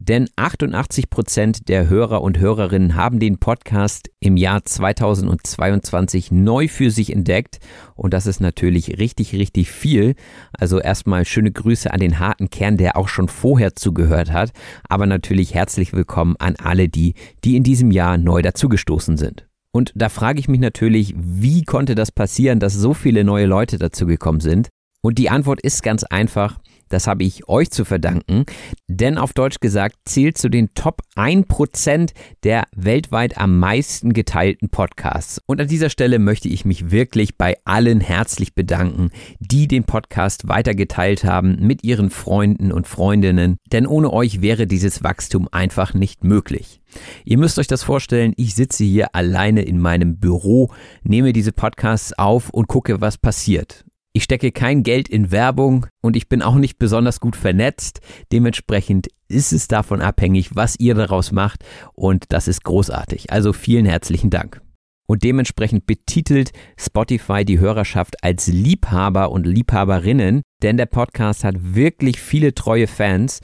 Denn 0.05 0.27
88 0.35 1.09
Prozent 1.09 1.69
der 1.69 1.87
Hörer 1.87 2.21
und 2.21 2.37
Hörerinnen 2.37 2.95
haben 2.95 3.21
den 3.21 3.37
Podcast 3.37 4.09
im 4.19 4.35
Jahr 4.35 4.65
2022 4.65 6.29
neu 6.29 6.67
für 6.67 6.91
sich 6.91 7.13
entdeckt. 7.13 7.59
Und 7.95 8.13
das 8.13 8.25
ist 8.25 8.41
natürlich 8.41 8.99
richtig, 8.99 9.31
richtig 9.31 9.71
viel. 9.71 10.15
Also 10.51 10.81
erstmal 10.81 11.23
schöne 11.23 11.53
Grüße 11.53 11.89
an 11.89 12.01
den 12.01 12.19
harten 12.19 12.49
Kern, 12.49 12.75
der 12.75 12.97
auch 12.97 13.07
schon 13.07 13.29
vorher 13.29 13.77
zugehört 13.77 14.33
hat. 14.33 14.51
Aber 14.89 15.05
natürlich 15.05 15.53
herzlich 15.53 15.93
willkommen 15.93 16.35
an 16.37 16.57
alle 16.57 16.89
die, 16.89 17.13
die 17.45 17.55
in 17.55 17.63
diesem 17.63 17.89
Jahr 17.89 18.17
neu 18.17 18.41
dazugestoßen 18.41 19.15
sind. 19.15 19.47
Und 19.71 19.93
da 19.95 20.09
frage 20.09 20.41
ich 20.41 20.49
mich 20.49 20.59
natürlich, 20.59 21.13
wie 21.15 21.63
konnte 21.63 21.95
das 21.95 22.11
passieren, 22.11 22.59
dass 22.59 22.73
so 22.73 22.93
viele 22.93 23.23
neue 23.23 23.45
Leute 23.45 23.77
dazugekommen 23.77 24.41
sind? 24.41 24.67
Und 25.01 25.17
die 25.17 25.29
Antwort 25.29 25.61
ist 25.61 25.81
ganz 25.81 26.03
einfach. 26.03 26.59
Das 26.89 27.07
habe 27.07 27.23
ich 27.23 27.47
euch 27.47 27.71
zu 27.71 27.85
verdanken, 27.85 28.45
denn 28.87 29.17
auf 29.17 29.33
Deutsch 29.33 29.59
gesagt 29.59 29.95
zählt 30.05 30.37
zu 30.37 30.49
den 30.49 30.73
Top 30.75 31.01
1% 31.15 32.11
der 32.43 32.65
weltweit 32.75 33.37
am 33.37 33.59
meisten 33.59 34.13
geteilten 34.13 34.69
Podcasts. 34.69 35.41
Und 35.45 35.61
an 35.61 35.67
dieser 35.67 35.89
Stelle 35.89 36.19
möchte 36.19 36.47
ich 36.47 36.65
mich 36.65 36.91
wirklich 36.91 37.37
bei 37.37 37.55
allen 37.65 38.01
herzlich 38.01 38.53
bedanken, 38.53 39.09
die 39.39 39.67
den 39.67 39.83
Podcast 39.83 40.47
weitergeteilt 40.47 41.23
haben 41.23 41.57
mit 41.59 41.83
ihren 41.83 42.09
Freunden 42.09 42.71
und 42.71 42.87
Freundinnen, 42.87 43.57
denn 43.71 43.87
ohne 43.87 44.11
euch 44.11 44.41
wäre 44.41 44.67
dieses 44.67 45.03
Wachstum 45.03 45.47
einfach 45.51 45.93
nicht 45.93 46.23
möglich. 46.23 46.81
Ihr 47.25 47.37
müsst 47.37 47.59
euch 47.59 47.67
das 47.67 47.83
vorstellen, 47.83 48.33
ich 48.37 48.55
sitze 48.55 48.83
hier 48.83 49.15
alleine 49.15 49.63
in 49.63 49.79
meinem 49.79 50.19
Büro, 50.19 50.71
nehme 51.03 51.33
diese 51.33 51.51
Podcasts 51.51 52.13
auf 52.17 52.49
und 52.49 52.67
gucke, 52.67 53.01
was 53.01 53.17
passiert. 53.17 53.85
Ich 54.15 54.23
stecke 54.23 54.51
kein 54.51 54.83
Geld 54.83 55.09
in 55.09 55.31
Werbung 55.31 55.87
und 56.03 56.15
ich 56.15 56.29
bin 56.29 56.43
auch 56.43 56.53
nicht 56.53 56.77
besonders 56.77 57.19
gut 57.19 57.35
vernetzt. 57.35 57.99
Dementsprechend 58.31 59.07
ist 59.27 59.51
es 59.51 59.67
davon 59.67 60.01
abhängig, 60.01 60.55
was 60.55 60.79
ihr 60.79 60.93
daraus 60.93 61.31
macht 61.31 61.65
und 61.93 62.25
das 62.29 62.47
ist 62.47 62.63
großartig. 62.63 63.31
Also 63.31 63.53
vielen 63.53 63.87
herzlichen 63.87 64.29
Dank. 64.29 64.61
Und 65.07 65.23
dementsprechend 65.23 65.87
betitelt 65.87 66.51
Spotify 66.77 67.43
die 67.43 67.59
Hörerschaft 67.59 68.23
als 68.23 68.45
Liebhaber 68.45 69.31
und 69.31 69.47
Liebhaberinnen, 69.47 70.43
denn 70.61 70.77
der 70.77 70.85
Podcast 70.85 71.43
hat 71.43 71.55
wirklich 71.75 72.21
viele 72.21 72.53
treue 72.53 72.85
Fans. 72.85 73.39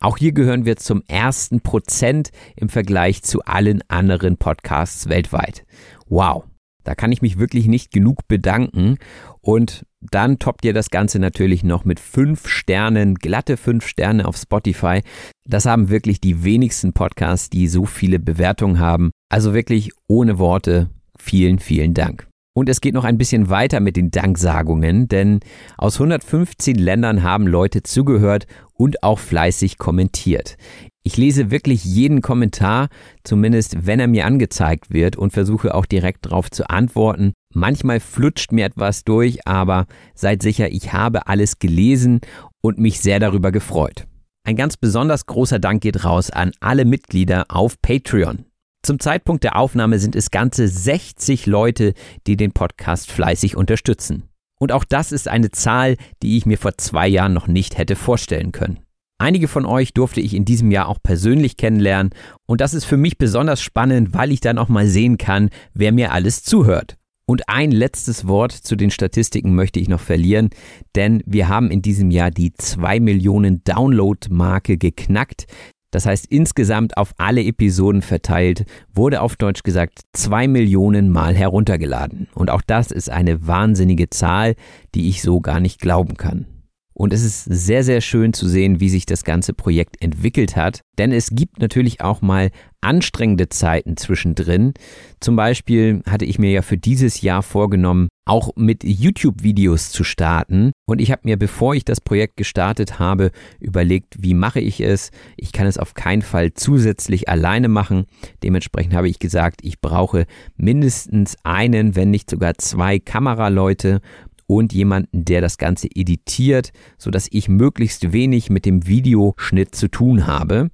Auch 0.00 0.16
hier 0.16 0.32
gehören 0.32 0.64
wir 0.64 0.76
zum 0.76 1.02
ersten 1.08 1.60
Prozent 1.60 2.30
im 2.56 2.70
Vergleich 2.70 3.22
zu 3.22 3.42
allen 3.42 3.82
anderen 3.88 4.38
Podcasts 4.38 5.10
weltweit. 5.10 5.64
Wow. 6.08 6.44
Da 6.86 6.94
kann 6.94 7.10
ich 7.10 7.20
mich 7.20 7.36
wirklich 7.36 7.66
nicht 7.66 7.90
genug 7.90 8.28
bedanken. 8.28 8.98
Und 9.40 9.84
dann 10.00 10.38
toppt 10.38 10.64
ihr 10.64 10.72
das 10.72 10.90
Ganze 10.90 11.18
natürlich 11.18 11.64
noch 11.64 11.84
mit 11.84 11.98
fünf 11.98 12.46
Sternen, 12.46 13.16
glatte 13.16 13.56
fünf 13.56 13.88
Sterne 13.88 14.24
auf 14.24 14.36
Spotify. 14.36 15.02
Das 15.44 15.66
haben 15.66 15.88
wirklich 15.88 16.20
die 16.20 16.44
wenigsten 16.44 16.92
Podcasts, 16.92 17.50
die 17.50 17.66
so 17.66 17.86
viele 17.86 18.20
Bewertungen 18.20 18.78
haben. 18.78 19.10
Also 19.28 19.52
wirklich 19.52 19.90
ohne 20.06 20.38
Worte. 20.38 20.88
Vielen, 21.18 21.58
vielen 21.58 21.92
Dank. 21.92 22.28
Und 22.56 22.70
es 22.70 22.80
geht 22.80 22.94
noch 22.94 23.04
ein 23.04 23.18
bisschen 23.18 23.50
weiter 23.50 23.80
mit 23.80 23.98
den 23.98 24.10
Danksagungen, 24.10 25.08
denn 25.08 25.40
aus 25.76 25.96
115 25.96 26.76
Ländern 26.76 27.22
haben 27.22 27.46
Leute 27.46 27.82
zugehört 27.82 28.46
und 28.72 29.02
auch 29.02 29.18
fleißig 29.18 29.76
kommentiert. 29.76 30.56
Ich 31.02 31.18
lese 31.18 31.50
wirklich 31.50 31.84
jeden 31.84 32.22
Kommentar, 32.22 32.88
zumindest 33.24 33.86
wenn 33.86 34.00
er 34.00 34.06
mir 34.06 34.24
angezeigt 34.24 34.90
wird 34.90 35.16
und 35.16 35.34
versuche 35.34 35.74
auch 35.74 35.84
direkt 35.84 36.24
darauf 36.24 36.50
zu 36.50 36.70
antworten. 36.70 37.34
Manchmal 37.52 38.00
flutscht 38.00 38.52
mir 38.52 38.64
etwas 38.64 39.04
durch, 39.04 39.46
aber 39.46 39.84
seid 40.14 40.40
sicher, 40.40 40.72
ich 40.72 40.94
habe 40.94 41.26
alles 41.26 41.58
gelesen 41.58 42.20
und 42.62 42.78
mich 42.78 43.00
sehr 43.00 43.20
darüber 43.20 43.52
gefreut. 43.52 44.06
Ein 44.44 44.56
ganz 44.56 44.78
besonders 44.78 45.26
großer 45.26 45.58
Dank 45.58 45.82
geht 45.82 46.06
raus 46.06 46.30
an 46.30 46.52
alle 46.60 46.86
Mitglieder 46.86 47.44
auf 47.50 47.74
Patreon. 47.82 48.46
Zum 48.86 49.00
Zeitpunkt 49.00 49.42
der 49.42 49.56
Aufnahme 49.56 49.98
sind 49.98 50.14
es 50.14 50.30
ganze 50.30 50.68
60 50.68 51.46
Leute, 51.46 51.92
die 52.28 52.36
den 52.36 52.52
Podcast 52.52 53.10
fleißig 53.10 53.56
unterstützen. 53.56 54.28
Und 54.60 54.70
auch 54.70 54.84
das 54.84 55.10
ist 55.10 55.26
eine 55.26 55.50
Zahl, 55.50 55.96
die 56.22 56.36
ich 56.36 56.46
mir 56.46 56.56
vor 56.56 56.78
zwei 56.78 57.08
Jahren 57.08 57.32
noch 57.32 57.48
nicht 57.48 57.78
hätte 57.78 57.96
vorstellen 57.96 58.52
können. 58.52 58.78
Einige 59.18 59.48
von 59.48 59.66
euch 59.66 59.92
durfte 59.92 60.20
ich 60.20 60.34
in 60.34 60.44
diesem 60.44 60.70
Jahr 60.70 60.86
auch 60.86 61.02
persönlich 61.02 61.56
kennenlernen 61.56 62.10
und 62.46 62.60
das 62.60 62.74
ist 62.74 62.84
für 62.84 62.96
mich 62.96 63.18
besonders 63.18 63.60
spannend, 63.60 64.14
weil 64.14 64.30
ich 64.30 64.38
dann 64.38 64.56
auch 64.56 64.68
mal 64.68 64.86
sehen 64.86 65.18
kann, 65.18 65.50
wer 65.74 65.90
mir 65.90 66.12
alles 66.12 66.44
zuhört. 66.44 66.96
Und 67.28 67.48
ein 67.48 67.72
letztes 67.72 68.28
Wort 68.28 68.52
zu 68.52 68.76
den 68.76 68.92
Statistiken 68.92 69.56
möchte 69.56 69.80
ich 69.80 69.88
noch 69.88 69.98
verlieren, 69.98 70.50
denn 70.94 71.24
wir 71.26 71.48
haben 71.48 71.72
in 71.72 71.82
diesem 71.82 72.12
Jahr 72.12 72.30
die 72.30 72.52
2 72.54 73.00
Millionen 73.00 73.64
Download-Marke 73.64 74.78
geknackt. 74.78 75.48
Das 75.96 76.04
heißt, 76.04 76.26
insgesamt 76.26 76.98
auf 76.98 77.14
alle 77.16 77.42
Episoden 77.42 78.02
verteilt 78.02 78.66
wurde 78.92 79.22
auf 79.22 79.36
Deutsch 79.36 79.62
gesagt 79.62 80.00
2 80.12 80.46
Millionen 80.46 81.08
Mal 81.08 81.34
heruntergeladen. 81.34 82.28
Und 82.34 82.50
auch 82.50 82.60
das 82.60 82.90
ist 82.90 83.08
eine 83.08 83.46
wahnsinnige 83.46 84.10
Zahl, 84.10 84.56
die 84.94 85.08
ich 85.08 85.22
so 85.22 85.40
gar 85.40 85.58
nicht 85.58 85.80
glauben 85.80 86.18
kann. 86.18 86.44
Und 86.92 87.14
es 87.14 87.24
ist 87.24 87.44
sehr, 87.44 87.82
sehr 87.82 88.02
schön 88.02 88.34
zu 88.34 88.46
sehen, 88.46 88.78
wie 88.78 88.90
sich 88.90 89.06
das 89.06 89.24
ganze 89.24 89.54
Projekt 89.54 90.02
entwickelt 90.02 90.54
hat. 90.54 90.82
Denn 90.98 91.12
es 91.12 91.30
gibt 91.30 91.60
natürlich 91.60 92.02
auch 92.02 92.20
mal 92.20 92.50
anstrengende 92.82 93.48
Zeiten 93.48 93.96
zwischendrin. 93.96 94.74
Zum 95.20 95.34
Beispiel 95.34 96.02
hatte 96.06 96.26
ich 96.26 96.38
mir 96.38 96.50
ja 96.50 96.60
für 96.60 96.76
dieses 96.76 97.22
Jahr 97.22 97.42
vorgenommen, 97.42 98.08
auch 98.26 98.50
mit 98.56 98.84
YouTube-Videos 98.84 99.90
zu 99.90 100.04
starten. 100.04 100.72
Und 100.86 101.00
ich 101.00 101.10
habe 101.12 101.22
mir, 101.24 101.38
bevor 101.38 101.74
ich 101.74 101.84
das 101.84 102.00
Projekt 102.00 102.36
gestartet 102.36 102.98
habe, 102.98 103.30
überlegt, 103.60 104.16
wie 104.18 104.34
mache 104.34 104.60
ich 104.60 104.80
es. 104.80 105.10
Ich 105.36 105.52
kann 105.52 105.66
es 105.66 105.78
auf 105.78 105.94
keinen 105.94 106.22
Fall 106.22 106.52
zusätzlich 106.52 107.28
alleine 107.28 107.68
machen. 107.68 108.06
Dementsprechend 108.42 108.94
habe 108.94 109.08
ich 109.08 109.18
gesagt, 109.18 109.60
ich 109.62 109.80
brauche 109.80 110.26
mindestens 110.56 111.36
einen, 111.44 111.96
wenn 111.96 112.10
nicht 112.10 112.28
sogar 112.28 112.54
zwei 112.58 112.98
Kameraleute 112.98 114.00
und 114.48 114.72
jemanden, 114.72 115.24
der 115.24 115.40
das 115.40 115.58
Ganze 115.58 115.88
editiert, 115.94 116.72
so 116.98 117.10
dass 117.10 117.28
ich 117.30 117.48
möglichst 117.48 118.12
wenig 118.12 118.50
mit 118.50 118.64
dem 118.64 118.86
Videoschnitt 118.86 119.74
zu 119.74 119.88
tun 119.88 120.26
habe. 120.26 120.70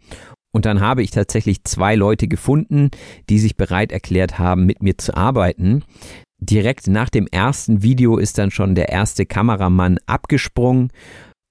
Und 0.54 0.66
dann 0.66 0.80
habe 0.80 1.02
ich 1.02 1.10
tatsächlich 1.10 1.64
zwei 1.64 1.94
Leute 1.94 2.28
gefunden, 2.28 2.90
die 3.30 3.38
sich 3.38 3.56
bereit 3.56 3.90
erklärt 3.90 4.38
haben, 4.38 4.66
mit 4.66 4.82
mir 4.82 4.98
zu 4.98 5.16
arbeiten. 5.16 5.82
Direkt 6.44 6.88
nach 6.88 7.08
dem 7.08 7.28
ersten 7.28 7.84
Video 7.84 8.16
ist 8.18 8.36
dann 8.36 8.50
schon 8.50 8.74
der 8.74 8.88
erste 8.88 9.26
Kameramann 9.26 9.98
abgesprungen 10.06 10.90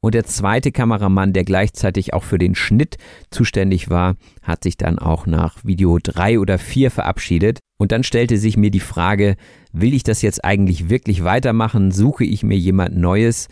und 0.04 0.16
der 0.16 0.26
zweite 0.26 0.74
Kameramann, 0.74 1.32
der 1.32 1.46
gleichzeitig 1.46 2.14
auch 2.14 2.24
für 2.24 2.38
den 2.38 2.56
Schnitt 2.56 2.98
zuständig 3.30 3.90
war, 3.90 4.16
hat 4.42 4.64
sich 4.64 4.76
dann 4.76 5.00
auch 5.00 5.28
nach 5.28 5.64
Video 5.64 5.98
drei 6.02 6.40
oder 6.40 6.58
vier 6.58 6.92
verabschiedet. 6.92 7.60
Und 7.80 7.94
dann 7.94 8.04
stellte 8.04 8.38
sich 8.38 8.58
mir 8.58 8.70
die 8.70 8.82
Frage, 8.82 9.38
will 9.72 9.94
ich 9.94 10.04
das 10.04 10.22
jetzt 10.24 10.44
eigentlich 10.44 10.90
wirklich 10.90 11.24
weitermachen? 11.24 11.92
Suche 11.92 12.26
ich 12.26 12.44
mir 12.44 12.58
jemand 12.58 12.98
Neues? 12.98 13.48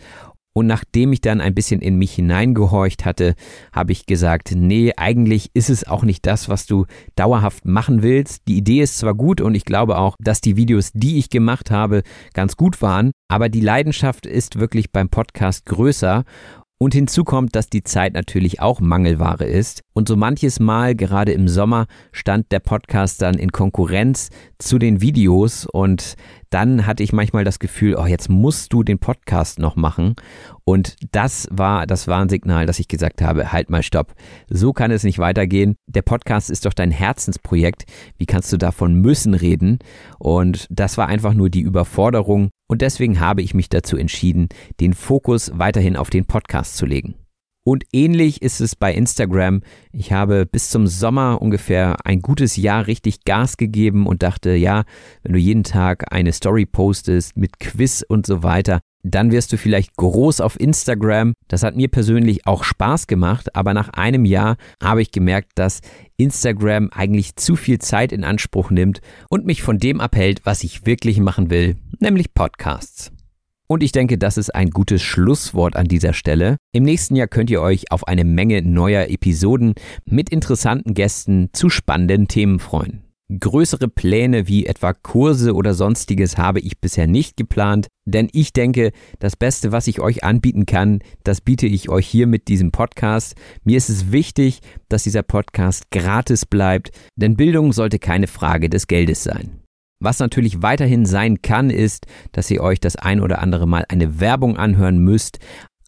Und 0.52 0.66
nachdem 0.66 1.12
ich 1.12 1.20
dann 1.20 1.40
ein 1.40 1.54
bisschen 1.54 1.80
in 1.80 1.96
mich 1.96 2.12
hineingehorcht 2.12 3.04
hatte, 3.04 3.34
habe 3.72 3.92
ich 3.92 4.06
gesagt, 4.06 4.52
nee, 4.54 4.92
eigentlich 4.96 5.50
ist 5.54 5.70
es 5.70 5.86
auch 5.86 6.02
nicht 6.02 6.26
das, 6.26 6.48
was 6.48 6.66
du 6.66 6.86
dauerhaft 7.14 7.64
machen 7.64 8.02
willst. 8.02 8.42
Die 8.48 8.56
Idee 8.56 8.82
ist 8.82 8.98
zwar 8.98 9.14
gut 9.14 9.40
und 9.40 9.54
ich 9.54 9.64
glaube 9.64 9.98
auch, 9.98 10.16
dass 10.18 10.40
die 10.40 10.56
Videos, 10.56 10.90
die 10.92 11.18
ich 11.18 11.30
gemacht 11.30 11.70
habe, 11.70 12.02
ganz 12.34 12.56
gut 12.56 12.82
waren, 12.82 13.12
aber 13.28 13.48
die 13.48 13.60
Leidenschaft 13.60 14.26
ist 14.26 14.58
wirklich 14.58 14.90
beim 14.90 15.08
Podcast 15.08 15.66
größer 15.66 16.24
und 16.82 16.94
hinzu 16.94 17.24
kommt, 17.24 17.54
dass 17.56 17.68
die 17.68 17.82
Zeit 17.82 18.14
natürlich 18.14 18.60
auch 18.60 18.80
Mangelware 18.80 19.44
ist. 19.44 19.82
Und 19.92 20.08
so 20.08 20.16
manches 20.16 20.60
Mal, 20.60 20.94
gerade 20.94 21.32
im 21.32 21.46
Sommer, 21.46 21.86
stand 22.10 22.50
der 22.52 22.60
Podcast 22.60 23.20
dann 23.20 23.34
in 23.34 23.52
Konkurrenz 23.52 24.30
zu 24.58 24.78
den 24.78 25.02
Videos. 25.02 25.66
Und 25.66 26.14
dann 26.50 26.86
hatte 26.86 27.02
ich 27.02 27.12
manchmal 27.12 27.44
das 27.44 27.58
Gefühl, 27.60 27.96
oh, 27.96 28.06
jetzt 28.06 28.28
musst 28.28 28.72
du 28.72 28.82
den 28.82 28.98
Podcast 28.98 29.58
noch 29.58 29.76
machen. 29.76 30.16
Und 30.64 30.96
das 31.12 31.48
war 31.50 31.86
das 31.86 32.08
Warnsignal, 32.08 32.66
dass 32.66 32.80
ich 32.80 32.88
gesagt 32.88 33.22
habe, 33.22 33.52
halt 33.52 33.70
mal 33.70 33.82
stopp. 33.82 34.14
So 34.48 34.72
kann 34.72 34.90
es 34.90 35.04
nicht 35.04 35.18
weitergehen. 35.18 35.76
Der 35.86 36.02
Podcast 36.02 36.50
ist 36.50 36.66
doch 36.66 36.74
dein 36.74 36.90
Herzensprojekt. 36.90 37.84
Wie 38.18 38.26
kannst 38.26 38.52
du 38.52 38.56
davon 38.56 38.94
müssen 38.94 39.34
reden? 39.34 39.78
Und 40.18 40.66
das 40.70 40.98
war 40.98 41.08
einfach 41.08 41.34
nur 41.34 41.50
die 41.50 41.60
Überforderung. 41.60 42.50
Und 42.68 42.82
deswegen 42.82 43.20
habe 43.20 43.42
ich 43.42 43.54
mich 43.54 43.68
dazu 43.68 43.96
entschieden, 43.96 44.48
den 44.80 44.92
Fokus 44.92 45.50
weiterhin 45.54 45.96
auf 45.96 46.10
den 46.10 46.26
Podcast 46.26 46.76
zu 46.76 46.86
legen. 46.86 47.14
Und 47.64 47.84
ähnlich 47.92 48.42
ist 48.42 48.60
es 48.60 48.74
bei 48.74 48.92
Instagram. 48.94 49.62
Ich 49.92 50.12
habe 50.12 50.46
bis 50.46 50.70
zum 50.70 50.86
Sommer 50.86 51.42
ungefähr 51.42 51.96
ein 52.04 52.20
gutes 52.20 52.56
Jahr 52.56 52.86
richtig 52.86 53.24
Gas 53.24 53.56
gegeben 53.58 54.06
und 54.06 54.22
dachte, 54.22 54.54
ja, 54.54 54.84
wenn 55.22 55.34
du 55.34 55.38
jeden 55.38 55.64
Tag 55.64 56.12
eine 56.12 56.32
Story 56.32 56.64
postest 56.64 57.36
mit 57.36 57.60
Quiz 57.60 58.04
und 58.08 58.26
so 58.26 58.42
weiter, 58.42 58.80
dann 59.02 59.30
wirst 59.30 59.52
du 59.52 59.56
vielleicht 59.56 59.96
groß 59.96 60.40
auf 60.40 60.58
Instagram. 60.58 61.34
Das 61.48 61.62
hat 61.62 61.76
mir 61.76 61.88
persönlich 61.88 62.46
auch 62.46 62.64
Spaß 62.64 63.06
gemacht, 63.06 63.54
aber 63.54 63.74
nach 63.74 63.90
einem 63.90 64.24
Jahr 64.24 64.56
habe 64.82 65.02
ich 65.02 65.10
gemerkt, 65.10 65.52
dass 65.54 65.80
Instagram 66.16 66.90
eigentlich 66.92 67.36
zu 67.36 67.56
viel 67.56 67.78
Zeit 67.78 68.12
in 68.12 68.24
Anspruch 68.24 68.70
nimmt 68.70 69.00
und 69.28 69.46
mich 69.46 69.62
von 69.62 69.78
dem 69.78 70.00
abhält, 70.00 70.42
was 70.44 70.64
ich 70.64 70.86
wirklich 70.86 71.18
machen 71.18 71.50
will, 71.50 71.76
nämlich 71.98 72.34
Podcasts. 72.34 73.10
Und 73.70 73.84
ich 73.84 73.92
denke, 73.92 74.18
das 74.18 74.36
ist 74.36 74.52
ein 74.52 74.70
gutes 74.70 75.00
Schlusswort 75.00 75.76
an 75.76 75.86
dieser 75.86 76.12
Stelle. 76.12 76.56
Im 76.72 76.82
nächsten 76.82 77.14
Jahr 77.14 77.28
könnt 77.28 77.50
ihr 77.50 77.62
euch 77.62 77.92
auf 77.92 78.08
eine 78.08 78.24
Menge 78.24 78.62
neuer 78.62 79.08
Episoden 79.08 79.74
mit 80.04 80.28
interessanten 80.28 80.92
Gästen 80.92 81.50
zu 81.52 81.70
spannenden 81.70 82.26
Themen 82.26 82.58
freuen. 82.58 83.04
Größere 83.38 83.86
Pläne 83.86 84.48
wie 84.48 84.66
etwa 84.66 84.92
Kurse 84.92 85.54
oder 85.54 85.74
sonstiges 85.74 86.36
habe 86.36 86.58
ich 86.58 86.80
bisher 86.80 87.06
nicht 87.06 87.36
geplant, 87.36 87.86
denn 88.06 88.28
ich 88.32 88.52
denke, 88.52 88.90
das 89.20 89.36
Beste, 89.36 89.70
was 89.70 89.86
ich 89.86 90.00
euch 90.00 90.24
anbieten 90.24 90.66
kann, 90.66 90.98
das 91.22 91.40
biete 91.40 91.68
ich 91.68 91.88
euch 91.88 92.08
hier 92.08 92.26
mit 92.26 92.48
diesem 92.48 92.72
Podcast. 92.72 93.36
Mir 93.62 93.76
ist 93.76 93.88
es 93.88 94.10
wichtig, 94.10 94.62
dass 94.88 95.04
dieser 95.04 95.22
Podcast 95.22 95.92
gratis 95.92 96.44
bleibt, 96.44 96.90
denn 97.14 97.36
Bildung 97.36 97.72
sollte 97.72 98.00
keine 98.00 98.26
Frage 98.26 98.68
des 98.68 98.88
Geldes 98.88 99.22
sein. 99.22 99.59
Was 100.02 100.18
natürlich 100.18 100.62
weiterhin 100.62 101.04
sein 101.04 101.42
kann, 101.42 101.68
ist, 101.68 102.06
dass 102.32 102.50
ihr 102.50 102.62
euch 102.62 102.80
das 102.80 102.96
ein 102.96 103.20
oder 103.20 103.40
andere 103.40 103.68
Mal 103.68 103.84
eine 103.88 104.18
Werbung 104.18 104.56
anhören 104.56 104.98
müsst, 104.98 105.38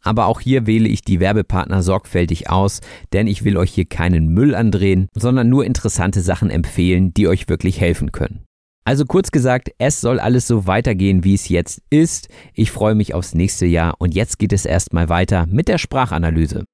Aber 0.03 0.27
auch 0.27 0.40
hier 0.40 0.66
wähle 0.66 0.88
ich 0.88 1.03
die 1.03 1.20
Werbepartner 1.20 1.83
sorgfältig 1.83 2.51
aus, 2.51 2.81
denn 3.12 3.27
ich 3.27 3.44
will 3.44 3.57
euch 3.57 3.72
hier 3.72 3.85
keinen 3.85 4.29
Müll 4.29 4.55
andrehen, 4.55 5.09
sondern 5.14 5.48
nur 5.48 5.64
interessante 5.64 6.20
Sachen 6.20 6.51
empfehlen, 6.51 7.14
die 7.14 7.29
euch 7.29 7.48
wirklich 7.48 7.81
helfen 7.81 8.11
können. 8.12 8.44
Also 8.85 9.05
kurz 9.05 9.31
gesagt, 9.31 9.70
es 9.79 10.01
soll 10.01 10.18
alles 10.18 10.48
so 10.48 10.66
weitergehen, 10.66 11.22
wie 11.22 11.35
es 11.35 11.48
jetzt 11.48 11.83
ist. 11.88 12.29
Ich 12.53 12.72
freue 12.72 12.96
mich 12.96 13.14
aufs 13.14 13.33
nächste 13.33 13.64
Jahr 13.64 13.94
und 13.98 14.12
jetzt 14.12 14.40
geht 14.40 14.53
es 14.53 14.66
erstmal 14.66 15.09
weiter 15.09 15.46
mit 15.46 15.68
der 15.68 15.79
Sprachanalyse. 15.79 16.64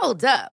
Hold 0.00 0.24
up. 0.24 0.57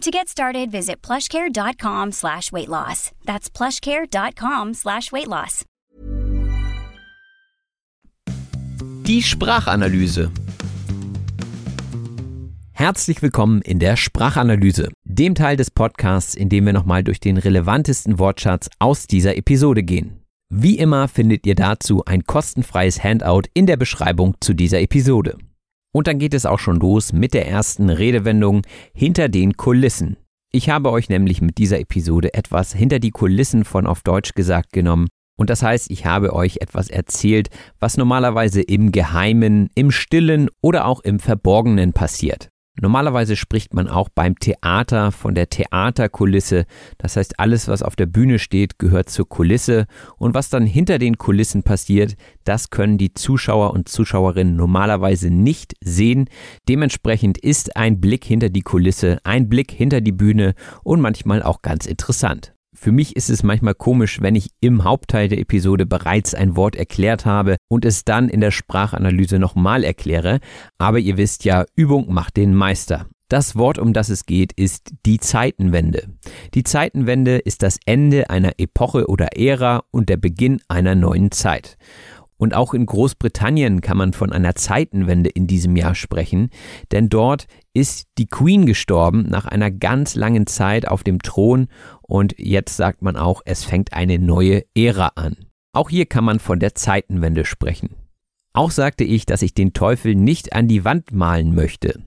To 0.00 0.10
get 0.10 0.28
started, 0.28 0.72
visit 0.72 1.00
plushcare.com 1.02 2.10
slash 2.12 2.50
weight 2.50 2.68
loss. 2.68 3.12
That's 3.24 3.48
plushcare.com 3.48 4.74
slash 4.74 5.12
weight 5.12 5.28
loss. 5.28 5.64
Die 9.06 9.22
Sprachanalyse. 9.22 10.30
Herzlich 12.72 13.22
willkommen 13.22 13.62
in 13.62 13.78
der 13.78 13.96
Sprachanalyse, 13.96 14.88
dem 15.04 15.36
Teil 15.36 15.56
des 15.56 15.70
Podcasts, 15.70 16.34
in 16.34 16.48
dem 16.48 16.66
wir 16.66 16.72
nochmal 16.72 17.04
durch 17.04 17.20
den 17.20 17.36
relevantesten 17.36 18.18
Wortschatz 18.18 18.70
aus 18.80 19.06
dieser 19.06 19.36
Episode 19.36 19.84
gehen. 19.84 20.22
Wie 20.48 20.78
immer 20.78 21.06
findet 21.06 21.46
ihr 21.46 21.54
dazu 21.54 22.04
ein 22.04 22.24
kostenfreies 22.24 23.04
Handout 23.04 23.42
in 23.54 23.66
der 23.66 23.76
Beschreibung 23.76 24.34
zu 24.40 24.52
dieser 24.52 24.80
Episode. 24.80 25.38
Und 25.92 26.06
dann 26.06 26.18
geht 26.18 26.34
es 26.34 26.46
auch 26.46 26.58
schon 26.58 26.76
los 26.80 27.12
mit 27.12 27.34
der 27.34 27.46
ersten 27.46 27.90
Redewendung 27.90 28.62
hinter 28.94 29.28
den 29.28 29.56
Kulissen. 29.56 30.16
Ich 30.50 30.68
habe 30.68 30.90
euch 30.90 31.08
nämlich 31.08 31.40
mit 31.40 31.58
dieser 31.58 31.80
Episode 31.80 32.34
etwas 32.34 32.72
hinter 32.72 32.98
die 32.98 33.10
Kulissen 33.10 33.64
von 33.64 33.86
auf 33.86 34.02
Deutsch 34.02 34.34
gesagt 34.34 34.72
genommen. 34.72 35.08
Und 35.38 35.50
das 35.50 35.62
heißt, 35.62 35.90
ich 35.90 36.04
habe 36.04 36.34
euch 36.34 36.58
etwas 36.60 36.88
erzählt, 36.88 37.48
was 37.80 37.96
normalerweise 37.96 38.60
im 38.60 38.92
Geheimen, 38.92 39.70
im 39.74 39.90
Stillen 39.90 40.48
oder 40.60 40.86
auch 40.86 41.00
im 41.00 41.18
Verborgenen 41.18 41.92
passiert. 41.92 42.51
Normalerweise 42.80 43.36
spricht 43.36 43.74
man 43.74 43.86
auch 43.86 44.08
beim 44.08 44.38
Theater 44.38 45.12
von 45.12 45.34
der 45.34 45.50
Theaterkulisse. 45.50 46.64
Das 46.96 47.16
heißt, 47.16 47.38
alles, 47.38 47.68
was 47.68 47.82
auf 47.82 47.96
der 47.96 48.06
Bühne 48.06 48.38
steht, 48.38 48.78
gehört 48.78 49.10
zur 49.10 49.28
Kulisse. 49.28 49.86
Und 50.16 50.34
was 50.34 50.48
dann 50.48 50.64
hinter 50.64 50.98
den 50.98 51.18
Kulissen 51.18 51.62
passiert, 51.62 52.16
das 52.44 52.70
können 52.70 52.96
die 52.96 53.12
Zuschauer 53.12 53.72
und 53.74 53.88
Zuschauerinnen 53.88 54.56
normalerweise 54.56 55.30
nicht 55.30 55.74
sehen. 55.80 56.28
Dementsprechend 56.68 57.36
ist 57.36 57.76
ein 57.76 58.00
Blick 58.00 58.24
hinter 58.24 58.48
die 58.48 58.62
Kulisse, 58.62 59.18
ein 59.22 59.50
Blick 59.50 59.70
hinter 59.70 60.00
die 60.00 60.12
Bühne 60.12 60.54
und 60.82 61.00
manchmal 61.00 61.42
auch 61.42 61.60
ganz 61.60 61.84
interessant. 61.84 62.54
Für 62.74 62.90
mich 62.90 63.16
ist 63.16 63.28
es 63.28 63.42
manchmal 63.42 63.74
komisch, 63.74 64.22
wenn 64.22 64.34
ich 64.34 64.50
im 64.60 64.82
Hauptteil 64.84 65.28
der 65.28 65.38
Episode 65.38 65.84
bereits 65.84 66.34
ein 66.34 66.56
Wort 66.56 66.74
erklärt 66.74 67.26
habe 67.26 67.56
und 67.68 67.84
es 67.84 68.04
dann 68.04 68.30
in 68.30 68.40
der 68.40 68.50
Sprachanalyse 68.50 69.38
nochmal 69.38 69.84
erkläre, 69.84 70.40
aber 70.78 70.98
ihr 70.98 71.18
wisst 71.18 71.44
ja, 71.44 71.66
Übung 71.76 72.12
macht 72.12 72.38
den 72.38 72.54
Meister. 72.54 73.06
Das 73.28 73.56
Wort, 73.56 73.78
um 73.78 73.92
das 73.92 74.08
es 74.08 74.26
geht, 74.26 74.52
ist 74.52 74.92
die 75.06 75.18
Zeitenwende. 75.18 76.08
Die 76.54 76.64
Zeitenwende 76.64 77.38
ist 77.38 77.62
das 77.62 77.78
Ende 77.84 78.30
einer 78.30 78.52
Epoche 78.58 79.06
oder 79.06 79.36
Ära 79.36 79.84
und 79.90 80.08
der 80.08 80.16
Beginn 80.16 80.60
einer 80.68 80.94
neuen 80.94 81.30
Zeit. 81.30 81.76
Und 82.42 82.54
auch 82.54 82.74
in 82.74 82.86
Großbritannien 82.86 83.82
kann 83.82 83.96
man 83.96 84.12
von 84.14 84.32
einer 84.32 84.56
Zeitenwende 84.56 85.30
in 85.30 85.46
diesem 85.46 85.76
Jahr 85.76 85.94
sprechen, 85.94 86.50
denn 86.90 87.08
dort 87.08 87.46
ist 87.72 88.08
die 88.18 88.26
Queen 88.26 88.66
gestorben 88.66 89.28
nach 89.28 89.46
einer 89.46 89.70
ganz 89.70 90.16
langen 90.16 90.48
Zeit 90.48 90.88
auf 90.88 91.04
dem 91.04 91.22
Thron 91.22 91.68
und 92.00 92.34
jetzt 92.38 92.76
sagt 92.76 93.00
man 93.00 93.16
auch, 93.16 93.42
es 93.44 93.62
fängt 93.62 93.92
eine 93.92 94.18
neue 94.18 94.64
Ära 94.74 95.12
an. 95.14 95.36
Auch 95.72 95.88
hier 95.88 96.04
kann 96.06 96.24
man 96.24 96.40
von 96.40 96.58
der 96.58 96.74
Zeitenwende 96.74 97.44
sprechen. 97.44 97.90
Auch 98.54 98.72
sagte 98.72 99.04
ich, 99.04 99.24
dass 99.24 99.42
ich 99.42 99.54
den 99.54 99.72
Teufel 99.72 100.16
nicht 100.16 100.52
an 100.52 100.66
die 100.66 100.84
Wand 100.84 101.12
malen 101.12 101.54
möchte. 101.54 102.00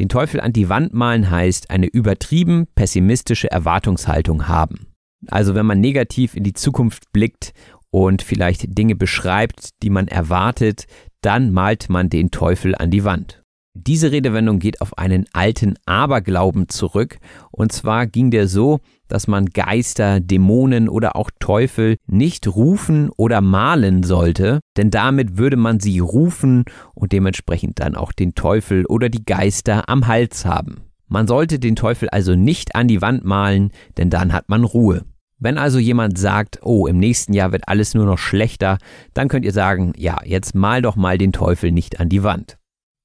Den 0.00 0.08
Teufel 0.08 0.40
an 0.40 0.52
die 0.52 0.68
Wand 0.68 0.94
malen 0.94 1.30
heißt 1.30 1.70
eine 1.70 1.86
übertrieben 1.86 2.66
pessimistische 2.74 3.52
Erwartungshaltung 3.52 4.48
haben. 4.48 4.88
Also 5.28 5.54
wenn 5.54 5.66
man 5.66 5.80
negativ 5.80 6.34
in 6.34 6.44
die 6.44 6.52
Zukunft 6.52 7.12
blickt 7.12 7.52
und 7.90 8.22
vielleicht 8.22 8.76
Dinge 8.76 8.96
beschreibt, 8.96 9.70
die 9.82 9.90
man 9.90 10.08
erwartet, 10.08 10.86
dann 11.20 11.52
malt 11.52 11.88
man 11.88 12.08
den 12.08 12.30
Teufel 12.30 12.74
an 12.74 12.90
die 12.90 13.04
Wand. 13.04 13.42
Diese 13.78 14.10
Redewendung 14.10 14.58
geht 14.58 14.80
auf 14.80 14.96
einen 14.96 15.26
alten 15.34 15.74
Aberglauben 15.84 16.70
zurück, 16.70 17.18
und 17.50 17.72
zwar 17.72 18.06
ging 18.06 18.30
der 18.30 18.48
so, 18.48 18.80
dass 19.06 19.28
man 19.28 19.46
Geister, 19.46 20.18
Dämonen 20.18 20.88
oder 20.88 21.14
auch 21.14 21.30
Teufel 21.40 21.96
nicht 22.06 22.48
rufen 22.48 23.10
oder 23.16 23.42
malen 23.42 24.02
sollte, 24.02 24.60
denn 24.78 24.90
damit 24.90 25.36
würde 25.36 25.58
man 25.58 25.78
sie 25.78 25.98
rufen 25.98 26.64
und 26.94 27.12
dementsprechend 27.12 27.78
dann 27.78 27.96
auch 27.96 28.12
den 28.12 28.34
Teufel 28.34 28.86
oder 28.86 29.10
die 29.10 29.26
Geister 29.26 29.88
am 29.90 30.06
Hals 30.06 30.46
haben. 30.46 30.82
Man 31.08 31.26
sollte 31.26 31.58
den 31.58 31.76
Teufel 31.76 32.08
also 32.08 32.34
nicht 32.34 32.74
an 32.74 32.88
die 32.88 33.02
Wand 33.02 33.24
malen, 33.24 33.72
denn 33.98 34.08
dann 34.08 34.32
hat 34.32 34.48
man 34.48 34.64
Ruhe. 34.64 35.04
Wenn 35.38 35.58
also 35.58 35.78
jemand 35.78 36.18
sagt, 36.18 36.60
oh, 36.62 36.86
im 36.86 36.98
nächsten 36.98 37.34
Jahr 37.34 37.52
wird 37.52 37.68
alles 37.68 37.94
nur 37.94 38.06
noch 38.06 38.18
schlechter, 38.18 38.78
dann 39.12 39.28
könnt 39.28 39.44
ihr 39.44 39.52
sagen, 39.52 39.92
ja, 39.96 40.18
jetzt 40.24 40.54
mal 40.54 40.80
doch 40.80 40.96
mal 40.96 41.18
den 41.18 41.32
Teufel 41.32 41.72
nicht 41.72 42.00
an 42.00 42.08
die 42.08 42.22
Wand. 42.22 42.58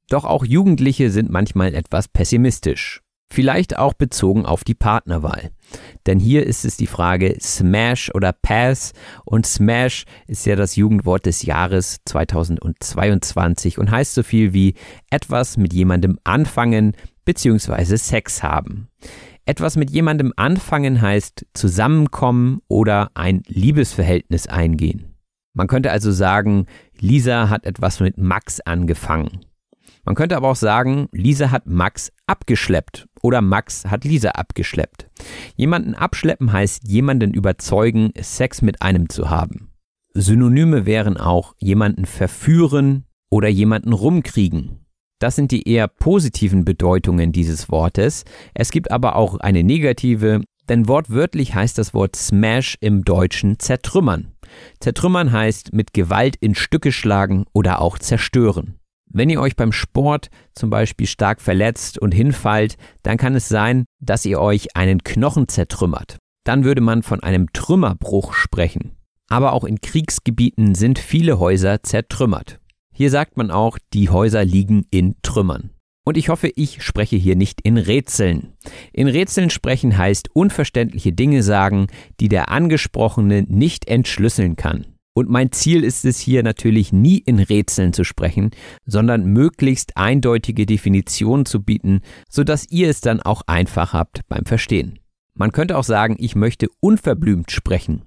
Doch 0.09 0.23
auch 0.25 0.45
Jugendliche 0.45 1.09
sind 1.09 1.29
manchmal 1.29 1.73
etwas 1.73 2.07
pessimistisch. 2.07 3.01
Vielleicht 3.31 3.77
auch 3.77 3.93
bezogen 3.93 4.45
auf 4.45 4.65
die 4.65 4.73
Partnerwahl. 4.73 5.51
Denn 6.05 6.19
hier 6.19 6.45
ist 6.45 6.65
es 6.65 6.75
die 6.75 6.87
Frage 6.87 7.37
Smash 7.39 8.11
oder 8.13 8.33
Pass 8.33 8.91
und 9.23 9.45
Smash 9.45 10.03
ist 10.27 10.45
ja 10.45 10.57
das 10.57 10.75
Jugendwort 10.75 11.25
des 11.25 11.43
Jahres 11.43 11.99
2022 12.05 13.77
und 13.77 13.89
heißt 13.89 14.15
so 14.15 14.23
viel 14.23 14.51
wie 14.51 14.75
etwas 15.09 15.55
mit 15.55 15.71
jemandem 15.71 16.19
anfangen 16.25 16.93
bzw. 17.23 17.95
Sex 17.95 18.43
haben. 18.43 18.89
Etwas 19.45 19.75
mit 19.75 19.89
jemandem 19.89 20.33
anfangen 20.35 21.01
heißt 21.01 21.45
zusammenkommen 21.53 22.61
oder 22.67 23.11
ein 23.15 23.41
Liebesverhältnis 23.47 24.47
eingehen. 24.47 25.15
Man 25.53 25.67
könnte 25.67 25.91
also 25.91 26.11
sagen, 26.11 26.67
Lisa 26.99 27.49
hat 27.49 27.65
etwas 27.65 27.99
mit 27.99 28.17
Max 28.17 28.61
angefangen. 28.61 29.41
Man 30.03 30.15
könnte 30.15 30.35
aber 30.37 30.49
auch 30.49 30.55
sagen, 30.55 31.07
Lisa 31.11 31.51
hat 31.51 31.67
Max 31.67 32.11
abgeschleppt 32.25 33.07
oder 33.21 33.41
Max 33.41 33.85
hat 33.85 34.03
Lisa 34.03 34.31
abgeschleppt. 34.31 35.09
Jemanden 35.55 35.93
abschleppen 35.93 36.51
heißt 36.51 36.87
jemanden 36.87 37.33
überzeugen, 37.33 38.11
Sex 38.19 38.61
mit 38.61 38.81
einem 38.81 39.09
zu 39.09 39.29
haben. 39.29 39.71
Synonyme 40.13 40.85
wären 40.85 41.17
auch 41.17 41.55
jemanden 41.57 42.05
verführen 42.05 43.05
oder 43.29 43.47
jemanden 43.47 43.93
rumkriegen. 43.93 44.80
Das 45.21 45.35
sind 45.35 45.51
die 45.51 45.69
eher 45.69 45.87
positiven 45.87 46.65
Bedeutungen 46.65 47.31
dieses 47.31 47.69
Wortes. 47.69 48.25
Es 48.55 48.71
gibt 48.71 48.89
aber 48.89 49.15
auch 49.15 49.39
eine 49.39 49.63
negative, 49.63 50.41
denn 50.67 50.87
wortwörtlich 50.87 51.53
heißt 51.53 51.77
das 51.77 51.93
Wort 51.93 52.15
Smash 52.15 52.75
im 52.81 53.05
Deutschen 53.05 53.59
zertrümmern. 53.59 54.31
Zertrümmern 54.79 55.31
heißt 55.31 55.73
mit 55.73 55.93
Gewalt 55.93 56.37
in 56.37 56.55
Stücke 56.55 56.91
schlagen 56.91 57.45
oder 57.53 57.81
auch 57.81 57.99
zerstören. 57.99 58.79
Wenn 59.11 59.29
ihr 59.29 59.39
euch 59.39 59.55
beim 59.55 59.71
Sport 59.71 60.31
zum 60.55 60.71
Beispiel 60.71 61.05
stark 61.05 61.39
verletzt 61.39 61.99
und 61.99 62.15
hinfallt, 62.15 62.77
dann 63.03 63.17
kann 63.17 63.35
es 63.35 63.47
sein, 63.47 63.85
dass 63.99 64.25
ihr 64.25 64.41
euch 64.41 64.75
einen 64.75 65.03
Knochen 65.03 65.47
zertrümmert. 65.47 66.17
Dann 66.45 66.63
würde 66.63 66.81
man 66.81 67.03
von 67.03 67.21
einem 67.21 67.53
Trümmerbruch 67.53 68.33
sprechen. 68.33 68.97
Aber 69.29 69.53
auch 69.53 69.65
in 69.65 69.81
Kriegsgebieten 69.81 70.73
sind 70.73 70.97
viele 70.97 71.37
Häuser 71.37 71.83
zertrümmert. 71.83 72.60
Hier 72.93 73.09
sagt 73.09 73.37
man 73.37 73.51
auch, 73.51 73.77
die 73.93 74.09
Häuser 74.09 74.45
liegen 74.45 74.85
in 74.91 75.15
Trümmern. 75.21 75.71
Und 76.03 76.17
ich 76.17 76.29
hoffe, 76.29 76.51
ich 76.55 76.81
spreche 76.81 77.15
hier 77.15 77.35
nicht 77.35 77.61
in 77.61 77.77
Rätseln. 77.77 78.53
In 78.91 79.07
Rätseln 79.07 79.49
sprechen 79.49 79.97
heißt 79.97 80.29
unverständliche 80.33 81.13
Dinge 81.13 81.43
sagen, 81.43 81.87
die 82.19 82.27
der 82.27 82.49
Angesprochene 82.49 83.43
nicht 83.43 83.87
entschlüsseln 83.87 84.55
kann. 84.55 84.85
Und 85.13 85.29
mein 85.29 85.51
Ziel 85.51 85.83
ist 85.83 86.05
es 86.05 86.19
hier 86.19 86.41
natürlich 86.41 86.93
nie 86.93 87.17
in 87.17 87.39
Rätseln 87.39 87.91
zu 87.93 88.03
sprechen, 88.03 88.51
sondern 88.85 89.25
möglichst 89.25 89.97
eindeutige 89.97 90.65
Definitionen 90.65 91.45
zu 91.45 91.61
bieten, 91.61 92.01
sodass 92.29 92.69
ihr 92.69 92.89
es 92.89 93.01
dann 93.01 93.21
auch 93.21 93.41
einfach 93.45 93.93
habt 93.93 94.21
beim 94.29 94.45
Verstehen. 94.45 94.99
Man 95.33 95.51
könnte 95.51 95.77
auch 95.77 95.83
sagen, 95.83 96.15
ich 96.19 96.35
möchte 96.35 96.67
unverblümt 96.79 97.51
sprechen. 97.51 98.03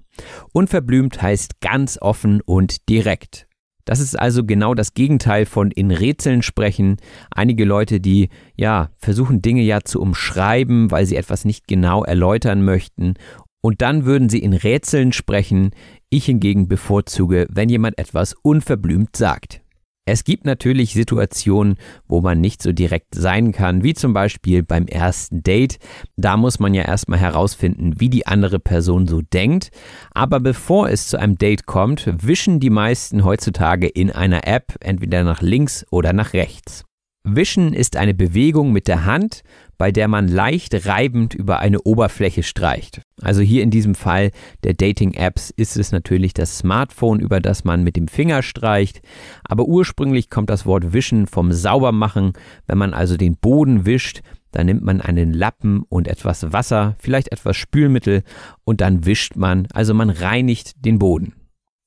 Unverblümt 0.51 1.21
heißt 1.21 1.59
ganz 1.59 1.97
offen 2.01 2.41
und 2.41 2.89
direkt. 2.89 3.44
Das 3.85 3.99
ist 3.99 4.19
also 4.19 4.43
genau 4.43 4.73
das 4.73 4.95
Gegenteil 4.95 5.45
von 5.45 5.71
in 5.71 5.91
Rätseln 5.91 6.41
sprechen. 6.41 6.97
Einige 7.29 7.65
Leute, 7.65 7.99
die 7.99 8.29
ja 8.55 8.89
versuchen 8.97 9.41
Dinge 9.41 9.61
ja 9.61 9.81
zu 9.81 10.01
umschreiben, 10.01 10.89
weil 10.89 11.05
sie 11.05 11.15
etwas 11.15 11.45
nicht 11.45 11.67
genau 11.67 12.03
erläutern 12.03 12.63
möchten. 12.63 13.13
Und 13.61 13.81
dann 13.81 14.05
würden 14.05 14.29
sie 14.29 14.39
in 14.39 14.53
Rätseln 14.53 15.11
sprechen. 15.11 15.71
Ich 16.09 16.25
hingegen 16.25 16.67
bevorzuge, 16.67 17.47
wenn 17.49 17.69
jemand 17.69 17.97
etwas 17.97 18.35
unverblümt 18.41 19.15
sagt. 19.15 19.61
Es 20.07 20.23
gibt 20.23 20.45
natürlich 20.45 20.93
Situationen, 20.93 21.77
wo 22.07 22.21
man 22.21 22.39
nicht 22.39 22.61
so 22.61 22.71
direkt 22.71 23.15
sein 23.15 23.51
kann, 23.51 23.83
wie 23.83 23.95
zum 23.95 24.13
Beispiel 24.13 24.61
beim 24.61 24.85
ersten 24.85 25.41
Date. 25.41 25.79
Da 26.15 26.37
muss 26.37 26.59
man 26.59 26.75
ja 26.75 26.83
erstmal 26.83 27.17
herausfinden, 27.17 27.99
wie 27.99 28.09
die 28.09 28.27
andere 28.27 28.59
Person 28.59 29.07
so 29.07 29.23
denkt. 29.23 29.71
Aber 30.13 30.39
bevor 30.39 30.89
es 30.89 31.07
zu 31.07 31.17
einem 31.17 31.39
Date 31.39 31.65
kommt, 31.65 32.07
wischen 32.21 32.59
die 32.59 32.69
meisten 32.69 33.23
heutzutage 33.23 33.87
in 33.87 34.11
einer 34.11 34.47
App 34.47 34.75
entweder 34.79 35.23
nach 35.23 35.41
links 35.41 35.87
oder 35.89 36.13
nach 36.13 36.33
rechts. 36.33 36.85
Wischen 37.23 37.73
ist 37.73 37.97
eine 37.97 38.13
Bewegung 38.13 38.71
mit 38.71 38.87
der 38.87 39.05
Hand, 39.05 39.41
bei 39.77 39.91
der 39.91 40.07
man 40.07 40.27
leicht 40.27 40.85
reibend 40.87 41.33
über 41.33 41.59
eine 41.59 41.81
Oberfläche 41.81 42.43
streicht. 42.43 43.01
Also 43.21 43.41
hier 43.41 43.63
in 43.63 43.71
diesem 43.71 43.95
Fall 43.95 44.31
der 44.63 44.73
Dating-Apps 44.73 45.51
ist 45.55 45.77
es 45.77 45.91
natürlich 45.91 46.33
das 46.33 46.57
Smartphone, 46.57 47.19
über 47.19 47.39
das 47.39 47.63
man 47.63 47.83
mit 47.83 47.95
dem 47.95 48.07
Finger 48.07 48.43
streicht. 48.43 49.01
Aber 49.43 49.65
ursprünglich 49.65 50.29
kommt 50.29 50.49
das 50.49 50.65
Wort 50.65 50.93
Wischen 50.93 51.27
vom 51.27 51.51
Saubermachen. 51.51 52.33
Wenn 52.67 52.77
man 52.77 52.93
also 52.93 53.17
den 53.17 53.37
Boden 53.37 53.85
wischt, 53.85 54.21
dann 54.51 54.67
nimmt 54.67 54.83
man 54.83 55.01
einen 55.01 55.33
Lappen 55.33 55.83
und 55.89 56.07
etwas 56.07 56.53
Wasser, 56.53 56.95
vielleicht 56.99 57.31
etwas 57.31 57.57
Spülmittel 57.57 58.23
und 58.63 58.79
dann 58.79 59.05
wischt 59.05 59.35
man, 59.35 59.67
also 59.73 59.93
man 59.93 60.09
reinigt 60.09 60.85
den 60.85 60.97
Boden. 60.97 61.33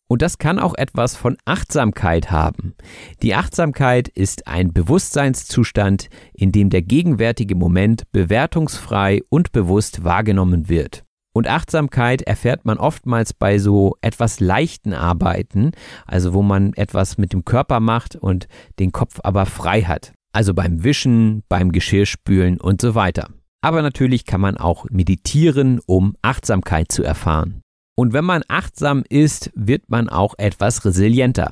Und 0.08 0.22
das 0.22 0.38
kann 0.38 0.58
auch 0.58 0.74
etwas 0.76 1.14
von 1.14 1.36
Achtsamkeit 1.44 2.30
haben. 2.30 2.74
Die 3.22 3.34
Achtsamkeit 3.34 4.08
ist 4.08 4.48
ein 4.48 4.72
Bewusstseinszustand, 4.72 6.08
in 6.32 6.50
dem 6.50 6.70
der 6.70 6.82
gegenwärtige 6.82 7.54
Moment 7.54 8.10
bewertungsfrei 8.10 9.20
und 9.28 9.52
bewusst 9.52 10.04
wahrgenommen 10.04 10.68
wird. 10.68 11.04
Und 11.34 11.46
Achtsamkeit 11.46 12.22
erfährt 12.22 12.64
man 12.64 12.78
oftmals 12.78 13.34
bei 13.34 13.58
so 13.58 13.96
etwas 14.00 14.40
leichten 14.40 14.94
Arbeiten, 14.94 15.72
also 16.06 16.32
wo 16.32 16.42
man 16.42 16.72
etwas 16.72 17.18
mit 17.18 17.32
dem 17.34 17.44
Körper 17.44 17.78
macht 17.78 18.16
und 18.16 18.48
den 18.78 18.92
Kopf 18.92 19.20
aber 19.22 19.46
frei 19.46 19.82
hat. 19.82 20.12
Also 20.32 20.54
beim 20.54 20.82
Wischen, 20.84 21.42
beim 21.48 21.70
Geschirrspülen 21.70 22.60
und 22.60 22.80
so 22.80 22.94
weiter. 22.94 23.28
Aber 23.60 23.82
natürlich 23.82 24.24
kann 24.24 24.40
man 24.40 24.56
auch 24.56 24.86
meditieren, 24.90 25.80
um 25.86 26.16
Achtsamkeit 26.22 26.90
zu 26.90 27.02
erfahren. 27.02 27.60
Und 27.98 28.12
wenn 28.12 28.24
man 28.24 28.44
achtsam 28.46 29.02
ist, 29.08 29.50
wird 29.56 29.90
man 29.90 30.08
auch 30.08 30.36
etwas 30.38 30.84
resilienter. 30.84 31.50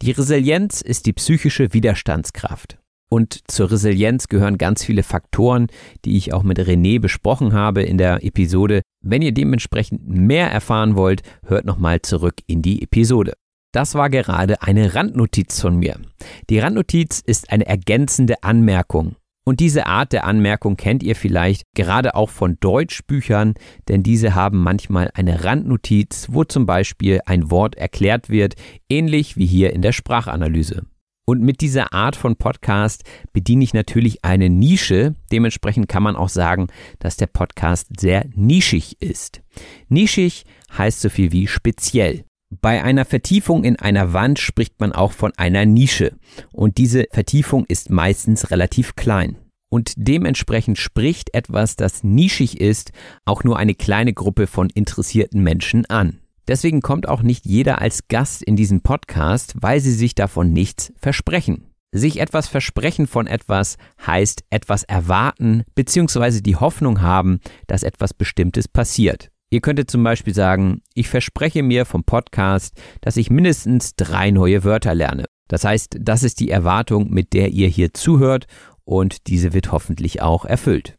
Die 0.00 0.12
Resilienz 0.12 0.80
ist 0.80 1.04
die 1.04 1.12
psychische 1.12 1.74
Widerstandskraft. 1.74 2.78
Und 3.10 3.40
zur 3.46 3.70
Resilienz 3.70 4.28
gehören 4.28 4.56
ganz 4.56 4.82
viele 4.82 5.02
Faktoren, 5.02 5.66
die 6.06 6.16
ich 6.16 6.32
auch 6.32 6.44
mit 6.44 6.58
René 6.58 6.98
besprochen 6.98 7.52
habe 7.52 7.82
in 7.82 7.98
der 7.98 8.24
Episode. 8.24 8.80
Wenn 9.04 9.20
ihr 9.20 9.32
dementsprechend 9.32 10.08
mehr 10.08 10.50
erfahren 10.50 10.96
wollt, 10.96 11.20
hört 11.44 11.66
nochmal 11.66 12.00
zurück 12.00 12.36
in 12.46 12.62
die 12.62 12.82
Episode. 12.82 13.34
Das 13.74 13.94
war 13.94 14.08
gerade 14.08 14.62
eine 14.62 14.94
Randnotiz 14.94 15.60
von 15.60 15.76
mir. 15.76 16.00
Die 16.48 16.58
Randnotiz 16.58 17.20
ist 17.20 17.52
eine 17.52 17.66
ergänzende 17.66 18.42
Anmerkung. 18.42 19.16
Und 19.44 19.58
diese 19.58 19.86
Art 19.86 20.12
der 20.12 20.24
Anmerkung 20.24 20.76
kennt 20.76 21.02
ihr 21.02 21.16
vielleicht 21.16 21.64
gerade 21.74 22.14
auch 22.14 22.30
von 22.30 22.58
Deutschbüchern, 22.60 23.54
denn 23.88 24.02
diese 24.04 24.34
haben 24.36 24.58
manchmal 24.58 25.10
eine 25.14 25.44
Randnotiz, 25.44 26.28
wo 26.30 26.44
zum 26.44 26.64
Beispiel 26.64 27.20
ein 27.26 27.50
Wort 27.50 27.74
erklärt 27.74 28.30
wird, 28.30 28.54
ähnlich 28.88 29.36
wie 29.36 29.46
hier 29.46 29.72
in 29.72 29.82
der 29.82 29.92
Sprachanalyse. 29.92 30.86
Und 31.24 31.40
mit 31.42 31.60
dieser 31.60 31.92
Art 31.92 32.16
von 32.16 32.36
Podcast 32.36 33.04
bediene 33.32 33.62
ich 33.64 33.74
natürlich 33.74 34.24
eine 34.24 34.50
Nische. 34.50 35.14
Dementsprechend 35.30 35.88
kann 35.88 36.02
man 36.02 36.16
auch 36.16 36.28
sagen, 36.28 36.66
dass 36.98 37.16
der 37.16 37.28
Podcast 37.28 37.88
sehr 37.98 38.26
nischig 38.34 39.00
ist. 39.00 39.40
Nischig 39.88 40.44
heißt 40.76 41.00
so 41.00 41.08
viel 41.08 41.30
wie 41.32 41.46
speziell. 41.46 42.24
Bei 42.60 42.84
einer 42.84 43.06
Vertiefung 43.06 43.64
in 43.64 43.76
einer 43.76 44.12
Wand 44.12 44.38
spricht 44.38 44.78
man 44.78 44.92
auch 44.92 45.12
von 45.12 45.32
einer 45.38 45.64
Nische 45.64 46.12
und 46.52 46.76
diese 46.76 47.06
Vertiefung 47.10 47.64
ist 47.66 47.88
meistens 47.88 48.50
relativ 48.50 48.94
klein. 48.94 49.38
Und 49.70 49.94
dementsprechend 49.96 50.76
spricht 50.76 51.34
etwas, 51.34 51.76
das 51.76 52.04
nischig 52.04 52.60
ist, 52.60 52.92
auch 53.24 53.42
nur 53.42 53.58
eine 53.58 53.74
kleine 53.74 54.12
Gruppe 54.12 54.46
von 54.46 54.68
interessierten 54.68 55.42
Menschen 55.42 55.86
an. 55.86 56.18
Deswegen 56.46 56.82
kommt 56.82 57.08
auch 57.08 57.22
nicht 57.22 57.46
jeder 57.46 57.80
als 57.80 58.08
Gast 58.08 58.42
in 58.42 58.54
diesen 58.54 58.82
Podcast, 58.82 59.54
weil 59.58 59.80
sie 59.80 59.92
sich 59.92 60.14
davon 60.14 60.52
nichts 60.52 60.92
versprechen. 60.98 61.70
Sich 61.90 62.20
etwas 62.20 62.48
versprechen 62.48 63.06
von 63.06 63.26
etwas 63.26 63.78
heißt 64.06 64.44
etwas 64.50 64.82
erwarten 64.82 65.62
bzw. 65.74 66.42
die 66.42 66.56
Hoffnung 66.56 67.00
haben, 67.00 67.40
dass 67.66 67.82
etwas 67.82 68.12
Bestimmtes 68.12 68.68
passiert. 68.68 69.30
Ihr 69.52 69.60
könntet 69.60 69.90
zum 69.90 70.02
Beispiel 70.02 70.32
sagen, 70.32 70.80
ich 70.94 71.10
verspreche 71.10 71.62
mir 71.62 71.84
vom 71.84 72.04
Podcast, 72.04 72.74
dass 73.02 73.18
ich 73.18 73.28
mindestens 73.28 73.94
drei 73.96 74.30
neue 74.30 74.64
Wörter 74.64 74.94
lerne. 74.94 75.26
Das 75.46 75.64
heißt, 75.64 75.98
das 76.00 76.22
ist 76.22 76.40
die 76.40 76.48
Erwartung, 76.48 77.10
mit 77.10 77.34
der 77.34 77.50
ihr 77.50 77.68
hier 77.68 77.92
zuhört 77.92 78.46
und 78.84 79.26
diese 79.26 79.52
wird 79.52 79.70
hoffentlich 79.70 80.22
auch 80.22 80.46
erfüllt. 80.46 80.96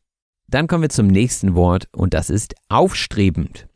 Dann 0.48 0.68
kommen 0.68 0.84
wir 0.84 0.90
zum 0.90 1.08
nächsten 1.08 1.56
Wort 1.56 1.88
und 1.94 2.14
das 2.14 2.30
ist 2.30 2.54
aufstrebend. 2.70 3.68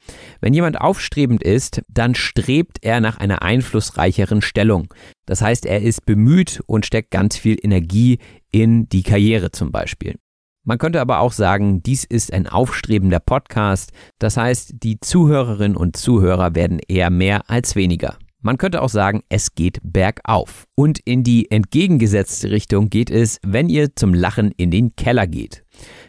Wenn 0.41 0.53
jemand 0.53 0.79
aufstrebend 0.79 1.41
ist, 1.41 1.81
dann 1.87 2.13
strebt 2.13 2.77
er 2.83 3.01
nach 3.01 3.17
einer 3.17 3.41
einflussreicheren 3.41 4.43
Stellung. 4.43 4.93
Das 5.25 5.41
heißt, 5.41 5.65
er 5.65 5.81
ist 5.81 6.05
bemüht 6.05 6.61
und 6.67 6.85
steckt 6.85 7.09
ganz 7.09 7.35
viel 7.35 7.57
Energie 7.59 8.19
in 8.51 8.87
die 8.89 9.01
Karriere 9.01 9.49
zum 9.49 9.71
Beispiel. 9.71 10.19
Man 10.67 10.80
könnte 10.80 10.99
aber 10.99 11.21
auch 11.21 11.32
sagen, 11.32 11.82
dies 11.82 12.03
ist 12.03 12.34
ein 12.34 12.45
aufstrebender 12.45 13.21
Podcast. 13.21 13.93
Das 14.19 14.36
heißt, 14.36 14.73
die 14.84 14.99
Zuhörerinnen 14.99 15.77
und 15.77 15.95
Zuhörer 15.95 16.56
werden 16.56 16.80
eher 16.86 17.10
mehr 17.10 17.49
als 17.49 17.77
weniger. 17.77 18.17
Man 18.41 18.58
könnte 18.58 18.82
auch 18.82 18.89
sagen, 18.89 19.23
es 19.30 19.56
geht 19.56 19.80
bergauf. 19.82 20.65
Und 20.75 20.99
in 20.99 21.23
die 21.23 21.49
entgegengesetzte 21.49 22.51
Richtung 22.51 22.89
geht 22.89 23.10
es, 23.10 23.39
wenn 23.45 23.69
ihr 23.69 23.95
zum 23.95 24.13
Lachen 24.13 24.51
in 24.58 24.69
den 24.69 24.93
Keller 24.97 25.25
geht. 25.25 25.63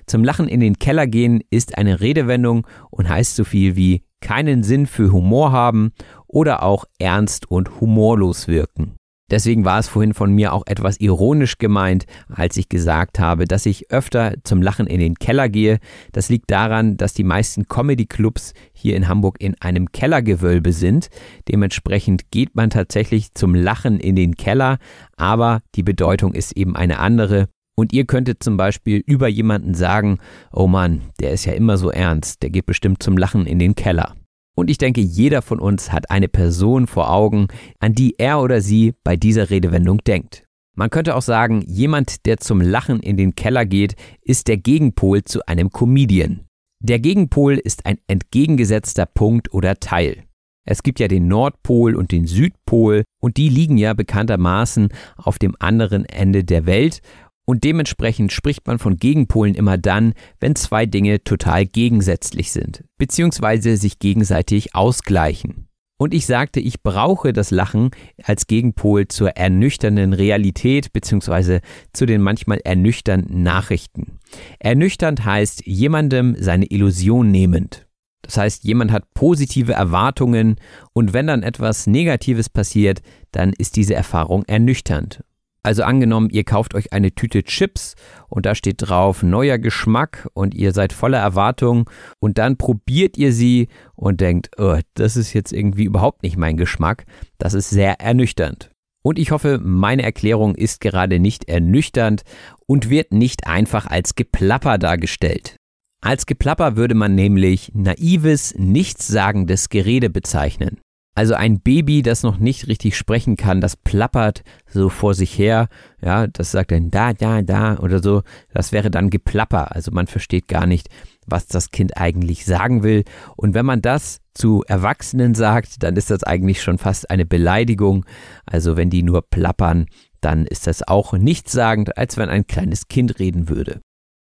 Zum 0.07 0.25
Lachen 0.25 0.49
in 0.49 0.59
den 0.59 0.81
Keller 0.81 1.07
gehen 1.07 1.41
ist 1.51 1.79
eine 1.79 2.01
Redewendung 2.01 2.67
und 2.91 3.09
heißt 3.09 3.37
so 3.37 3.45
viel 3.45 3.77
wie 3.77 4.03
keinen 4.21 4.65
Sinn 4.65 4.89
für 4.89 5.13
Humor 5.13 5.53
haben 5.53 5.93
oder 6.27 6.65
auch 6.65 6.85
ernst 6.99 7.49
und 7.49 7.81
humorlos 7.81 8.49
wirken. 8.49 8.98
Deswegen 9.31 9.65
war 9.65 9.79
es 9.79 9.89
vorhin 9.89 10.15
von 10.15 10.33
mir 10.33 10.53
auch 10.53 10.63
etwas 10.67 11.01
ironisch 11.01 11.59
gemeint, 11.59 12.07
als 12.29 12.57
ich 12.57 12.69
gesagt 12.69 13.19
habe, 13.19 13.45
dass 13.45 13.67
ich 13.67 13.91
öfter 13.91 14.35
zum 14.45 14.63
Lachen 14.63 14.87
in 14.87 15.01
den 15.01 15.17
Keller 15.17 15.49
gehe. 15.49 15.79
Das 16.13 16.29
liegt 16.29 16.51
daran, 16.51 16.97
dass 16.97 17.13
die 17.15 17.25
meisten 17.25 17.69
Comedy-Clubs 17.69 18.55
hier 18.73 18.97
in 18.97 19.09
Hamburg 19.09 19.37
in 19.41 19.55
einem 19.61 19.93
Kellergewölbe 19.93 20.73
sind. 20.73 21.09
Dementsprechend 21.49 22.31
geht 22.31 22.57
man 22.57 22.71
tatsächlich 22.71 23.35
zum 23.35 23.55
Lachen 23.55 24.01
in 24.01 24.17
den 24.17 24.37
Keller, 24.37 24.79
aber 25.17 25.61
die 25.75 25.83
Bedeutung 25.83 26.35
ist 26.35 26.57
eben 26.57 26.77
eine 26.77 26.99
andere. 26.99 27.49
Und 27.77 27.93
ihr 27.93 28.07
könntet 28.07 28.43
zum 28.43 28.57
Beispiel 28.57 29.03
über 29.07 29.29
jemanden 29.29 29.75
sagen, 29.75 30.19
oh 30.53 30.67
Mann, 30.67 31.03
der 31.21 31.31
ist 31.33 31.45
ja 31.45 31.53
immer 31.53 31.77
so 31.77 31.91
ernst, 31.91 32.43
der 32.43 32.51
geht 32.51 32.67
bestimmt 32.67 33.03
zum 33.03 33.17
Lachen 33.17 33.47
in 33.47 33.61
den 33.61 33.77
Keller. 33.77 34.17
Und 34.59 34.71
ich 34.71 34.79
denke, 34.79 35.01
jeder 35.01 35.41
von 35.41 35.61
uns 35.61 35.93
hat 35.93 36.11
eine 36.11 36.27
Person 36.27 36.89
vor 36.89 37.13
Augen, 37.13 37.47
an 37.79 37.93
die 37.93 38.19
er 38.19 38.43
oder 38.43 38.61
sie 38.61 38.93
bei 39.05 39.15
dieser 39.15 39.51
Redewendung 39.51 39.99
denkt. 39.99 40.43
Man 40.75 40.91
könnte 40.91 41.15
auch 41.15 41.23
sagen, 41.23 41.63
jemand, 41.69 42.27
der 42.27 42.39
zum 42.39 42.61
Lachen 42.61 42.99
in 42.99 43.17
den 43.17 43.37
Keller 43.37 43.65
geht, 43.65 43.95
ist 44.21 44.49
der 44.49 44.57
Gegenpol 44.57 45.23
zu 45.23 45.47
einem 45.47 45.71
Comedian. 45.71 46.41
Der 46.81 46.99
Gegenpol 46.99 47.55
ist 47.55 47.87
ein 47.87 47.99
entgegengesetzter 48.09 49.07
Punkt 49.07 49.55
oder 49.55 49.77
Teil. 49.79 50.25
Es 50.65 50.83
gibt 50.83 50.99
ja 50.99 51.07
den 51.07 51.29
Nordpol 51.29 51.95
und 51.95 52.11
den 52.11 52.27
Südpol 52.27 53.05
und 53.21 53.37
die 53.37 53.51
liegen 53.51 53.79
ja 53.79 53.95
bekanntermaßen 53.95 54.89
auf 55.17 55.39
dem 55.39 55.55
anderen 55.61 56.05
Ende 56.05 56.43
der 56.43 56.67
Welt 56.67 57.01
und 57.49 57.65
dementsprechend 57.65 58.31
spricht 58.31 58.67
man 58.67 58.79
von 58.79 58.99
Gegenpolen 58.99 59.55
immer 59.55 59.79
dann, 59.79 60.13
wenn 60.39 60.55
zwei 60.55 60.85
Dinge 60.85 61.25
total 61.25 61.65
gegensätzlich 61.65 62.53
sind, 62.53 62.85
beziehungsweise 62.99 63.79
sich 63.79 63.99
gegenseitig 63.99 64.75
ausgleichen. 64.75 65.67
Und 65.97 66.13
ich 66.13 66.27
sagte, 66.27 66.61
ich 66.61 66.83
brauche 66.83 67.33
das 67.33 67.51
Lachen 67.51 67.91
als 68.23 68.49
Gegenpol 68.49 69.09
zur 69.09 69.31
ernüchternden 69.31 70.13
Realität 70.13 70.93
beziehungsweise 70.93 71.63
zu 71.95 72.05
den 72.05 72.21
manchmal 72.21 72.59
ernüchternden 72.65 73.43
Nachrichten. 73.43 74.19
Ernüchternd 74.59 75.25
heißt 75.25 75.65
jemandem 75.65 76.37
seine 76.39 76.67
Illusion 76.67 77.31
nehmend. 77.31 77.87
Das 78.21 78.37
heißt, 78.37 78.65
jemand 78.65 78.93
hat 78.93 79.15
positive 79.15 79.73
Erwartungen 79.73 80.57
und 80.93 81.15
wenn 81.15 81.29
dann 81.29 81.43
etwas 81.43 81.87
Negatives 81.87 82.51
passiert, 82.51 83.01
dann 83.33 83.55
ist 83.55 83.77
diese 83.77 83.95
Erfahrung 83.95 84.45
ernüchternd. 84.45 85.25
Also 85.69 85.83
angenommen, 85.83 86.31
ihr 86.31 86.45
kauft 86.45 86.75
euch 86.75 86.95
eine 86.95 87.15
Tüte 87.15 87.43
Chips 87.43 87.95
und 88.31 88.47
da 88.47 88.55
steht 88.55 88.77
drauf 88.79 89.23
neuer 89.23 89.59
Geschmack 89.59 90.27
und 90.33 90.55
ihr 90.55 90.73
seid 90.73 90.95
voller 90.95 91.19
Erwartung 91.19 91.91
und 92.21 92.39
dann 92.39 92.57
probiert 92.57 93.19
ihr 93.19 93.35
sie 93.35 93.69
und 93.95 94.23
denkt, 94.23 94.49
oh, 94.57 94.79
das 94.95 95.19
ist 95.19 95.35
jetzt 95.35 95.53
irgendwie 95.53 95.85
überhaupt 95.85 96.23
nicht 96.23 96.39
mein 96.39 96.57
Geschmack. 96.57 97.05
Das 97.37 97.53
ist 97.53 97.69
sehr 97.69 98.01
ernüchternd. 98.01 98.71
Und 99.03 99.19
ich 99.19 99.31
hoffe, 99.31 99.61
meine 99.63 100.05
Erklärung 100.05 100.55
ist 100.55 100.81
gerade 100.81 101.19
nicht 101.19 101.51
ernüchternd 101.51 102.23
und 102.67 102.89
wird 102.89 103.13
nicht 103.13 103.47
einfach 103.47 103.85
als 103.85 104.15
Geplapper 104.15 104.79
dargestellt. 104.79 105.57
Als 106.01 106.25
Geplapper 106.25 106.77
würde 106.77 106.95
man 106.95 107.15
nämlich 107.15 107.73
naives, 107.75 108.55
nichtssagendes 108.57 109.69
Gerede 109.69 110.09
bezeichnen. 110.09 110.81
Also 111.19 111.35
ein 111.35 111.59
Baby, 111.59 112.03
das 112.03 112.23
noch 112.23 112.39
nicht 112.39 112.69
richtig 112.69 112.97
sprechen 112.97 113.37
kann, 113.37 113.61
das 113.61 113.75
plappert 113.75 114.45
so 114.69 114.89
vor 114.89 115.15
sich 115.15 115.37
her, 115.37 115.67
ja, 116.01 116.29
das 116.29 116.53
sagt 116.53 116.71
dann 116.71 116.93
da, 116.93 117.13
da, 117.13 117.43
da 117.43 117.77
oder 117.79 118.01
so, 118.01 118.23
das 118.55 118.71
wäre 118.71 118.89
dann 118.89 119.11
Geplapper. 119.11 119.75
Also 119.75 119.91
man 119.91 120.07
versteht 120.07 120.47
gar 120.47 120.69
nicht, 120.69 120.91
was 121.27 121.49
das 121.49 121.73
Kind 121.73 121.97
eigentlich 121.97 122.45
sagen 122.45 122.85
will. 122.85 123.03
Und 123.35 123.55
wenn 123.55 123.67
man 123.67 123.83
das 123.83 124.21
zu 124.33 124.63
Erwachsenen 124.69 125.35
sagt, 125.35 125.83
dann 125.83 125.97
ist 125.97 126.13
das 126.13 126.23
eigentlich 126.23 126.63
schon 126.63 126.79
fast 126.79 127.11
eine 127.11 127.27
Beleidigung. 127.27 128.07
Also 128.47 128.77
wenn 128.77 128.89
die 128.89 129.03
nur 129.03 129.23
plappern, 129.23 129.87
dann 130.21 130.47
ist 130.47 130.69
das 130.69 130.87
auch 130.87 131.15
nichtssagend, 131.15 131.99
als 131.99 132.17
wenn 132.17 132.29
ein 132.29 132.47
kleines 132.47 132.87
Kind 132.87 133.19
reden 133.19 133.49
würde. 133.49 133.81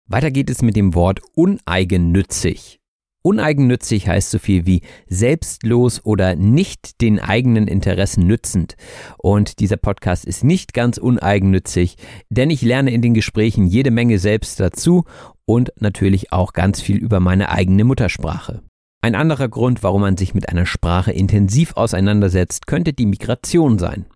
Weiter 0.06 0.30
geht 0.30 0.48
es 0.48 0.62
mit 0.62 0.76
dem 0.76 0.94
Wort 0.94 1.18
uneigennützig. 1.34 2.78
Uneigennützig 3.26 4.06
heißt 4.06 4.30
so 4.30 4.38
viel 4.38 4.66
wie 4.66 4.82
selbstlos 5.08 6.04
oder 6.04 6.36
nicht 6.36 7.00
den 7.00 7.18
eigenen 7.18 7.66
Interessen 7.68 8.26
nützend. 8.26 8.76
Und 9.16 9.60
dieser 9.60 9.78
Podcast 9.78 10.26
ist 10.26 10.44
nicht 10.44 10.74
ganz 10.74 10.98
uneigennützig, 10.98 11.96
denn 12.28 12.50
ich 12.50 12.60
lerne 12.60 12.92
in 12.92 13.00
den 13.00 13.14
Gesprächen 13.14 13.66
jede 13.66 13.90
Menge 13.90 14.18
selbst 14.18 14.60
dazu 14.60 15.04
und 15.46 15.72
natürlich 15.80 16.32
auch 16.32 16.52
ganz 16.52 16.82
viel 16.82 16.98
über 16.98 17.18
meine 17.18 17.48
eigene 17.48 17.84
Muttersprache. 17.84 18.62
Ein 19.04 19.16
anderer 19.16 19.50
Grund, 19.50 19.82
warum 19.82 20.00
man 20.00 20.16
sich 20.16 20.32
mit 20.32 20.48
einer 20.48 20.64
Sprache 20.64 21.12
intensiv 21.12 21.76
auseinandersetzt, 21.76 22.66
könnte 22.66 22.94
die 22.94 23.04
Migration 23.04 23.78
sein. 23.78 24.06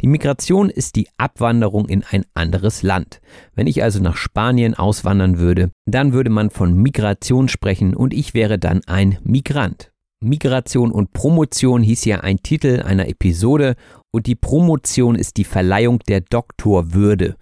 Die 0.00 0.06
Migration 0.06 0.70
ist 0.70 0.94
die 0.94 1.08
Abwanderung 1.16 1.88
in 1.88 2.04
ein 2.08 2.24
anderes 2.32 2.84
Land. 2.84 3.20
Wenn 3.56 3.66
ich 3.66 3.82
also 3.82 4.00
nach 4.00 4.16
Spanien 4.16 4.74
auswandern 4.74 5.40
würde, 5.40 5.72
dann 5.84 6.12
würde 6.12 6.30
man 6.30 6.50
von 6.50 6.80
Migration 6.80 7.48
sprechen 7.48 7.96
und 7.96 8.14
ich 8.14 8.34
wäre 8.34 8.56
dann 8.56 8.82
ein 8.86 9.18
Migrant. 9.24 9.90
Migration 10.22 10.92
und 10.92 11.12
Promotion 11.12 11.82
hieß 11.82 12.04
ja 12.04 12.20
ein 12.20 12.36
Titel 12.36 12.84
einer 12.86 13.08
Episode 13.08 13.74
und 14.12 14.28
die 14.28 14.36
Promotion 14.36 15.16
ist 15.16 15.38
die 15.38 15.44
Verleihung 15.44 15.98
der 16.06 16.20
Doktorwürde. 16.20 17.34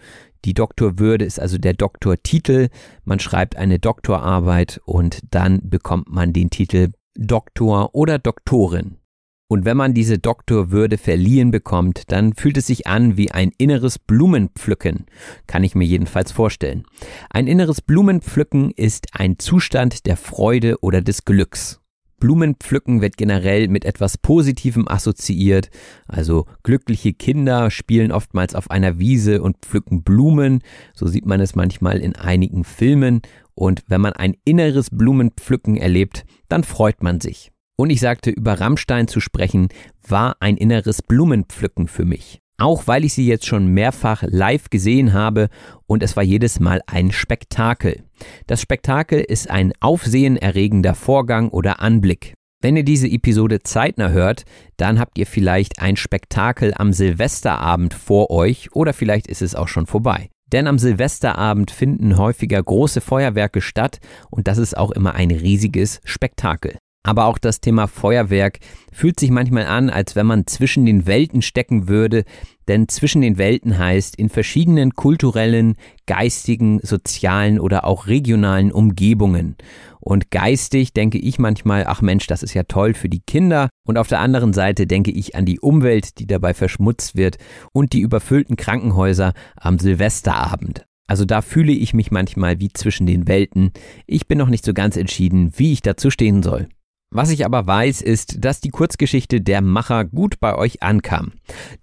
Die 0.45 0.55
Doktorwürde 0.55 1.25
ist 1.25 1.41
also 1.41 1.59
der 1.59 1.75
Doktortitel. 1.75 2.69
Man 3.05 3.19
schreibt 3.19 3.57
eine 3.57 3.79
Doktorarbeit 3.79 4.81
und 4.85 5.21
dann 5.31 5.69
bekommt 5.69 6.09
man 6.11 6.33
den 6.33 6.51
Titel 6.51 6.93
Doktor 7.17 7.95
oder 7.95 8.19
Doktorin. 8.19 8.99
Und 9.47 9.65
wenn 9.65 9.77
man 9.77 9.95
diese 9.95 10.19
Doktorwürde 10.19 10.99
verliehen 10.99 11.51
bekommt, 11.51 12.11
dann 12.11 12.35
fühlt 12.35 12.57
es 12.57 12.67
sich 12.67 12.87
an 12.87 13.17
wie 13.17 13.31
ein 13.31 13.53
inneres 13.57 13.99
Blumenpflücken, 13.99 15.07
kann 15.47 15.65
ich 15.65 15.75
mir 15.75 15.85
jedenfalls 15.85 16.33
vorstellen. 16.33 16.85
Ein 17.31 17.47
inneres 17.47 17.81
Blumenpflücken 17.81 18.71
ist 18.71 19.09
ein 19.13 19.39
Zustand 19.39 20.07
der 20.07 20.17
Freude 20.17 20.81
oder 20.81 21.03
des 21.03 21.25
Glücks. 21.25 21.84
Blumenpflücken 22.25 23.03
wird 23.03 23.19
generell 23.19 23.69
mit 23.69 23.85
etwas 23.85 24.17
Positivem 24.17 24.89
assoziiert. 24.89 25.69
Also 26.09 26.47
glückliche 26.63 27.13
Kinder 27.13 27.71
spielen 27.71 28.13
oftmals 28.13 28.55
auf 28.55 28.71
einer 28.71 28.99
Wiese 28.99 29.43
und 29.43 29.59
pflücken 29.59 30.05
Blumen. 30.05 30.61
So 30.95 31.07
sieht 31.07 31.27
man 31.27 31.43
es 31.43 31.55
manchmal 31.55 31.99
in 31.99 32.17
einigen 32.17 32.65
Filmen. 32.65 33.21
Und 33.55 33.83
wenn 33.89 34.01
man 34.01 34.15
ein 34.15 34.37
inneres 34.47 34.89
Blumenpflücken 34.89 35.77
erlebt, 35.77 36.25
dann 36.49 36.65
freut 36.65 37.03
man 37.03 37.21
sich. 37.21 37.53
Und 37.77 37.91
ich 37.91 38.01
sagte, 38.01 38.31
über 38.31 38.55
Rammstein 38.55 39.07
zu 39.07 39.21
sprechen, 39.21 39.69
war 40.09 40.37
ein 40.41 40.57
inneres 40.57 41.03
Blumenpflücken 41.03 41.89
für 41.89 42.07
mich. 42.07 42.41
Auch 42.57 42.87
weil 42.87 43.05
ich 43.05 43.15
sie 43.15 43.27
jetzt 43.27 43.47
schon 43.47 43.67
mehrfach 43.67 44.23
live 44.27 44.71
gesehen 44.71 45.13
habe 45.13 45.49
und 45.87 46.03
es 46.03 46.17
war 46.17 46.23
jedes 46.23 46.61
Mal 46.61 46.83
ein 46.87 47.11
Spektakel. 47.11 48.05
Das 48.47 48.61
Spektakel 48.61 49.21
ist 49.21 49.51
ein 49.51 49.73
aufsehenerregender 49.81 50.95
Vorgang 50.95 51.49
oder 51.49 51.81
Anblick. 51.81 52.35
Wenn 52.63 52.77
ihr 52.77 52.85
diese 52.85 53.09
Episode 53.09 53.63
zeitnah 53.63 54.11
hört, 54.11 54.45
dann 54.77 54.99
habt 54.99 55.19
ihr 55.19 55.27
vielleicht 55.27 55.83
ein 55.83 55.97
Spektakel 55.97 56.73
am 56.75 56.93
Silvesterabend 56.93 57.93
vor 57.93 58.31
euch 58.31 58.73
oder 58.73 58.95
vielleicht 58.95 59.27
ist 59.27 59.43
es 59.43 59.55
auch 59.55 59.69
schon 59.69 59.87
vorbei. 59.87 60.31
Denn 60.53 60.67
am 60.67 60.79
Silvesterabend 60.79 61.71
finden 61.71 62.17
häufiger 62.17 62.63
große 62.63 63.01
Feuerwerke 63.01 63.61
statt 63.61 63.99
und 64.31 64.47
das 64.47 64.59
ist 64.59 64.77
auch 64.77 64.93
immer 64.93 65.15
ein 65.15 65.31
riesiges 65.31 66.01
Spektakel. 66.05 66.79
Aber 67.07 67.27
auch 67.27 67.37
das 67.37 67.61
Thema 67.61 67.87
Feuerwerk 67.87 68.61
fühlt 68.91 69.21
sich 69.21 69.31
manchmal 69.31 69.67
an, 69.67 69.91
als 69.91 70.17
wenn 70.17 70.27
man 70.27 70.47
zwischen 70.47 70.87
den 70.87 71.07
Welten 71.07 71.43
stecken 71.43 71.87
würde, 71.87 72.25
denn 72.67 72.89
zwischen 72.89 73.21
den 73.21 73.37
Welten 73.37 73.79
heißt 73.79 74.17
in 74.17 74.31
verschiedenen 74.31 74.95
kulturellen, 74.95 75.77
geistigen, 76.07 76.81
sozialen 76.83 77.61
oder 77.61 77.85
auch 77.85 78.07
regionalen 78.07 78.73
Umgebungen. 78.73 79.57
Und 80.01 80.31
geistig 80.31 80.95
denke 80.95 81.19
ich 81.19 81.39
manchmal, 81.39 81.85
ach 81.87 82.01
Mensch, 82.01 82.27
das 82.27 82.43
ist 82.43 82.55
ja 82.55 82.63
toll 82.63 82.95
für 82.95 83.11
die 83.11 83.21
Kinder. 83.21 83.69
Und 83.87 83.99
auf 83.99 84.09
der 84.09 84.21
anderen 84.21 84.55
Seite 84.55 84.87
denke 84.87 85.11
ich 85.11 85.37
an 85.37 85.45
die 85.45 85.61
Umwelt, 85.61 86.19
die 86.19 86.27
dabei 86.27 86.55
verschmutzt 86.55 87.17
wird 87.17 87.37
und 87.73 87.93
die 87.93 88.01
überfüllten 88.01 88.57
Krankenhäuser 88.57 89.35
am 89.57 89.79
Silvesterabend. 89.79 90.87
Also 91.07 91.27
da 91.27 91.43
fühle 91.43 91.73
ich 91.73 91.93
mich 91.93 92.11
manchmal 92.11 92.61
wie 92.61 92.73
zwischen 92.73 93.07
den 93.07 93.29
Welten. 93.29 93.73
Ich 94.07 94.27
bin 94.27 94.39
noch 94.39 94.49
nicht 94.49 94.65
so 94.65 94.73
ganz 94.73 94.97
entschieden, 94.97 95.53
wie 95.57 95.73
ich 95.73 95.83
dazu 95.83 96.11
stehen 96.11 96.43
soll. 96.43 96.69
Was 97.15 97.31
ich 97.31 97.45
aber 97.45 97.65
weiß, 97.65 98.03
ist, 98.03 98.45
dass 98.45 98.61
die 98.61 98.71
Kurzgeschichte 98.71 99.41
Der 99.41 99.61
Macher 99.61 100.05
gut 100.05 100.41
bei 100.41 100.57
euch 100.57 100.83
ankam. 100.83 101.35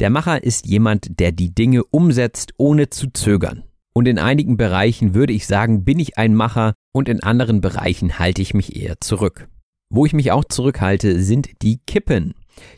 Der 0.01 0.09
Macher 0.09 0.43
ist 0.43 0.65
jemand, 0.67 1.21
der 1.21 1.31
die 1.31 1.55
Dinge 1.55 1.85
umsetzt, 1.85 2.53
ohne 2.57 2.89
zu 2.89 3.13
zögern. 3.13 3.63
Und 3.93 4.09
in 4.09 4.19
einigen 4.19 4.57
Bereichen 4.57 5.13
würde 5.13 5.31
ich 5.31 5.47
sagen, 5.47 5.85
bin 5.85 5.99
ich 5.99 6.17
ein 6.17 6.35
Macher 6.35 6.73
und 6.91 7.07
in 7.07 7.23
anderen 7.23 7.61
Bereichen 7.61 8.19
halte 8.19 8.41
ich 8.41 8.53
mich 8.53 8.75
eher 8.75 8.99
zurück. 8.99 9.47
Wo 9.89 10.05
ich 10.05 10.11
mich 10.11 10.33
auch 10.33 10.43
zurückhalte, 10.43 11.21
sind 11.21 11.61
die 11.61 11.79
Kippen. 11.87 12.33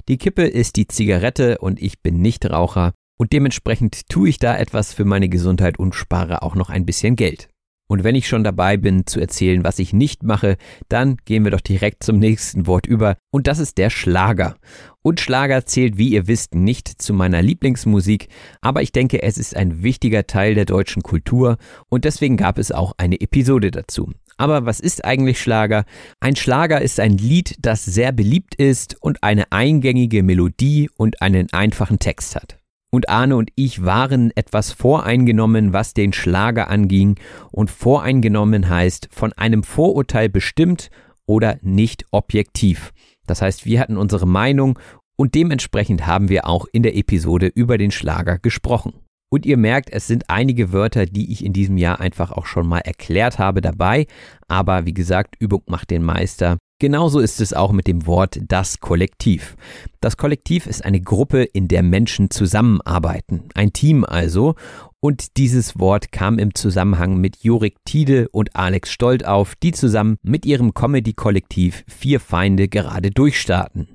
Die 0.08 0.20
Kippe 0.20 0.44
ist 0.44 0.76
die 0.76 0.88
Zigarette 0.88 1.58
und 1.58 1.82
ich 1.82 2.04
bin 2.04 2.22
nicht 2.22 2.48
Raucher 2.48 2.94
und 3.18 3.34
dementsprechend 3.34 4.10
tue 4.10 4.30
ich 4.30 4.38
da 4.38 4.56
etwas 4.56 4.94
für 4.94 5.06
meine 5.06 5.28
Gesundheit 5.28 5.80
und 5.80 5.96
spare 5.96 6.44
auch 6.44 6.54
noch 6.54 6.70
ein 6.70 6.86
bisschen 6.86 7.16
Geld. 7.16 7.48
Und 7.88 8.04
wenn 8.04 8.16
ich 8.16 8.28
schon 8.28 8.44
dabei 8.44 8.78
bin 8.78 9.06
zu 9.06 9.20
erzählen, 9.20 9.64
was 9.64 9.78
ich 9.78 9.94
nicht 9.94 10.24
mache, 10.24 10.58
dann 10.90 11.18
gehen 11.26 11.44
wir 11.44 11.52
doch 11.52 11.62
direkt 11.62 12.04
zum 12.04 12.18
nächsten 12.18 12.66
Wort 12.66 12.88
über. 12.88 13.18
Und 13.30 13.48
das 13.48 13.60
ist 13.60 13.78
der 13.78 13.90
Schlager. 13.90 14.56
Und 15.02 15.20
Schlager 15.20 15.66
zählt, 15.66 15.98
wie 15.98 16.10
ihr 16.10 16.28
wisst, 16.28 16.56
nicht 16.56 16.88
zu 16.88 17.14
meiner 17.14 17.42
Lieblingsmusik, 17.42 18.30
aber 18.62 18.82
ich 18.82 18.94
denke, 18.94 19.22
es 19.22 19.38
ist 19.38 19.56
ein 19.56 19.84
wichtiger 19.84 20.26
Teil 20.26 20.56
der 20.56 20.66
deutschen 20.66 21.04
Kultur 21.04 21.58
und 21.90 22.06
deswegen 22.06 22.38
gab 22.38 22.58
es 22.58 22.72
auch 22.72 22.94
eine 22.98 23.20
Episode 23.20 23.70
dazu. 23.70 24.12
Aber 24.38 24.66
was 24.66 24.80
ist 24.80 25.04
eigentlich 25.06 25.40
Schlager? 25.42 25.86
Ein 26.22 26.36
Schlager 26.36 26.82
ist 26.82 27.00
ein 27.00 27.18
Lied, 27.18 27.58
das 27.60 27.84
sehr 27.84 28.12
beliebt 28.14 28.56
ist 28.56 28.96
und 29.02 29.22
eine 29.24 29.52
eingängige 29.52 30.24
Melodie 30.24 30.90
und 30.98 31.22
einen 31.22 31.52
einfachen 31.52 32.00
Text 32.00 32.36
hat 32.36 32.63
und 32.94 33.10
Arne 33.10 33.36
und 33.38 33.50
ich 33.56 33.84
waren 33.84 34.32
etwas 34.36 34.72
voreingenommen, 34.72 35.74
was 35.74 35.96
den 35.96 36.14
Schlager 36.14 36.70
anging, 36.70 37.20
und 37.52 37.72
voreingenommen 37.72 38.70
heißt 38.70 39.10
von 39.12 39.34
einem 39.34 39.64
Vorurteil 39.64 40.30
bestimmt 40.30 40.92
oder 41.26 41.58
nicht 41.64 42.06
objektiv. 42.12 42.94
Das 43.26 43.42
heißt, 43.42 43.66
wir 43.66 43.80
hatten 43.80 43.98
unsere 43.98 44.28
Meinung 44.28 44.78
und 45.16 45.34
dementsprechend 45.34 46.06
haben 46.06 46.30
wir 46.30 46.46
auch 46.46 46.68
in 46.72 46.84
der 46.84 46.96
Episode 46.96 47.48
über 47.48 47.80
den 47.80 47.90
Schlager 47.90 48.38
gesprochen. 48.38 48.94
Und 49.32 49.48
ihr 49.48 49.58
merkt, 49.58 49.90
es 49.92 50.06
sind 50.06 50.30
einige 50.30 50.72
Wörter, 50.72 51.08
die 51.08 51.32
ich 51.32 51.44
in 51.44 51.52
diesem 51.52 51.78
Jahr 51.78 52.00
einfach 52.00 52.32
auch 52.32 52.46
schon 52.46 52.68
mal 52.68 52.82
erklärt 52.82 53.40
habe 53.40 53.62
dabei. 53.62 54.06
Aber 54.48 54.86
wie 54.86 54.94
gesagt, 54.94 55.34
Übung 55.40 55.64
macht 55.66 55.90
den 55.90 56.04
Meister. 56.04 56.60
Genauso 56.80 57.20
ist 57.20 57.40
es 57.40 57.54
auch 57.54 57.72
mit 57.72 57.88
dem 57.88 58.06
Wort 58.08 58.40
das 58.48 58.80
Kollektiv. 58.80 59.56
Das 60.02 60.18
Kollektiv 60.18 60.68
ist 60.68 60.84
eine 60.84 61.00
Gruppe, 61.00 61.44
in 61.44 61.68
der 61.68 61.82
Menschen 61.82 62.30
zusammenarbeiten, 62.30 63.44
ein 63.54 63.72
Team 63.72 64.04
also. 64.04 64.56
Und 65.00 65.38
dieses 65.38 65.80
Wort 65.80 66.12
kam 66.12 66.40
im 66.40 66.56
Zusammenhang 66.56 67.18
mit 67.18 67.44
Jorik 67.44 67.76
Tiede 67.86 68.30
und 68.30 68.56
Alex 68.56 68.92
Stolt 68.92 69.26
auf, 69.26 69.56
die 69.56 69.72
zusammen 69.72 70.18
mit 70.24 70.46
ihrem 70.46 70.74
Comedy-Kollektiv 70.74 71.84
Vier 71.88 72.20
Feinde 72.20 72.68
gerade 72.68 73.12
durchstarten. 73.12 73.90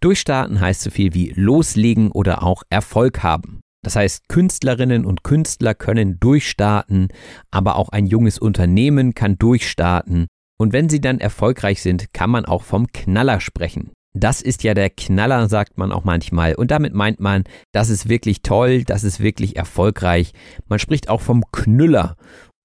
Durchstarten 0.00 0.60
heißt 0.60 0.82
so 0.82 0.90
viel 0.90 1.14
wie 1.14 1.32
loslegen 1.36 2.10
oder 2.10 2.42
auch 2.42 2.62
Erfolg 2.70 3.22
haben. 3.22 3.60
Das 3.82 3.96
heißt, 3.96 4.28
Künstlerinnen 4.28 5.04
und 5.04 5.24
Künstler 5.24 5.74
können 5.74 6.20
durchstarten, 6.20 7.08
aber 7.50 7.76
auch 7.76 7.88
ein 7.88 8.06
junges 8.06 8.38
Unternehmen 8.38 9.14
kann 9.14 9.38
durchstarten. 9.38 10.28
Und 10.62 10.72
wenn 10.72 10.88
sie 10.88 11.00
dann 11.00 11.18
erfolgreich 11.18 11.82
sind, 11.82 12.14
kann 12.14 12.30
man 12.30 12.44
auch 12.44 12.62
vom 12.62 12.86
Knaller 12.92 13.40
sprechen. 13.40 13.90
Das 14.16 14.40
ist 14.40 14.62
ja 14.62 14.74
der 14.74 14.90
Knaller, 14.90 15.48
sagt 15.48 15.76
man 15.76 15.90
auch 15.90 16.04
manchmal. 16.04 16.54
Und 16.54 16.70
damit 16.70 16.94
meint 16.94 17.18
man, 17.18 17.42
das 17.72 17.88
ist 17.88 18.08
wirklich 18.08 18.42
toll, 18.42 18.84
das 18.84 19.02
ist 19.02 19.18
wirklich 19.18 19.56
erfolgreich. 19.56 20.32
Man 20.68 20.78
spricht 20.78 21.08
auch 21.08 21.20
vom 21.20 21.42
Knüller. 21.50 22.16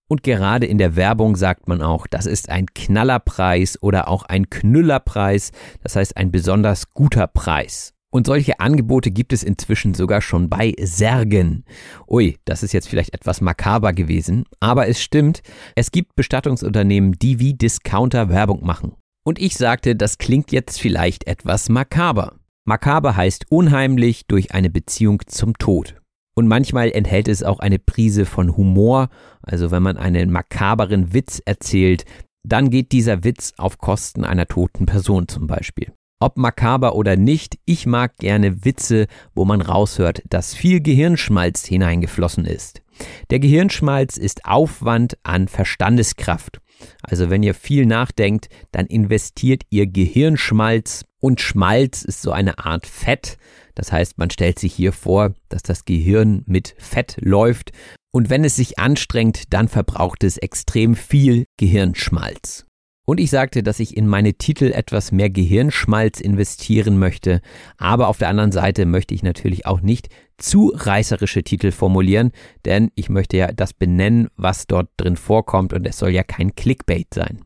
Und 0.07 0.21
gerade 0.21 0.67
in 0.67 0.77
der 0.77 0.95
Werbung 0.95 1.35
sagt 1.35 1.67
man 1.67 1.81
auch, 1.81 2.05
das 2.05 2.27
ist 2.27 2.49
ein 2.49 2.67
Knallerpreis 2.67 3.81
oder 3.81 4.09
auch 4.09 4.25
ein 4.25 4.51
Knüllerpreis, 4.51 5.51
das 5.81 5.95
heißt 5.95 6.17
ein 6.17 6.31
besonders 6.31 6.93
guter 6.93 7.25
Preis. 7.25 7.95
Und 8.17 8.25
solche 8.25 8.59
Angebote 8.59 9.11
gibt 9.11 9.31
es 9.31 9.43
inzwischen 9.43 9.93
sogar 9.93 10.21
schon 10.21 10.49
bei 10.49 10.73
Särgen. 10.81 11.65
Ui, 12.07 12.39
das 12.45 12.63
ist 12.63 12.73
jetzt 12.73 12.89
vielleicht 12.89 13.13
etwas 13.13 13.41
makaber 13.41 13.93
gewesen, 13.93 14.45
aber 14.59 14.87
es 14.87 14.99
stimmt, 14.99 15.43
es 15.75 15.91
gibt 15.91 16.15
Bestattungsunternehmen, 16.15 17.11
die 17.11 17.37
wie 17.37 17.53
Discounter 17.53 18.29
Werbung 18.29 18.65
machen. 18.65 18.93
Und 19.23 19.37
ich 19.37 19.55
sagte, 19.55 19.95
das 19.95 20.17
klingt 20.17 20.51
jetzt 20.51 20.81
vielleicht 20.81 21.27
etwas 21.27 21.69
makaber. 21.69 22.37
Makaber 22.65 23.15
heißt 23.15 23.51
unheimlich 23.51 24.25
durch 24.25 24.51
eine 24.51 24.71
Beziehung 24.71 25.21
zum 25.27 25.55
Tod. 25.59 26.01
Und 26.35 26.47
manchmal 26.47 26.89
enthält 26.89 27.27
es 27.27 27.43
auch 27.43 27.59
eine 27.59 27.77
Prise 27.77 28.25
von 28.25 28.57
Humor, 28.57 29.09
also 29.43 29.69
wenn 29.69 29.83
man 29.83 29.95
einen 29.95 30.31
makaberen 30.31 31.13
Witz 31.13 31.39
erzählt, 31.45 32.03
dann 32.43 32.71
geht 32.71 32.93
dieser 32.93 33.23
Witz 33.23 33.53
auf 33.57 33.77
Kosten 33.77 34.23
einer 34.23 34.47
toten 34.47 34.87
Person 34.87 35.27
zum 35.27 35.45
Beispiel. 35.45 35.93
Ob 36.19 36.37
makaber 36.37 36.95
oder 36.95 37.15
nicht, 37.15 37.59
ich 37.65 37.85
mag 37.85 38.17
gerne 38.17 38.65
Witze, 38.65 39.05
wo 39.35 39.45
man 39.45 39.61
raushört, 39.61 40.23
dass 40.29 40.55
viel 40.55 40.81
Gehirnschmalz 40.81 41.65
hineingeflossen 41.65 42.45
ist. 42.45 42.81
Der 43.29 43.39
Gehirnschmalz 43.39 44.17
ist 44.17 44.45
Aufwand 44.45 45.17
an 45.21 45.47
Verstandeskraft. 45.47 46.59
Also 47.03 47.29
wenn 47.29 47.43
ihr 47.43 47.53
viel 47.53 47.85
nachdenkt, 47.85 48.49
dann 48.71 48.87
investiert 48.87 49.63
ihr 49.69 49.85
Gehirnschmalz 49.85 51.05
und 51.19 51.41
Schmalz 51.41 52.03
ist 52.03 52.21
so 52.21 52.31
eine 52.31 52.59
Art 52.59 52.87
Fett. 52.87 53.37
Das 53.75 53.91
heißt, 53.91 54.17
man 54.17 54.31
stellt 54.31 54.57
sich 54.57 54.73
hier 54.73 54.93
vor, 54.93 55.33
dass 55.49 55.61
das 55.61 55.85
Gehirn 55.85 56.43
mit 56.47 56.75
Fett 56.79 57.17
läuft 57.19 57.71
und 58.11 58.31
wenn 58.31 58.43
es 58.43 58.55
sich 58.55 58.79
anstrengt, 58.79 59.53
dann 59.53 59.67
verbraucht 59.67 60.23
es 60.23 60.37
extrem 60.37 60.95
viel 60.95 61.45
Gehirnschmalz. 61.57 62.66
Und 63.09 63.21
ich 63.21 63.29
sagte, 63.29 63.63
dass 63.63 63.79
ich 63.79 63.95
in 63.95 64.05
meine 64.05 64.33
Titel 64.33 64.65
etwas 64.65 65.13
mehr 65.13 65.29
Gehirnschmalz 65.29 66.19
investieren 66.19 66.99
möchte, 66.99 67.39
aber 67.77 68.09
auf 68.09 68.17
der 68.17 68.27
anderen 68.27 68.51
Seite 68.51 68.85
möchte 68.85 69.15
ich 69.15 69.23
natürlich 69.23 69.65
auch 69.65 69.79
nicht 69.79 70.09
zu 70.37 70.73
reißerische 70.75 71.41
Titel 71.41 71.71
formulieren, 71.71 72.33
denn 72.65 72.91
ich 72.95 73.07
möchte 73.07 73.37
ja 73.37 73.53
das 73.53 73.73
benennen, 73.73 74.27
was 74.35 74.67
dort 74.67 74.89
drin 74.97 75.15
vorkommt 75.15 75.71
und 75.71 75.87
es 75.87 75.97
soll 75.97 76.09
ja 76.09 76.23
kein 76.23 76.53
Clickbait 76.53 77.13
sein. 77.13 77.45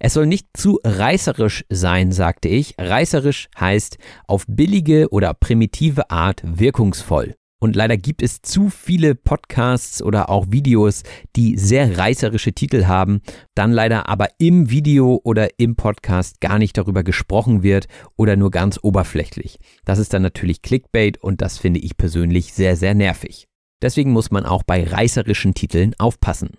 Es 0.00 0.14
soll 0.14 0.24
nicht 0.24 0.48
zu 0.54 0.80
reißerisch 0.82 1.66
sein, 1.68 2.10
sagte 2.10 2.48
ich. 2.48 2.74
Reißerisch 2.78 3.48
heißt 3.60 3.98
auf 4.26 4.46
billige 4.48 5.10
oder 5.10 5.34
primitive 5.34 6.10
Art 6.10 6.40
wirkungsvoll. 6.46 7.34
Und 7.64 7.76
leider 7.76 7.96
gibt 7.96 8.22
es 8.22 8.42
zu 8.42 8.68
viele 8.68 9.14
Podcasts 9.14 10.02
oder 10.02 10.28
auch 10.28 10.48
Videos, 10.50 11.02
die 11.34 11.56
sehr 11.56 11.96
reißerische 11.96 12.52
Titel 12.52 12.84
haben, 12.84 13.22
dann 13.54 13.72
leider 13.72 14.06
aber 14.06 14.28
im 14.36 14.68
Video 14.68 15.18
oder 15.24 15.48
im 15.58 15.74
Podcast 15.74 16.42
gar 16.42 16.58
nicht 16.58 16.76
darüber 16.76 17.02
gesprochen 17.02 17.62
wird 17.62 17.86
oder 18.16 18.36
nur 18.36 18.50
ganz 18.50 18.78
oberflächlich. 18.82 19.58
Das 19.86 19.98
ist 19.98 20.12
dann 20.12 20.20
natürlich 20.20 20.60
Clickbait 20.60 21.16
und 21.16 21.40
das 21.40 21.56
finde 21.56 21.80
ich 21.80 21.96
persönlich 21.96 22.52
sehr, 22.52 22.76
sehr 22.76 22.92
nervig. 22.92 23.48
Deswegen 23.80 24.12
muss 24.12 24.30
man 24.30 24.44
auch 24.44 24.62
bei 24.62 24.84
reißerischen 24.84 25.54
Titeln 25.54 25.94
aufpassen. 25.98 26.50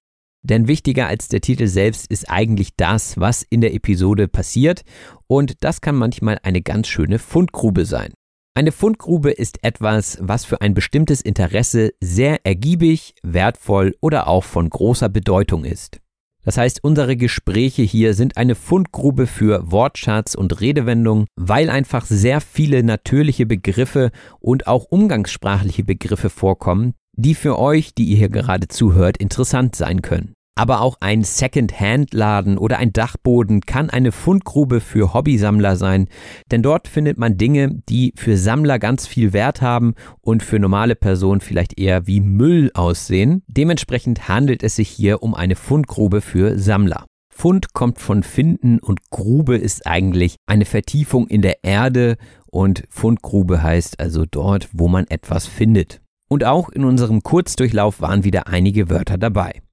Denn 0.42 0.68
wichtiger 0.68 1.06
als 1.06 1.28
der 1.28 1.42
Titel 1.42 1.68
selbst 1.68 2.10
ist 2.10 2.32
eigentlich 2.32 2.70
das, 2.78 3.20
was 3.20 3.44
in 3.44 3.62
der 3.62 3.76
Episode 3.76 4.28
passiert 4.28 4.82
und 5.28 5.64
das 5.64 5.82
kann 5.82 5.98
manchmal 5.98 6.40
eine 6.42 6.64
ganz 6.64 6.88
schöne 6.88 7.20
Fundgrube 7.20 7.86
sein. 7.86 8.12
Eine 8.58 8.72
Fundgrube 8.72 9.32
ist 9.32 9.66
etwas, 9.66 10.18
was 10.22 10.46
für 10.46 10.62
ein 10.62 10.74
bestimmtes 10.74 11.20
Interesse 11.20 11.92
sehr 12.00 12.46
ergiebig, 12.46 13.14
wertvoll 13.22 13.98
oder 14.00 14.30
auch 14.30 14.46
von 14.46 14.70
großer 14.70 15.10
Bedeutung 15.10 15.66
ist. 15.66 16.00
Das 16.46 16.58
heißt, 16.58 16.82
unsere 16.82 17.18
Gespräche 17.18 17.82
hier 17.82 18.14
sind 18.14 18.38
eine 18.38 18.56
Fundgrube 18.56 19.28
für 19.28 19.70
Wortschatz 19.72 20.36
und 20.36 20.62
Redewendung, 20.62 21.26
weil 21.36 21.70
einfach 21.70 22.06
sehr 22.06 22.40
viele 22.40 22.82
natürliche 22.82 23.46
Begriffe 23.46 24.12
und 24.40 24.68
auch 24.68 24.86
umgangssprachliche 24.86 25.84
Begriffe 25.84 26.30
vorkommen, 26.30 26.94
die 27.18 27.36
für 27.36 27.60
euch, 27.60 27.94
die 27.94 28.06
ihr 28.06 28.18
hier 28.18 28.30
gerade 28.30 28.70
zuhört, 28.70 29.18
interessant 29.18 29.76
sein 29.76 30.02
können. 30.02 30.34
Aber 30.58 30.80
auch 30.80 30.96
ein 31.02 31.24
Second-Hand-Laden 31.24 32.58
oder 32.58 32.78
ein 32.78 32.94
Dachboden 32.94 33.60
kann 33.62 33.90
eine 33.90 34.14
Fundgrube 34.14 34.80
für 34.80 35.14
Hobbysammler 35.14 35.76
sein, 35.76 36.08
denn 36.50 36.64
dort 36.64 36.88
findet 36.88 37.18
man 37.18 37.38
Dinge, 37.38 37.82
die 37.90 38.14
für 38.16 38.38
Sammler 38.38 38.80
ganz 38.80 39.06
viel 39.06 39.34
Wert 39.34 39.62
haben 39.62 39.96
und 40.22 40.44
für 40.44 40.58
normale 40.58 40.96
Personen 40.96 41.42
vielleicht 41.42 41.78
eher 41.78 42.08
wie 42.08 42.22
Müll 42.22 42.72
aussehen. 42.74 43.44
Dementsprechend 43.48 44.30
handelt 44.30 44.64
es 44.64 44.78
sich 44.78 44.88
hier 44.88 45.22
um 45.24 45.36
eine 45.36 45.58
Fundgrube 45.58 46.22
für 46.22 46.58
Sammler. 46.58 47.06
Fund 47.30 47.74
kommt 47.74 48.00
von 48.00 48.24
Finden 48.24 48.80
und 48.80 49.10
Grube 49.10 49.58
ist 49.58 49.86
eigentlich 49.86 50.38
eine 50.46 50.64
Vertiefung 50.64 51.28
in 51.28 51.42
der 51.42 51.66
Erde 51.66 52.16
und 52.46 52.84
Fundgrube 52.90 53.62
heißt 53.62 54.00
also 54.00 54.24
dort, 54.26 54.70
wo 54.72 54.88
man 54.88 55.06
etwas 55.08 55.46
findet. 55.46 56.00
Und 56.30 56.46
auch 56.46 56.70
in 56.70 56.86
unserem 56.86 57.24
Kurzdurchlauf 57.24 58.00
waren 58.00 58.24
wieder 58.24 58.48
einige 58.48 58.90
Wörter 58.90 59.18
dabei. 59.18 59.65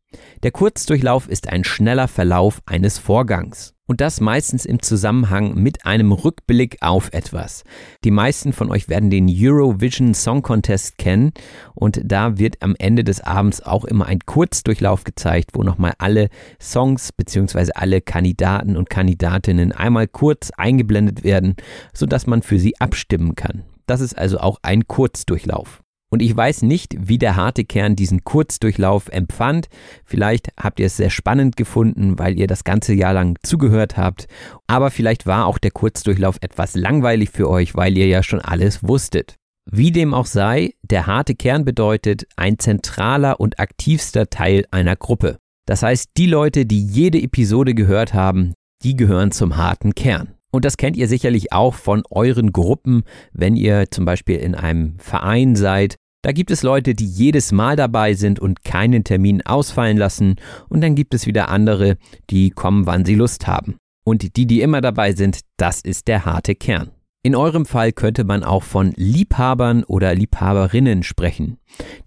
Der 0.43 0.51
Kurzdurchlauf 0.51 1.29
ist 1.29 1.49
ein 1.49 1.65
schneller 1.65 2.09
Verlauf 2.09 2.61
eines 2.67 2.99
Vorgangs. 2.99 3.75
Und 3.87 4.01
das 4.01 4.21
meistens 4.21 4.65
im 4.65 4.81
Zusammenhang 4.81 5.55
mit 5.55 5.85
einem 5.85 6.13
Rückblick 6.13 6.79
auf 6.81 7.13
etwas. 7.13 7.65
Die 8.05 8.11
meisten 8.11 8.53
von 8.53 8.71
euch 8.71 8.89
werden 8.89 9.11
den 9.11 9.29
Eurovision 9.29 10.15
Song 10.15 10.41
Contest 10.41 10.97
kennen 10.97 11.33
und 11.75 12.01
da 12.03 12.39
wird 12.39 12.63
am 12.63 12.75
Ende 12.79 13.05
des 13.05 13.21
Abends 13.21 13.61
auch 13.61 13.85
immer 13.85 14.07
ein 14.07 14.21
Kurzdurchlauf 14.21 15.05
gezeigt, 15.05 15.51
wo 15.53 15.63
nochmal 15.63 15.93
alle 15.99 16.31
Songs 16.59 17.13
bzw. 17.13 17.73
alle 17.75 18.01
Kandidaten 18.01 18.79
und 18.79 18.89
Kandidatinnen 18.89 19.73
einmal 19.73 20.09
kurz 20.09 20.53
eingeblendet 20.57 21.23
werden, 21.23 21.57
sodass 21.93 22.27
man 22.27 22.41
für 22.41 22.59
sie 22.59 22.81
abstimmen 22.81 23.35
kann. 23.35 23.65
Das 23.87 24.01
ist 24.01 24.17
also 24.17 24.39
auch 24.39 24.59
ein 24.63 24.87
Kurzdurchlauf. 24.87 25.82
Und 26.13 26.21
ich 26.21 26.37
weiß 26.37 26.61
nicht, 26.61 26.95
wie 26.99 27.17
der 27.17 27.37
harte 27.37 27.65
Kern 27.65 27.97
diesen 27.97 28.23
Kurzdurchlauf 28.23 29.09
empfand. 29.09 29.69
Vielleicht 30.05 30.49
habt 30.61 30.79
ihr 30.79 30.85
es 30.87 30.99
sehr 30.99 31.09
spannend 31.09 31.57
gefunden, 31.57 32.19
weil 32.19 32.39
ihr 32.39 32.47
das 32.47 32.65
ganze 32.65 32.93
Jahr 32.93 33.15
lang 33.15 33.39
zugehört 33.43 33.97
habt. 33.97 34.27
Aber 34.67 34.91
vielleicht 34.91 35.25
war 35.25 35.47
auch 35.47 35.57
der 35.57 35.71
Kurzdurchlauf 35.71 36.37
etwas 36.43 36.75
langweilig 36.75 37.31
für 37.31 37.49
euch, 37.49 37.75
weil 37.77 37.97
ihr 37.97 38.09
ja 38.09 38.23
schon 38.23 38.43
alles 38.43 38.87
wusstet. 38.87 39.37
Wie 39.71 39.91
dem 39.91 40.13
auch 40.13 40.27
sei, 40.27 40.75
der 40.83 41.07
harte 41.07 41.35
Kern 41.35 41.65
bedeutet 41.65 42.27
ein 42.37 42.59
zentraler 42.59 43.41
und 43.41 43.59
aktivster 43.59 44.29
Teil 44.29 44.67
einer 44.71 44.97
Gruppe. 44.97 45.39
Das 45.67 45.83
heißt, 45.83 46.11
die 46.19 46.27
Leute, 46.27 46.67
die 46.67 46.85
jede 46.85 47.23
Episode 47.23 47.73
gehört 47.73 48.13
haben, 48.13 48.53
die 48.85 48.97
gehören 48.97 49.31
zum 49.31 49.57
harten 49.57 49.95
Kern. 49.95 50.35
Und 50.51 50.67
das 50.67 50.77
kennt 50.77 50.99
ihr 50.99 51.09
sicherlich 51.09 51.55
auch 51.55 51.73
von 51.73 52.03
euren 52.11 52.53
Gruppen, 52.53 53.05
wenn 53.33 53.57
ihr 53.57 53.91
zum 53.91 54.05
Beispiel 54.05 54.37
in 54.37 54.55
einem 54.55 54.99
Verein 54.99 55.57
seid 55.57 55.97
da 56.23 56.33
gibt 56.33 56.51
es 56.51 56.62
Leute, 56.62 56.95
die 56.95 57.07
jedes 57.07 57.53
Mal 57.53 57.77
dabei 57.77 58.14
sind 58.14 58.41
und 58.41 58.64
keinen 58.64 59.05
Termin 59.05 59.43
ausfallen 59.43 59.97
lassen, 59.97 60.37
und 60.68 60.81
dann 60.81 60.95
gibt 60.95 61.14
es 61.14 61.27
wieder 61.27 61.49
andere, 61.49 61.97
die 62.31 62.51
kommen, 62.51 62.87
wann 62.87 63.05
sie 63.05 63.16
Lust 63.16 63.47
haben. 63.47 63.77
Und 64.05 64.37
die, 64.37 64.47
die 64.47 64.62
immer 64.62 64.81
dabei 64.81 65.12
sind, 65.12 65.41
das 65.57 65.81
ist 65.81 66.09
der 66.09 66.25
harte 66.25 66.55
Kern. 66.55 66.91
In 67.25 67.37
eurem 67.37 67.66
Fall 67.66 67.93
könnte 67.93 68.25
man 68.25 68.43
auch 68.43 68.64
von 68.64 68.93
Liebhabern 68.97 69.85
oder 69.85 70.12
Liebhaberinnen 70.12 71.05
sprechen. 71.05 71.59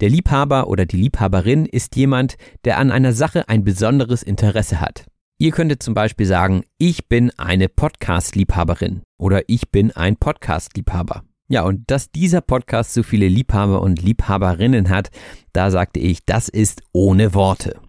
Der 0.01 0.09
Liebhaber 0.09 0.67
oder 0.67 0.85
die 0.85 0.97
Liebhaberin 0.97 1.65
ist 1.65 1.95
jemand, 1.95 2.35
der 2.65 2.79
an 2.79 2.91
einer 2.91 3.13
Sache 3.13 3.47
ein 3.47 3.63
besonderes 3.63 4.23
Interesse 4.23 4.81
hat. 4.81 5.05
Ihr 5.37 5.51
könntet 5.51 5.83
zum 5.83 5.93
Beispiel 5.93 6.25
sagen, 6.25 6.63
ich 6.77 7.07
bin 7.07 7.31
eine 7.37 7.69
Podcast-Liebhaberin 7.69 9.03
oder 9.17 9.43
ich 9.47 9.69
bin 9.71 9.91
ein 9.91 10.17
Podcast-Liebhaber. 10.17 11.23
Ja, 11.47 11.63
und 11.63 11.91
dass 11.91 12.11
dieser 12.11 12.41
Podcast 12.41 12.93
so 12.93 13.03
viele 13.03 13.27
Liebhaber 13.27 13.81
und 13.81 14.01
Liebhaberinnen 14.01 14.89
hat, 14.89 15.11
da 15.53 15.69
sagte 15.69 15.99
ich, 15.99 16.25
das 16.25 16.49
ist 16.49 16.81
ohne 16.91 17.35
Worte. 17.35 17.79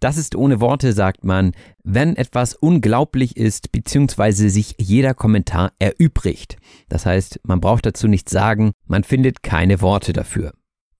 Das 0.00 0.16
ist 0.16 0.34
ohne 0.34 0.60
Worte, 0.60 0.92
sagt 0.92 1.24
man, 1.24 1.52
wenn 1.84 2.16
etwas 2.16 2.54
unglaublich 2.54 3.36
ist, 3.36 3.70
beziehungsweise 3.72 4.50
sich 4.50 4.74
jeder 4.78 5.14
Kommentar 5.14 5.72
erübrigt. 5.78 6.56
Das 6.88 7.06
heißt, 7.06 7.40
man 7.44 7.60
braucht 7.60 7.86
dazu 7.86 8.08
nichts 8.08 8.32
sagen, 8.32 8.72
man 8.86 9.04
findet 9.04 9.42
keine 9.42 9.80
Worte 9.80 10.12
dafür. 10.12 10.52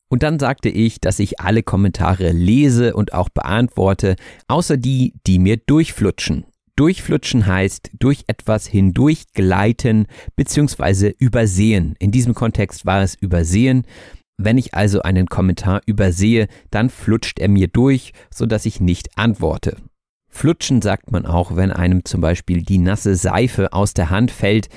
Und 0.09 0.23
dann 0.23 0.39
sagte 0.39 0.69
ich, 0.69 1.01
dass 1.01 1.19
ich 1.19 1.41
alle 1.41 1.65
Kommentare 1.65 2.31
lese 2.31 2.95
und 2.95 3.13
auch 3.13 3.29
beantworte, 3.29 4.15
außer 4.47 4.77
die, 4.77 5.15
die 5.27 5.41
mir 5.41 5.57
durchflutschen. 5.57 6.47
Durchflutschen 6.77 7.47
heißt 7.47 7.91
durch 7.99 8.25
etwas 8.27 8.67
hindurchgleiten 8.67 10.07
bzw. 10.37 11.15
übersehen. 11.19 11.97
In 11.99 12.11
diesem 12.11 12.35
Kontext 12.35 12.85
war 12.85 13.03
es 13.03 13.15
übersehen. 13.15 13.87
Wenn 14.37 14.59
ich 14.59 14.75
also 14.75 15.01
einen 15.01 15.27
Kommentar 15.27 15.81
übersehe, 15.87 16.49
dann 16.71 16.91
flutscht 16.91 17.39
er 17.39 17.49
mir 17.49 17.69
durch, 17.69 18.13
sodass 18.33 18.67
ich 18.67 18.81
nicht 18.81 19.17
antworte. 19.17 19.79
Flutschen 20.29 20.83
sagt 20.83 21.11
man 21.11 21.25
auch, 21.25 21.57
wenn 21.57 21.73
einem 21.73 22.05
zum 22.05 22.21
Beispiel 22.21 22.61
die 22.61 22.77
nasse 22.77 23.17
Seife 23.17 23.73
aus 23.73 23.95
der 23.95 24.11
Hand 24.11 24.31
fällt, 24.31 24.69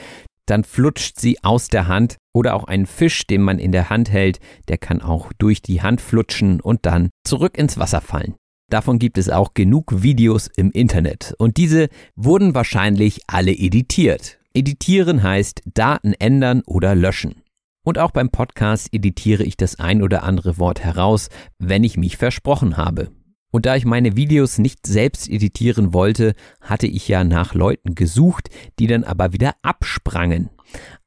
dann 0.46 0.64
flutscht 0.64 1.20
sie 1.20 1.44
aus 1.44 1.68
der 1.68 1.88
Hand 1.88 2.16
oder 2.34 2.56
auch 2.56 2.64
ein 2.64 2.86
Fisch, 2.86 3.28
den 3.28 3.42
man 3.42 3.60
in 3.60 3.74
der 3.74 3.90
Hand 3.90 4.10
hält, 4.10 4.40
der 4.70 4.78
kann 4.78 5.02
auch 5.02 5.34
durch 5.38 5.62
die 5.62 5.82
Hand 5.82 6.00
flutschen 6.00 6.62
und 6.62 6.86
dann 6.86 7.10
zurück 7.26 7.58
ins 7.58 7.78
Wasser 7.78 8.00
fallen. 8.00 8.36
Davon 8.70 9.00
gibt 9.00 9.18
es 9.18 9.30
auch 9.30 9.54
genug 9.54 10.04
Videos 10.04 10.48
im 10.56 10.72
Internet 10.72 11.34
und 11.40 11.58
diese 11.58 11.90
wurden 12.16 12.54
wahrscheinlich 12.54 13.22
alle 13.28 13.52
editiert. 13.52 14.40
Editieren 14.54 15.24
heißt 15.24 15.62
Daten 15.74 16.14
ändern 16.14 16.62
oder 16.66 16.94
löschen. 16.96 17.42
Und 17.84 17.98
auch 17.98 18.12
beim 18.12 18.30
Podcast 18.30 18.90
editiere 18.92 19.44
ich 19.44 19.58
das 19.58 19.80
ein 19.80 20.04
oder 20.04 20.24
andere 20.24 20.60
Wort 20.60 20.82
heraus, 20.82 21.30
wenn 21.58 21.84
ich 21.84 21.98
mich 21.98 22.18
versprochen 22.18 22.78
habe. 22.78 23.10
Und 23.52 23.66
da 23.66 23.76
ich 23.76 23.86
meine 23.86 24.16
Videos 24.16 24.60
nicht 24.60 24.86
selbst 24.86 25.28
editieren 25.28 25.94
wollte, 25.94 26.36
hatte 26.62 26.86
ich 26.86 27.08
ja 27.08 27.24
nach 27.24 27.56
Leuten 27.56 27.96
gesucht, 27.96 28.50
die 28.78 28.86
dann 28.86 29.04
aber 29.04 29.34
wieder 29.34 29.56
absprangen. 29.64 30.50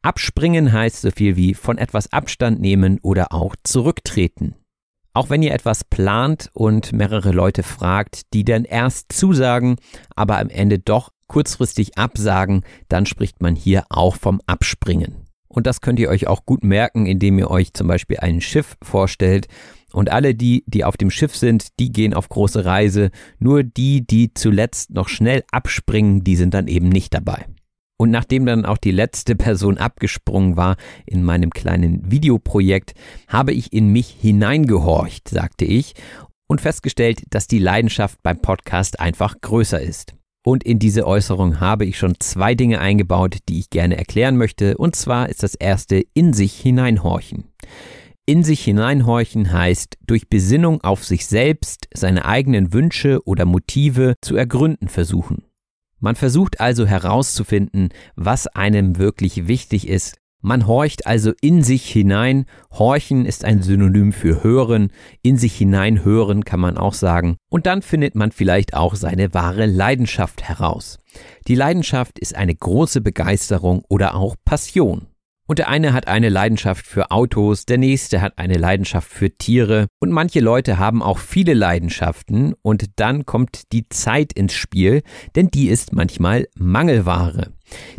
Abspringen 0.02 0.72
heißt 0.72 1.02
so 1.02 1.12
viel 1.12 1.36
wie 1.36 1.54
von 1.54 1.78
etwas 1.78 2.12
Abstand 2.12 2.60
nehmen 2.60 2.98
oder 3.02 3.32
auch 3.32 3.54
zurücktreten. 3.62 4.56
Auch 5.14 5.28
wenn 5.28 5.42
ihr 5.42 5.52
etwas 5.52 5.84
plant 5.84 6.50
und 6.54 6.92
mehrere 6.92 7.32
Leute 7.32 7.62
fragt, 7.62 8.32
die 8.32 8.44
dann 8.44 8.64
erst 8.64 9.12
zusagen, 9.12 9.76
aber 10.16 10.38
am 10.38 10.48
Ende 10.48 10.78
doch 10.78 11.10
kurzfristig 11.26 11.98
absagen, 11.98 12.62
dann 12.88 13.06
spricht 13.06 13.42
man 13.42 13.54
hier 13.54 13.84
auch 13.90 14.16
vom 14.16 14.40
Abspringen. 14.46 15.26
Und 15.48 15.66
das 15.66 15.82
könnt 15.82 15.98
ihr 15.98 16.08
euch 16.08 16.28
auch 16.28 16.46
gut 16.46 16.64
merken, 16.64 17.04
indem 17.04 17.38
ihr 17.38 17.50
euch 17.50 17.74
zum 17.74 17.86
Beispiel 17.86 18.18
ein 18.20 18.40
Schiff 18.40 18.76
vorstellt. 18.82 19.48
Und 19.92 20.10
alle 20.10 20.34
die, 20.34 20.64
die 20.66 20.84
auf 20.84 20.96
dem 20.96 21.10
Schiff 21.10 21.36
sind, 21.36 21.78
die 21.78 21.92
gehen 21.92 22.14
auf 22.14 22.30
große 22.30 22.64
Reise. 22.64 23.10
Nur 23.38 23.62
die, 23.62 24.06
die 24.06 24.32
zuletzt 24.32 24.92
noch 24.92 25.10
schnell 25.10 25.44
abspringen, 25.52 26.24
die 26.24 26.36
sind 26.36 26.54
dann 26.54 26.68
eben 26.68 26.88
nicht 26.88 27.12
dabei. 27.12 27.44
Und 28.02 28.10
nachdem 28.10 28.46
dann 28.46 28.64
auch 28.64 28.78
die 28.78 28.90
letzte 28.90 29.36
Person 29.36 29.78
abgesprungen 29.78 30.56
war 30.56 30.74
in 31.06 31.22
meinem 31.22 31.50
kleinen 31.50 32.10
Videoprojekt, 32.10 32.94
habe 33.28 33.52
ich 33.52 33.72
in 33.72 33.90
mich 33.90 34.08
hineingehorcht, 34.20 35.28
sagte 35.28 35.64
ich, 35.64 35.94
und 36.48 36.60
festgestellt, 36.60 37.22
dass 37.30 37.46
die 37.46 37.60
Leidenschaft 37.60 38.20
beim 38.24 38.42
Podcast 38.42 38.98
einfach 38.98 39.40
größer 39.40 39.80
ist. 39.80 40.16
Und 40.44 40.64
in 40.64 40.80
diese 40.80 41.06
Äußerung 41.06 41.60
habe 41.60 41.84
ich 41.84 41.96
schon 41.96 42.16
zwei 42.18 42.56
Dinge 42.56 42.80
eingebaut, 42.80 43.36
die 43.48 43.60
ich 43.60 43.70
gerne 43.70 43.96
erklären 43.96 44.36
möchte. 44.36 44.76
Und 44.78 44.96
zwar 44.96 45.28
ist 45.28 45.44
das 45.44 45.54
erste 45.54 46.02
in 46.12 46.32
sich 46.32 46.54
hineinhorchen. 46.54 47.44
In 48.26 48.42
sich 48.42 48.64
hineinhorchen 48.64 49.52
heißt, 49.52 49.96
durch 50.04 50.28
Besinnung 50.28 50.80
auf 50.80 51.04
sich 51.04 51.28
selbst 51.28 51.86
seine 51.94 52.24
eigenen 52.24 52.72
Wünsche 52.72 53.20
oder 53.24 53.44
Motive 53.44 54.14
zu 54.20 54.34
ergründen 54.34 54.88
versuchen. 54.88 55.44
Man 56.02 56.16
versucht 56.16 56.60
also 56.60 56.84
herauszufinden, 56.84 57.90
was 58.16 58.48
einem 58.48 58.98
wirklich 58.98 59.46
wichtig 59.46 59.86
ist. 59.86 60.18
Man 60.40 60.66
horcht 60.66 61.06
also 61.06 61.32
in 61.40 61.62
sich 61.62 61.88
hinein. 61.88 62.46
Horchen 62.72 63.24
ist 63.24 63.44
ein 63.44 63.62
Synonym 63.62 64.12
für 64.12 64.42
hören. 64.42 64.90
In 65.22 65.38
sich 65.38 65.54
hinein 65.54 66.04
hören 66.04 66.44
kann 66.44 66.58
man 66.58 66.76
auch 66.76 66.94
sagen. 66.94 67.36
Und 67.48 67.66
dann 67.66 67.82
findet 67.82 68.16
man 68.16 68.32
vielleicht 68.32 68.74
auch 68.74 68.96
seine 68.96 69.32
wahre 69.32 69.66
Leidenschaft 69.66 70.42
heraus. 70.42 70.98
Die 71.46 71.54
Leidenschaft 71.54 72.18
ist 72.18 72.34
eine 72.34 72.56
große 72.56 73.00
Begeisterung 73.00 73.84
oder 73.88 74.16
auch 74.16 74.34
Passion. 74.44 75.06
Und 75.48 75.58
der 75.58 75.68
eine 75.68 75.92
hat 75.92 76.06
eine 76.06 76.28
Leidenschaft 76.28 76.86
für 76.86 77.10
Autos, 77.10 77.66
der 77.66 77.76
nächste 77.76 78.20
hat 78.20 78.38
eine 78.38 78.58
Leidenschaft 78.58 79.10
für 79.10 79.30
Tiere 79.30 79.88
und 80.00 80.12
manche 80.12 80.40
Leute 80.40 80.78
haben 80.78 81.02
auch 81.02 81.18
viele 81.18 81.52
Leidenschaften 81.52 82.54
und 82.62 82.90
dann 82.96 83.26
kommt 83.26 83.72
die 83.72 83.88
Zeit 83.88 84.32
ins 84.32 84.54
Spiel, 84.54 85.02
denn 85.34 85.48
die 85.48 85.68
ist 85.68 85.92
manchmal 85.92 86.46
Mangelware. 86.54 87.52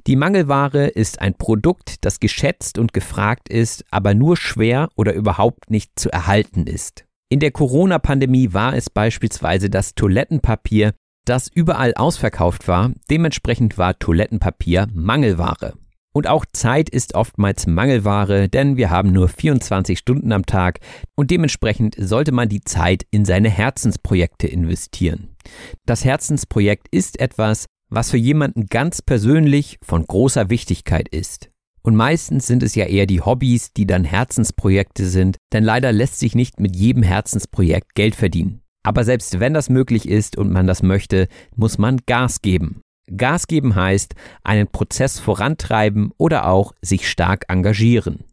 Die 0.08 0.16
Mangelware 0.16 0.88
ist 0.88 1.20
ein 1.20 1.34
Produkt, 1.34 2.06
das 2.06 2.20
geschätzt 2.20 2.78
und 2.78 2.94
gefragt 2.94 3.50
ist, 3.50 3.84
aber 3.92 4.14
nur 4.14 4.38
schwer 4.38 4.90
oder 4.96 5.14
überhaupt 5.14 5.70
nicht 5.70 6.00
zu 6.00 6.10
erhalten 6.10 6.66
ist. 6.66 7.06
In 7.30 7.40
der 7.40 7.52
Corona-Pandemie 7.52 8.54
war 8.54 8.76
es 8.76 8.90
beispielsweise 8.90 9.70
das 9.70 9.96
Toilettenpapier, 9.96 10.94
das 11.26 11.48
überall 11.48 11.94
ausverkauft 11.96 12.68
war, 12.68 12.92
dementsprechend 13.10 13.78
war 13.78 13.98
Toilettenpapier 13.98 14.88
Mangelware. 14.94 15.74
Und 16.16 16.28
auch 16.28 16.46
Zeit 16.54 16.90
ist 16.90 17.16
oftmals 17.16 17.66
Mangelware, 17.66 18.48
denn 18.48 18.78
wir 18.78 18.92
haben 18.92 19.12
nur 19.12 19.28
24 19.28 19.98
Stunden 19.98 20.32
am 20.32 20.46
Tag 20.46 20.80
und 21.16 21.32
dementsprechend 21.32 21.96
sollte 21.98 22.32
man 22.32 22.50
die 22.50 22.62
Zeit 22.62 23.04
in 23.10 23.26
seine 23.26 23.50
Herzensprojekte 23.50 24.48
investieren. 24.48 25.36
Das 25.86 26.06
Herzensprojekt 26.06 26.88
ist 26.92 27.20
etwas, 27.20 27.66
was 27.90 28.12
für 28.12 28.18
jemanden 28.18 28.68
ganz 28.68 29.02
persönlich 29.02 29.78
von 29.84 30.06
großer 30.06 30.50
Wichtigkeit 30.50 31.10
ist. 31.10 31.50
Und 31.82 31.96
meistens 31.96 32.48
sind 32.48 32.64
es 32.64 32.76
ja 32.76 32.86
eher 32.86 33.08
die 33.08 33.22
Hobbys, 33.22 33.74
die 33.74 33.86
dann 33.86 34.06
Herzensprojekte 34.06 35.06
sind, 35.06 35.38
denn 35.52 35.64
leider 35.64 35.92
lässt 35.92 36.20
sich 36.20 36.34
nicht 36.34 36.60
mit 36.60 36.76
jedem 36.76 37.04
Herzensprojekt 37.04 37.96
Geld 37.96 38.16
verdienen. 38.16 38.62
Aber 38.84 39.04
selbst 39.04 39.40
wenn 39.40 39.54
das 39.54 39.70
möglich 39.70 40.08
ist 40.08 40.38
und 40.38 40.52
man 40.52 40.68
das 40.68 40.84
möchte, 40.84 41.28
muss 41.56 41.78
man 41.78 42.00
Gas 42.06 42.42
geben. 42.42 42.82
Gas 43.16 43.48
geben 43.48 43.76
heißt 43.76 44.16
einen 44.44 44.68
Prozess 44.68 45.20
vorantreiben 45.20 46.12
oder 46.18 46.48
auch 46.48 46.74
sich 46.82 47.10
stark 47.10 47.46
engagieren. 47.50 48.24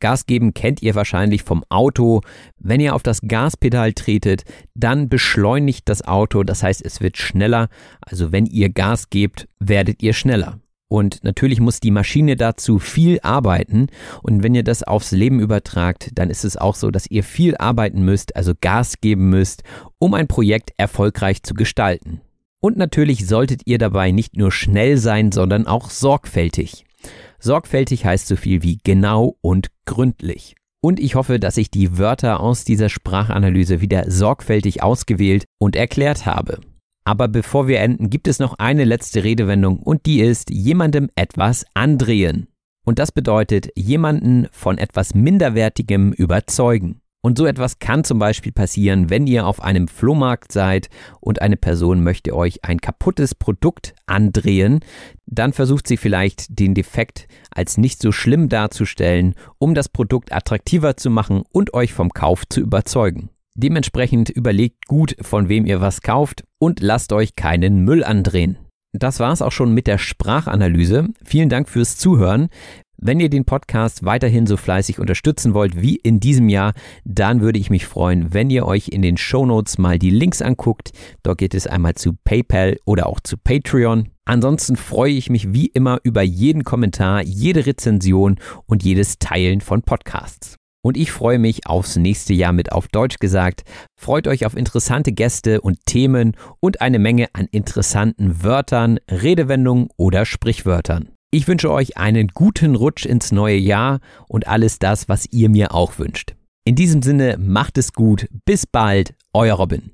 Gas 0.00 0.24
geben 0.24 0.54
kennt 0.54 0.82
ihr 0.82 0.94
wahrscheinlich 0.94 1.42
vom 1.42 1.62
Auto. 1.68 2.22
Wenn 2.58 2.80
ihr 2.80 2.94
auf 2.94 3.02
das 3.02 3.20
Gaspedal 3.20 3.92
tretet, 3.92 4.44
dann 4.74 5.08
beschleunigt 5.08 5.88
das 5.88 6.02
Auto, 6.02 6.42
das 6.42 6.62
heißt 6.62 6.82
es 6.84 7.00
wird 7.00 7.18
schneller. 7.18 7.68
Also 8.00 8.32
wenn 8.32 8.46
ihr 8.46 8.70
Gas 8.70 9.10
gebt, 9.10 9.46
werdet 9.58 10.02
ihr 10.02 10.14
schneller. 10.14 10.58
Und 10.88 11.22
natürlich 11.22 11.60
muss 11.60 11.78
die 11.78 11.92
Maschine 11.92 12.34
dazu 12.34 12.80
viel 12.80 13.20
arbeiten. 13.22 13.88
Und 14.22 14.42
wenn 14.42 14.56
ihr 14.56 14.64
das 14.64 14.82
aufs 14.82 15.12
Leben 15.12 15.38
übertragt, 15.38 16.10
dann 16.14 16.30
ist 16.30 16.44
es 16.44 16.56
auch 16.56 16.74
so, 16.74 16.90
dass 16.90 17.08
ihr 17.08 17.22
viel 17.22 17.56
arbeiten 17.56 18.02
müsst, 18.04 18.34
also 18.34 18.54
Gas 18.60 19.00
geben 19.00 19.28
müsst, 19.28 19.62
um 19.98 20.14
ein 20.14 20.26
Projekt 20.26 20.72
erfolgreich 20.78 21.44
zu 21.44 21.54
gestalten. 21.54 22.22
Und 22.60 22.76
natürlich 22.76 23.26
solltet 23.26 23.62
ihr 23.64 23.78
dabei 23.78 24.10
nicht 24.10 24.36
nur 24.36 24.52
schnell 24.52 24.98
sein, 24.98 25.32
sondern 25.32 25.66
auch 25.66 25.90
sorgfältig. 25.90 26.84
Sorgfältig 27.38 28.04
heißt 28.04 28.26
so 28.26 28.36
viel 28.36 28.62
wie 28.62 28.78
genau 28.84 29.36
und 29.40 29.68
gründlich. 29.86 30.56
Und 30.82 31.00
ich 31.00 31.14
hoffe, 31.14 31.38
dass 31.38 31.56
ich 31.56 31.70
die 31.70 31.98
Wörter 31.98 32.40
aus 32.40 32.64
dieser 32.64 32.88
Sprachanalyse 32.88 33.80
wieder 33.80 34.10
sorgfältig 34.10 34.82
ausgewählt 34.82 35.44
und 35.58 35.76
erklärt 35.76 36.26
habe. 36.26 36.60
Aber 37.04 37.28
bevor 37.28 37.66
wir 37.66 37.80
enden, 37.80 38.10
gibt 38.10 38.28
es 38.28 38.38
noch 38.38 38.58
eine 38.58 38.84
letzte 38.84 39.24
Redewendung 39.24 39.78
und 39.78 40.06
die 40.06 40.20
ist 40.20 40.50
jemandem 40.50 41.10
etwas 41.16 41.64
andrehen. 41.74 42.48
Und 42.84 42.98
das 42.98 43.12
bedeutet 43.12 43.68
jemanden 43.74 44.48
von 44.52 44.78
etwas 44.78 45.14
Minderwertigem 45.14 46.12
überzeugen. 46.12 47.00
Und 47.22 47.36
so 47.36 47.44
etwas 47.44 47.78
kann 47.78 48.02
zum 48.02 48.18
Beispiel 48.18 48.52
passieren, 48.52 49.10
wenn 49.10 49.26
ihr 49.26 49.46
auf 49.46 49.62
einem 49.62 49.88
Flohmarkt 49.88 50.52
seid 50.52 50.88
und 51.20 51.42
eine 51.42 51.58
Person 51.58 52.02
möchte 52.02 52.34
euch 52.34 52.64
ein 52.64 52.80
kaputtes 52.80 53.34
Produkt 53.34 53.94
andrehen, 54.06 54.80
dann 55.26 55.52
versucht 55.52 55.86
sie 55.86 55.98
vielleicht 55.98 56.58
den 56.58 56.74
Defekt 56.74 57.28
als 57.50 57.76
nicht 57.76 58.00
so 58.00 58.10
schlimm 58.10 58.48
darzustellen, 58.48 59.34
um 59.58 59.74
das 59.74 59.90
Produkt 59.90 60.32
attraktiver 60.32 60.96
zu 60.96 61.10
machen 61.10 61.42
und 61.52 61.74
euch 61.74 61.92
vom 61.92 62.10
Kauf 62.10 62.48
zu 62.48 62.60
überzeugen. 62.60 63.28
Dementsprechend 63.54 64.30
überlegt 64.30 64.86
gut, 64.86 65.14
von 65.20 65.50
wem 65.50 65.66
ihr 65.66 65.82
was 65.82 66.00
kauft 66.00 66.44
und 66.58 66.80
lasst 66.80 67.12
euch 67.12 67.36
keinen 67.36 67.84
Müll 67.84 68.02
andrehen. 68.02 68.56
Das 68.92 69.20
war's 69.20 69.42
auch 69.42 69.52
schon 69.52 69.72
mit 69.72 69.86
der 69.86 69.98
Sprachanalyse. 69.98 71.08
Vielen 71.24 71.48
Dank 71.48 71.68
fürs 71.68 71.96
Zuhören. 71.96 72.48
Wenn 73.02 73.18
ihr 73.18 73.30
den 73.30 73.46
Podcast 73.46 74.04
weiterhin 74.04 74.46
so 74.46 74.58
fleißig 74.58 74.98
unterstützen 74.98 75.54
wollt 75.54 75.80
wie 75.80 75.96
in 75.96 76.20
diesem 76.20 76.50
Jahr, 76.50 76.74
dann 77.06 77.40
würde 77.40 77.58
ich 77.58 77.70
mich 77.70 77.86
freuen, 77.86 78.34
wenn 78.34 78.50
ihr 78.50 78.66
euch 78.66 78.88
in 78.88 79.00
den 79.00 79.16
Show 79.16 79.46
Notes 79.46 79.78
mal 79.78 79.98
die 79.98 80.10
Links 80.10 80.42
anguckt. 80.42 80.92
Dort 81.22 81.38
geht 81.38 81.54
es 81.54 81.66
einmal 81.66 81.94
zu 81.94 82.12
PayPal 82.24 82.76
oder 82.84 83.06
auch 83.06 83.18
zu 83.20 83.38
Patreon. 83.38 84.10
Ansonsten 84.26 84.76
freue 84.76 85.14
ich 85.14 85.30
mich 85.30 85.54
wie 85.54 85.68
immer 85.68 86.00
über 86.02 86.20
jeden 86.20 86.62
Kommentar, 86.62 87.22
jede 87.22 87.64
Rezension 87.64 88.36
und 88.66 88.82
jedes 88.82 89.18
Teilen 89.18 89.62
von 89.62 89.80
Podcasts. 89.80 90.56
Und 90.82 90.98
ich 90.98 91.10
freue 91.10 91.38
mich 91.38 91.66
aufs 91.66 91.96
nächste 91.96 92.34
Jahr 92.34 92.52
mit 92.52 92.70
auf 92.72 92.86
Deutsch 92.88 93.18
gesagt. 93.18 93.62
Freut 93.98 94.26
euch 94.26 94.44
auf 94.44 94.54
interessante 94.54 95.12
Gäste 95.12 95.62
und 95.62 95.86
Themen 95.86 96.36
und 96.60 96.82
eine 96.82 96.98
Menge 96.98 97.28
an 97.32 97.46
interessanten 97.50 98.42
Wörtern, 98.42 98.98
Redewendungen 99.10 99.88
oder 99.96 100.26
Sprichwörtern. 100.26 101.12
Ich 101.32 101.46
wünsche 101.46 101.70
euch 101.70 101.96
einen 101.96 102.28
guten 102.34 102.74
Rutsch 102.74 103.06
ins 103.06 103.30
neue 103.30 103.56
Jahr 103.56 104.00
und 104.26 104.48
alles 104.48 104.80
das, 104.80 105.08
was 105.08 105.28
ihr 105.30 105.48
mir 105.48 105.72
auch 105.72 106.00
wünscht. 106.00 106.34
In 106.64 106.74
diesem 106.74 107.02
Sinne, 107.02 107.38
macht 107.38 107.78
es 107.78 107.92
gut. 107.92 108.26
Bis 108.44 108.66
bald, 108.66 109.14
euer 109.32 109.54
Robin. 109.54 109.92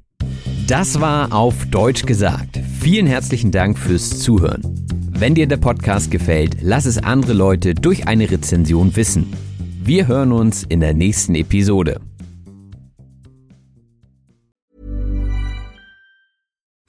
Das 0.66 0.98
war 0.98 1.34
auf 1.34 1.66
Deutsch 1.66 2.06
gesagt. 2.06 2.58
Vielen 2.80 3.06
herzlichen 3.06 3.50
Dank 3.50 3.78
fürs 3.78 4.18
Zuhören. 4.18 4.62
Wenn 5.10 5.34
dir 5.34 5.46
der 5.46 5.58
Podcast 5.58 6.10
gefällt, 6.10 6.56
lass 6.62 6.86
es 6.86 6.96
andere 6.96 7.34
Leute 7.34 7.74
durch 7.74 8.08
eine 8.08 8.30
Rezension 8.30 8.96
wissen. 8.96 9.34
Wir 9.82 10.08
hören 10.08 10.32
uns 10.32 10.64
in 10.64 10.80
der 10.80 10.94
nächsten 10.94 11.34
Episode. 11.34 12.00